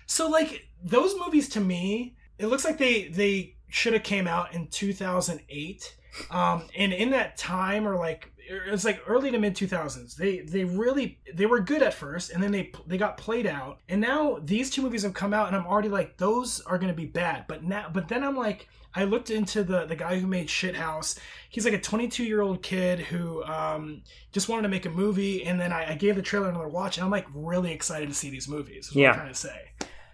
so 0.07 0.29
like 0.29 0.67
those 0.83 1.15
movies 1.19 1.49
to 1.51 1.61
me, 1.61 2.17
it 2.39 2.47
looks 2.47 2.65
like 2.65 2.77
they 2.79 3.09
they 3.09 3.57
should 3.69 3.93
have 3.95 4.03
came 4.03 4.27
out 4.27 4.53
in 4.55 4.67
2008. 4.69 5.97
Um 6.31 6.65
and 6.77 6.93
in 6.93 7.11
that 7.11 7.37
time 7.39 7.87
or 7.87 7.97
like 7.97 8.30
it 8.51 8.71
was 8.71 8.85
like 8.85 9.03
early 9.07 9.31
to 9.31 9.39
mid 9.39 9.55
2000s. 9.55 10.17
They 10.17 10.41
they 10.41 10.65
really 10.65 11.19
they 11.33 11.47
were 11.47 11.61
good 11.61 11.83
at 11.83 11.95
first, 11.95 12.31
and 12.31 12.43
then 12.43 12.51
they 12.51 12.73
they 12.87 12.99
got 12.99 13.17
played 13.17 13.47
out, 13.47 13.81
and 13.89 14.01
now 14.01 14.39
these 14.43 14.71
two 14.71 14.83
movies 14.83 15.03
have 15.03 15.15
come 15.15 15.33
out, 15.33 15.49
and 15.49 15.57
I'm 15.57 15.67
already 15.67 15.89
like 15.89 16.17
those 16.17 16.61
are 16.63 16.79
gonna 16.79 16.93
be 16.93 17.07
bad. 17.07 17.45
But 17.49 17.63
now, 17.65 17.91
but 17.93 18.09
then 18.09 18.25
I'm 18.25 18.37
like. 18.37 18.69
I 18.93 19.05
looked 19.05 19.31
into 19.31 19.63
the 19.63 19.85
the 19.85 19.95
guy 19.95 20.19
who 20.19 20.27
made 20.27 20.49
Shithouse. 20.49 21.17
He's 21.49 21.65
like 21.65 21.75
a 21.75 21.81
22 21.81 22.25
year 22.25 22.41
old 22.41 22.61
kid 22.61 22.99
who 22.99 23.45
um, 23.45 24.03
just 24.33 24.49
wanted 24.49 24.63
to 24.63 24.69
make 24.69 24.85
a 24.85 24.91
movie, 24.91 25.45
and 25.45 25.61
then 25.61 25.73
I, 25.73 25.93
I 25.93 25.95
gave 25.95 26.17
the 26.17 26.23
trailer 26.23 26.49
another 26.49 26.67
watch, 26.67 26.99
and 26.99 27.05
I'm 27.05 27.11
like 27.13 27.27
really 27.33 27.71
excited 27.71 28.09
to 28.09 28.15
see 28.17 28.31
these 28.31 28.49
movies. 28.49 28.91
Yeah. 28.93 29.11
I'm 29.11 29.15
trying 29.15 29.29
to 29.29 29.39
say. 29.39 29.71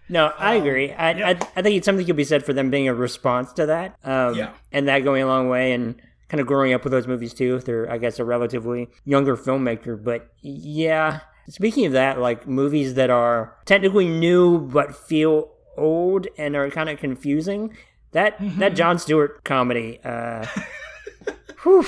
No, 0.09 0.31
I 0.37 0.55
agree. 0.55 0.93
I, 0.93 1.11
Um, 1.11 1.17
yeah. 1.17 1.27
I 1.27 1.31
I 1.55 1.61
think 1.63 1.77
it's 1.77 1.85
something 1.85 2.05
could 2.05 2.15
be 2.15 2.23
said 2.23 2.45
for 2.45 2.53
them 2.53 2.69
being 2.69 2.87
a 2.87 2.93
response 2.93 3.51
to 3.53 3.65
that. 3.65 3.97
Um, 4.03 4.35
Yeah. 4.35 4.53
And 4.71 4.87
that 4.87 4.99
going 4.99 5.23
a 5.23 5.27
long 5.27 5.49
way 5.49 5.73
and 5.73 5.99
kind 6.29 6.41
of 6.41 6.47
growing 6.47 6.73
up 6.73 6.83
with 6.83 6.91
those 6.91 7.07
movies 7.07 7.33
too. 7.33 7.55
If 7.55 7.65
they're, 7.65 7.89
I 7.91 7.97
guess, 7.97 8.19
a 8.19 8.25
relatively 8.25 8.89
younger 9.05 9.35
filmmaker. 9.37 10.01
But 10.01 10.29
yeah, 10.41 11.21
speaking 11.49 11.85
of 11.85 11.93
that, 11.93 12.19
like 12.19 12.47
movies 12.47 12.93
that 12.95 13.09
are 13.09 13.55
technically 13.65 14.07
new 14.07 14.59
but 14.59 14.95
feel 14.95 15.51
old 15.77 16.27
and 16.37 16.55
are 16.55 16.69
kind 16.69 16.89
of 16.89 16.99
confusing. 16.99 17.75
That 18.11 18.39
Mm-hmm. 18.39 18.59
that 18.59 18.75
Jon 18.75 18.97
Stewart 18.99 19.43
comedy. 19.43 19.99
Uh, 20.03 20.45
whew, 21.63 21.85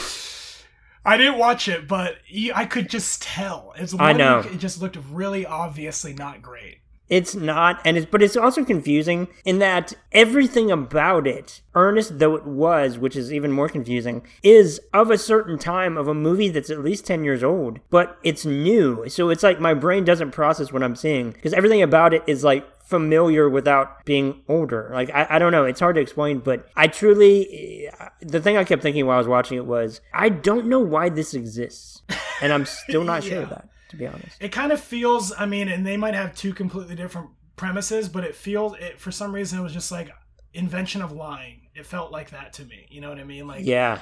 I 1.05 1.17
didn't 1.17 1.37
watch 1.37 1.67
it, 1.67 1.87
but 1.87 2.17
I 2.53 2.65
could 2.65 2.89
just 2.89 3.21
tell. 3.21 3.73
It's 3.77 3.93
I 3.93 4.09
one 4.09 4.17
know. 4.17 4.39
It 4.39 4.57
just 4.57 4.81
looked 4.81 4.97
really 5.11 5.45
obviously 5.45 6.13
not 6.13 6.41
great. 6.41 6.79
It's 7.09 7.33
not, 7.35 7.81
and 7.83 7.97
it's 7.97 8.05
but 8.09 8.21
it's 8.21 8.37
also 8.37 8.63
confusing 8.63 9.27
in 9.43 9.59
that 9.59 9.93
everything 10.11 10.69
about 10.71 11.25
it, 11.27 11.61
earnest 11.75 12.19
though 12.19 12.35
it 12.35 12.45
was, 12.45 12.97
which 12.99 13.15
is 13.15 13.33
even 13.33 13.51
more 13.51 13.67
confusing, 13.69 14.21
is 14.43 14.79
of 14.93 15.09
a 15.09 15.17
certain 15.17 15.57
time 15.57 15.97
of 15.97 16.07
a 16.07 16.13
movie 16.13 16.49
that's 16.49 16.69
at 16.69 16.83
least 16.83 17.05
ten 17.05 17.23
years 17.23 17.43
old, 17.43 17.79
but 17.89 18.17
it's 18.23 18.45
new. 18.45 19.09
So 19.09 19.29
it's 19.29 19.43
like 19.43 19.59
my 19.59 19.73
brain 19.73 20.05
doesn't 20.05 20.31
process 20.31 20.71
what 20.71 20.83
I'm 20.83 20.95
seeing 20.95 21.31
because 21.31 21.53
everything 21.53 21.81
about 21.81 22.13
it 22.13 22.23
is 22.27 22.43
like 22.43 22.65
familiar 22.83 23.47
without 23.49 24.03
being 24.05 24.41
older. 24.47 24.89
Like 24.93 25.09
I, 25.11 25.27
I 25.31 25.39
don't 25.39 25.51
know, 25.51 25.65
it's 25.65 25.79
hard 25.79 25.95
to 25.95 26.01
explain, 26.01 26.39
but 26.39 26.67
I 26.75 26.87
truly, 26.87 27.89
the 28.21 28.39
thing 28.41 28.57
I 28.57 28.63
kept 28.63 28.81
thinking 28.81 29.05
while 29.05 29.15
I 29.15 29.19
was 29.19 29.27
watching 29.27 29.57
it 29.57 29.65
was, 29.65 30.01
I 30.13 30.29
don't 30.29 30.67
know 30.67 30.79
why 30.79 31.09
this 31.09 31.33
exists, 31.33 32.01
and 32.41 32.51
I'm 32.51 32.65
still 32.65 33.03
not 33.03 33.23
sure 33.23 33.33
Yeah. 33.37 33.43
of 33.43 33.49
that, 33.49 33.68
to 33.89 33.97
be 33.97 34.07
honest. 34.07 34.37
It 34.39 34.49
kind 34.49 34.71
of 34.71 34.79
feels. 34.79 35.33
I 35.37 35.45
mean, 35.45 35.67
and 35.67 35.85
they 35.85 35.97
might 35.97 36.13
have 36.13 36.35
two 36.35 36.53
completely 36.53 36.95
different 36.95 37.29
premises, 37.55 38.07
but 38.09 38.23
it 38.23 38.35
feels. 38.35 38.75
It 38.79 38.99
for 38.99 39.11
some 39.11 39.33
reason 39.33 39.59
it 39.59 39.63
was 39.63 39.73
just 39.73 39.91
like 39.91 40.09
invention 40.53 41.01
of 41.01 41.11
lying. 41.11 41.67
It 41.75 41.85
felt 41.85 42.11
like 42.11 42.31
that 42.31 42.53
to 42.53 42.65
me. 42.65 42.87
You 42.89 43.01
know 43.01 43.09
what 43.09 43.19
I 43.19 43.23
mean? 43.23 43.47
Like 43.47 43.65
Yeah. 43.65 43.99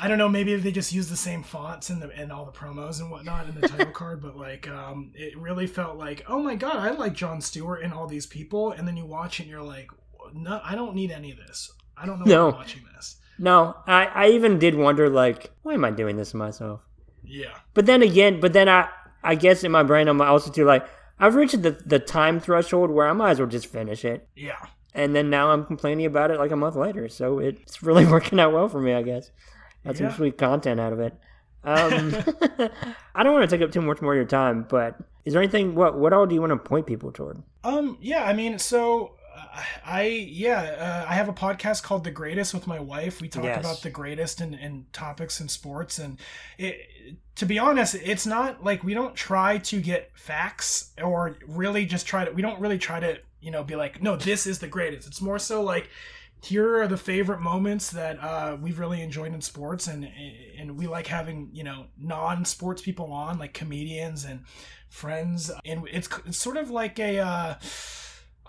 I 0.00 0.06
don't 0.06 0.18
know. 0.18 0.28
Maybe 0.28 0.54
they 0.56 0.70
just 0.70 0.92
use 0.92 1.08
the 1.08 1.16
same 1.16 1.42
fonts 1.42 1.90
in 1.90 1.98
the 2.00 2.08
in 2.20 2.30
all 2.30 2.44
the 2.44 2.52
promos 2.52 3.00
and 3.00 3.10
whatnot 3.10 3.48
in 3.48 3.60
the 3.60 3.66
title 3.68 3.92
card, 3.92 4.22
but 4.22 4.36
like, 4.36 4.68
um, 4.68 5.10
it 5.14 5.36
really 5.36 5.66
felt 5.66 5.96
like, 5.98 6.24
oh 6.28 6.40
my 6.40 6.54
god, 6.54 6.76
I 6.76 6.90
like 6.92 7.12
Jon 7.12 7.40
Stewart 7.40 7.82
and 7.82 7.92
all 7.92 8.06
these 8.06 8.24
people, 8.26 8.70
and 8.70 8.86
then 8.86 8.96
you 8.96 9.04
watch 9.04 9.40
and 9.40 9.48
you're 9.48 9.62
like, 9.62 9.88
no, 10.32 10.60
I 10.64 10.74
don't 10.76 10.94
need 10.94 11.10
any 11.10 11.32
of 11.32 11.38
this. 11.38 11.72
I 11.96 12.06
don't 12.06 12.20
know 12.20 12.24
No. 12.24 12.44
why 12.46 12.50
I'm 12.52 12.56
watching 12.58 12.82
this. 12.94 13.16
No, 13.36 13.74
I, 13.86 14.06
I 14.06 14.28
even 14.28 14.60
did 14.60 14.76
wonder, 14.76 15.10
like, 15.10 15.50
why 15.62 15.74
am 15.74 15.84
I 15.84 15.90
doing 15.90 16.16
this 16.16 16.30
to 16.30 16.36
myself? 16.36 16.80
Yeah, 17.24 17.54
But 17.74 17.86
then 17.86 18.00
again, 18.02 18.38
but 18.38 18.52
then 18.52 18.68
I, 18.68 18.88
I 19.24 19.34
guess 19.34 19.64
in 19.64 19.72
my 19.72 19.82
brain, 19.82 20.06
I'm 20.06 20.20
also 20.20 20.52
too 20.52 20.64
like, 20.64 20.86
I've 21.18 21.34
reached 21.34 21.60
the, 21.62 21.70
the 21.70 21.98
time 21.98 22.38
threshold 22.38 22.90
where 22.90 23.08
I 23.08 23.12
might 23.12 23.30
as 23.30 23.38
well 23.40 23.48
just 23.48 23.66
finish 23.66 24.04
it. 24.04 24.28
yeah. 24.36 24.66
And 24.96 25.16
then 25.16 25.28
now 25.28 25.50
I'm 25.50 25.64
complaining 25.64 26.06
about 26.06 26.30
it 26.30 26.38
like 26.38 26.52
a 26.52 26.56
month 26.56 26.76
later. 26.76 27.08
So 27.08 27.40
it's 27.40 27.82
really 27.82 28.06
working 28.14 28.38
out 28.38 28.52
well 28.52 28.68
for 28.68 28.80
me, 28.80 28.92
I 28.94 29.02
guess. 29.02 29.32
Got 29.84 29.96
some 29.96 30.12
sweet 30.12 30.38
content 30.38 30.78
out 30.78 30.92
of 30.92 31.00
it. 31.00 31.14
Um, 31.66 32.14
I 33.14 33.22
don't 33.22 33.32
want 33.32 33.48
to 33.48 33.56
take 33.56 33.64
up 33.64 33.72
too 33.72 33.80
much 33.80 34.02
more 34.02 34.12
of 34.12 34.16
your 34.16 34.26
time, 34.26 34.66
but 34.68 34.96
is 35.24 35.32
there 35.32 35.40
anything, 35.40 35.74
what, 35.74 35.98
what 35.98 36.12
all 36.12 36.26
do 36.26 36.34
you 36.34 36.40
want 36.42 36.50
to 36.50 36.58
point 36.58 36.86
people 36.86 37.10
toward? 37.10 37.42
Um, 37.64 37.96
yeah, 38.02 38.24
I 38.24 38.34
mean, 38.34 38.58
so 38.58 39.12
I 39.84 40.02
yeah, 40.30 40.60
uh, 41.06 41.10
I 41.10 41.14
have 41.14 41.28
a 41.28 41.32
podcast 41.32 41.82
called 41.82 42.04
The 42.04 42.10
Greatest 42.10 42.54
with 42.54 42.66
my 42.66 42.80
wife. 42.80 43.20
We 43.20 43.28
talk 43.28 43.44
Yes. 43.44 43.60
about 43.60 43.82
the 43.82 43.90
greatest 43.90 44.40
and 44.40 44.54
and 44.54 44.92
topics 44.92 45.40
in 45.40 45.48
sports, 45.48 45.98
and 45.98 46.18
it, 46.58 46.76
to 47.36 47.46
be 47.46 47.58
honest, 47.58 47.94
it's 47.96 48.26
not 48.26 48.62
like 48.64 48.82
we 48.84 48.94
don't 48.94 49.14
try 49.14 49.58
to 49.58 49.80
get 49.80 50.10
facts 50.14 50.92
or 51.02 51.36
really 51.46 51.86
just 51.86 52.06
try 52.06 52.24
to. 52.24 52.30
We 52.30 52.42
don't 52.42 52.60
really 52.60 52.78
try 52.78 53.00
to 53.00 53.18
you 53.40 53.50
know 53.50 53.62
be 53.64 53.76
like, 53.76 54.02
no, 54.02 54.16
this 54.16 54.46
is 54.46 54.58
the 54.58 54.68
greatest. 54.68 55.06
It's 55.08 55.20
more 55.20 55.38
so 55.38 55.62
like. 55.62 55.88
Here 56.42 56.82
are 56.82 56.86
the 56.86 56.98
favorite 56.98 57.40
moments 57.40 57.88
that 57.92 58.22
uh, 58.22 58.58
we've 58.60 58.78
really 58.78 59.00
enjoyed 59.00 59.32
in 59.32 59.40
sports, 59.40 59.86
and 59.86 60.06
and 60.58 60.76
we 60.76 60.86
like 60.86 61.06
having 61.06 61.48
you 61.54 61.64
know 61.64 61.86
non-sports 61.98 62.82
people 62.82 63.10
on, 63.14 63.38
like 63.38 63.54
comedians 63.54 64.26
and 64.26 64.44
friends, 64.90 65.50
and 65.64 65.88
it's, 65.90 66.06
it's 66.26 66.36
sort 66.36 66.58
of 66.58 66.68
like 66.68 66.98
a 66.98 67.18
uh, 67.18 67.54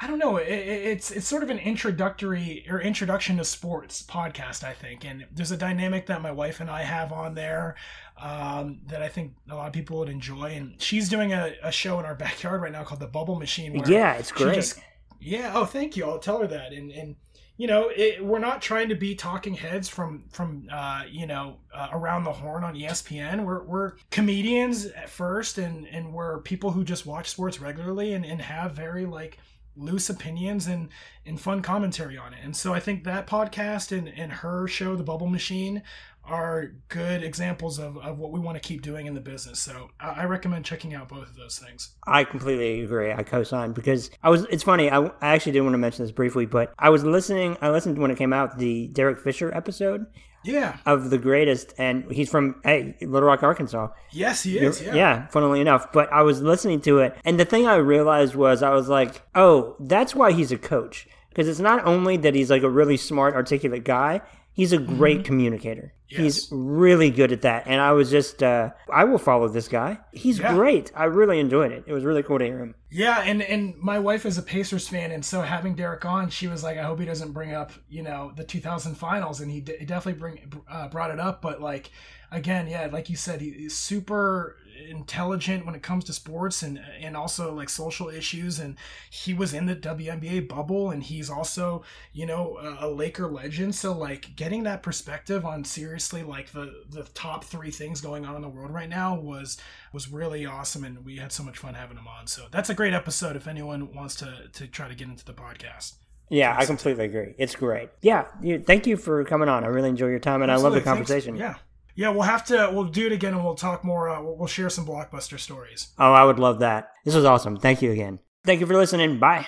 I 0.02 0.08
don't 0.08 0.20
know. 0.20 0.38
It, 0.38 0.48
it- 0.50 0.86
it's 0.88 1.12
it's 1.12 1.28
sort 1.28 1.42
of 1.44 1.50
an 1.50 1.60
introductory 1.60 2.66
or 2.70 2.82
introduction 2.82 3.38
to 3.38 3.46
sports 3.46 4.04
podcast, 4.04 4.64
I 4.64 4.74
think. 4.74 5.06
And 5.06 5.26
there's 5.34 5.52
a 5.52 5.58
dynamic 5.58 6.08
that 6.08 6.22
my 6.22 6.32
wife 6.32 6.60
and 6.60 6.70
I 6.70 6.82
have 6.84 7.12
on 7.14 7.34
there 7.36 7.76
um, 8.22 8.80
that 8.88 9.02
I 9.02 9.08
think 9.08 9.36
a 9.50 9.56
lot 9.56 9.68
of 9.68 9.74
people 9.74 10.00
would 10.00 10.10
enjoy. 10.10 10.52
And 10.52 10.82
she's 10.82 11.08
doing 11.10 11.34
a, 11.34 11.54
a 11.64 11.72
show 11.72 12.00
in 12.00 12.06
our 12.06 12.16
backyard 12.26 12.62
right 12.62 12.72
now 12.72 12.84
called 12.84 13.00
the 13.00 13.08
Bubble 13.08 13.36
Machine. 13.40 13.74
Where 13.74 13.90
Yeah, 13.90 14.14
it's 14.16 14.32
great. 14.32 14.56
just- 14.56 14.80
yeah. 15.20 15.54
Oh, 15.56 15.66
thank 15.66 15.96
you. 15.96 16.06
I'll 16.06 16.20
tell 16.20 16.40
her 16.40 16.48
that. 16.48 16.74
And 16.74 16.92
and 16.92 17.16
you 17.58 17.68
know, 17.68 17.88
it, 17.96 18.24
we're 18.24 18.38
not 18.40 18.62
trying 18.62 18.90
to 18.90 18.96
be 18.96 19.16
talking 19.16 19.54
heads 19.54 19.88
from 19.88 20.26
from 20.30 20.68
uh, 20.70 21.04
you 21.10 21.26
know 21.26 21.56
uh, 21.74 21.88
around 21.94 22.26
the 22.26 22.34
horn 22.34 22.66
on 22.66 22.76
ESPN. 22.76 23.46
We're 23.46 23.64
we're 23.64 23.94
comedians 24.12 24.88
at 24.88 25.10
first, 25.10 25.58
and 25.58 25.88
and 25.88 26.14
we're 26.14 26.42
people 26.42 26.72
who 26.72 26.84
just 26.84 27.06
watch 27.06 27.30
sports 27.30 27.62
regularly 27.62 28.12
and 28.14 28.26
and 28.26 28.42
have 28.42 28.74
very 28.74 29.06
like 29.06 29.38
loose 29.76 30.10
opinions 30.10 30.68
and 30.68 30.90
and 31.26 31.40
fun 31.40 31.62
commentary 31.62 32.18
on 32.18 32.34
it. 32.34 32.40
And 32.44 32.56
so 32.56 32.74
I 32.74 32.80
think 32.80 33.04
that 33.04 33.28
podcast 33.28 33.96
and 33.96 34.08
and 34.08 34.32
her 34.32 34.68
show, 34.68 34.96
The 34.96 35.04
Bubble 35.04 35.28
Machine, 35.28 35.84
are 36.28 36.72
good 36.90 37.24
examples 37.24 37.78
of, 37.80 37.98
of 37.98 38.18
what 38.18 38.32
we 38.32 38.40
want 38.40 38.56
to 38.56 38.60
keep 38.60 38.82
doing 38.82 39.06
in 39.06 39.14
the 39.14 39.22
business. 39.22 39.60
So 39.60 39.92
I, 40.00 40.22
I 40.22 40.26
recommend 40.26 40.66
checking 40.66 40.94
out 40.94 41.08
both 41.08 41.30
of 41.30 41.36
those 41.36 41.60
things. 41.60 41.96
I 42.08 42.24
completely 42.24 42.82
agree. 42.82 43.12
I 43.12 43.24
co-sign 43.24 43.74
because 43.74 44.10
I 44.24 44.30
was. 44.30 44.46
It's 44.46 44.64
funny. 44.64 44.90
I, 44.90 45.06
I 45.06 45.12
actually 45.36 45.54
did 45.54 45.62
want 45.62 45.74
to 45.74 45.78
mention 45.78 46.04
this 46.04 46.12
briefly, 46.12 46.46
but 46.46 46.74
I 46.80 46.90
was 46.90 47.04
listening. 47.04 47.58
I 47.62 47.70
listened 47.70 47.98
when 47.98 48.12
it 48.12 48.18
came 48.18 48.34
out 48.34 48.58
the 48.58 48.88
Derek 48.88 49.20
Fisher 49.20 49.54
episode 49.56 50.06
Yeah. 50.46 50.78
of 50.86 51.10
the 51.10 51.18
greatest, 51.18 51.74
and 51.78 52.10
he's 52.12 52.30
from 52.30 52.62
hey, 52.64 52.96
Little 53.02 53.28
Rock, 53.28 53.44
Arkansas. 53.44 53.90
Yes, 54.12 54.44
he 54.44 54.58
is. 54.60 54.82
yeah. 54.82 54.96
Yeah. 54.96 55.28
funnily 55.28 55.62
enough. 55.62 55.92
But 55.92 56.12
I 56.14 56.22
was 56.22 56.42
listening 56.42 56.82
to 56.82 57.00
it, 57.00 57.18
and 57.26 57.40
the 57.40 57.46
thing 57.46 57.66
I 57.68 57.76
realized 57.76 58.36
was 58.36 58.64
I 58.64 58.70
was 58.72 58.88
like, 58.88 59.22
oh, 59.36 59.76
that's 59.80 60.16
why 60.16 60.32
he's 60.32 60.52
a 60.52 60.58
coach 60.58 61.08
because 61.36 61.50
it's 61.50 61.60
not 61.60 61.86
only 61.86 62.16
that 62.16 62.34
he's 62.34 62.50
like 62.50 62.64
a 62.64 62.70
really 62.70 62.96
smart, 62.96 63.36
articulate 63.36 63.84
guy. 63.84 64.22
He's 64.56 64.72
a 64.74 64.78
great 64.78 65.26
communicator. 65.26 65.92
He's 66.08 66.48
really 66.50 67.10
good 67.10 67.34
at 67.34 67.42
that. 67.42 67.64
And 67.68 67.82
I 67.82 67.92
was 67.92 68.10
just, 68.10 68.42
uh, 68.42 68.70
I 68.90 69.04
will 69.04 69.18
follow 69.18 69.50
this 69.50 69.68
guy. 69.68 70.00
He's 70.14 70.40
Yeah. 70.40 70.54
great. 70.56 70.92
I 70.96 71.06
really 71.06 71.40
enjoyed 71.42 71.74
it. 71.74 71.84
It 71.88 71.92
was 71.94 72.06
really 72.06 72.24
cool 72.24 72.40
to 72.40 72.46
hear 72.46 72.60
him. 72.60 72.76
Yeah, 72.90 73.22
and 73.26 73.42
and 73.42 73.76
my 73.78 74.00
wife 74.00 74.26
is 74.26 74.38
a 74.38 74.42
Pacers 74.42 74.88
fan, 74.88 75.12
and 75.12 75.26
so 75.26 75.42
having 75.42 75.76
Derek 75.76 76.06
on, 76.06 76.30
she 76.30 76.48
was 76.48 76.64
like, 76.64 76.78
I 76.78 76.84
hope 76.84 77.00
he 77.00 77.06
doesn't 77.06 77.34
bring 77.34 77.54
up 77.54 77.74
you 77.90 78.02
know 78.02 78.32
the 78.34 78.46
2000 78.46 78.96
finals, 78.96 79.42
and 79.42 79.52
he, 79.52 79.60
d- 79.60 79.76
definitely 79.84 80.20
bring 80.20 80.62
uh, 80.70 80.88
brought 80.88 81.12
it 81.12 81.20
up, 81.20 81.42
but 81.42 81.60
like 81.62 81.92
again, 82.32 82.68
yeah, 82.68 82.88
like 82.90 83.10
you 83.10 83.18
said, 83.18 83.42
he, 83.42 83.52
he's 83.52 83.76
super 83.76 84.56
intelligent 84.90 85.66
when 85.66 85.76
it 85.76 85.84
comes 85.84 86.04
to 86.06 86.14
sports 86.14 86.64
and 86.64 86.80
and 87.00 87.16
also 87.16 87.54
like 87.54 87.70
social 87.70 88.10
issues, 88.10 88.60
and 88.60 88.78
he 89.10 89.34
was 89.34 89.54
in 89.54 89.66
the 89.66 89.76
WNBA 89.76 90.48
bubble, 90.48 90.92
and 90.92 91.04
he's 91.04 91.30
also 91.30 91.84
you 92.14 92.26
know 92.26 92.58
a, 92.58 92.88
a 92.88 92.90
Laker 92.90 93.28
legend, 93.28 93.76
so 93.76 93.92
like 93.94 94.36
getting 94.36 94.64
that 94.64 94.84
perspective 94.84 95.46
on 95.46 95.64
seriously 95.64 96.24
like 96.24 96.52
the 96.52 96.84
the 96.90 97.04
top 97.14 97.44
three 97.44 97.72
things 97.72 98.02
going 98.02 98.26
on 98.26 98.36
in 98.36 98.42
the 98.42 98.50
world 98.50 98.72
right 98.72 98.90
now 98.90 99.16
was 99.20 99.58
was 99.94 100.12
really 100.12 100.46
awesome 100.46 100.84
and 100.84 101.06
we 101.06 101.18
had 101.18 101.32
so 101.32 101.44
much 101.44 101.58
fun 101.58 101.74
having 101.74 101.98
him 101.98 102.08
on 102.08 102.28
so 102.28 102.46
that's 102.52 102.70
a 102.70 102.74
great 102.74 102.94
episode 102.94 103.36
if 103.36 103.48
anyone 103.48 103.94
wants 103.94 104.16
to 104.16 104.48
to 104.54 104.68
try 104.68 104.88
to 104.88 104.96
get 104.96 105.08
into 105.08 105.26
the 105.26 105.34
podcast 105.34 105.94
Yeah, 106.30 106.56
I 106.58 106.66
completely 106.66 107.06
agree. 107.06 107.36
It's 107.38 107.56
great. 107.56 107.90
Yeah, 108.02 108.26
you, 108.42 108.60
thank 108.60 108.88
you 108.88 108.98
for 108.98 109.24
coming 109.26 109.48
on. 109.48 109.64
I 109.64 109.68
really 109.68 109.90
enjoy 109.90 110.08
your 110.08 110.20
time, 110.20 110.42
and 110.42 110.52
I 110.52 110.56
love 110.56 110.74
the 110.74 110.80
Absolutely. 110.80 110.82
Thanks. 110.82 111.10
conversation. 111.10 111.36
yeah 111.36 111.56
yeah 111.96 112.10
we'll 112.10 112.22
have 112.24 112.44
to 112.46 112.70
we'll 112.74 112.84
do 112.86 113.08
it 113.08 113.12
again 113.12 113.34
and 113.34 113.44
we'll 113.44 113.56
talk 113.56 113.84
more 113.84 114.10
uh, 114.10 114.22
we'll, 114.22 114.36
we'll 114.38 114.48
share 114.48 114.70
some 114.70 114.86
blockbuster 114.86 115.40
stories 115.40 115.88
Oh, 115.98 116.14
I 116.14 116.24
would 116.24 116.40
love 116.40 116.60
that. 116.60 116.90
This 117.04 117.16
was 117.16 117.26
awesome. 117.26 117.58
Thank 117.58 117.82
you 117.82 117.92
again. 117.92 118.20
Thank 118.46 118.60
you 118.60 118.68
for 118.68 118.76
listening. 118.76 119.20
Bye. 119.20 119.48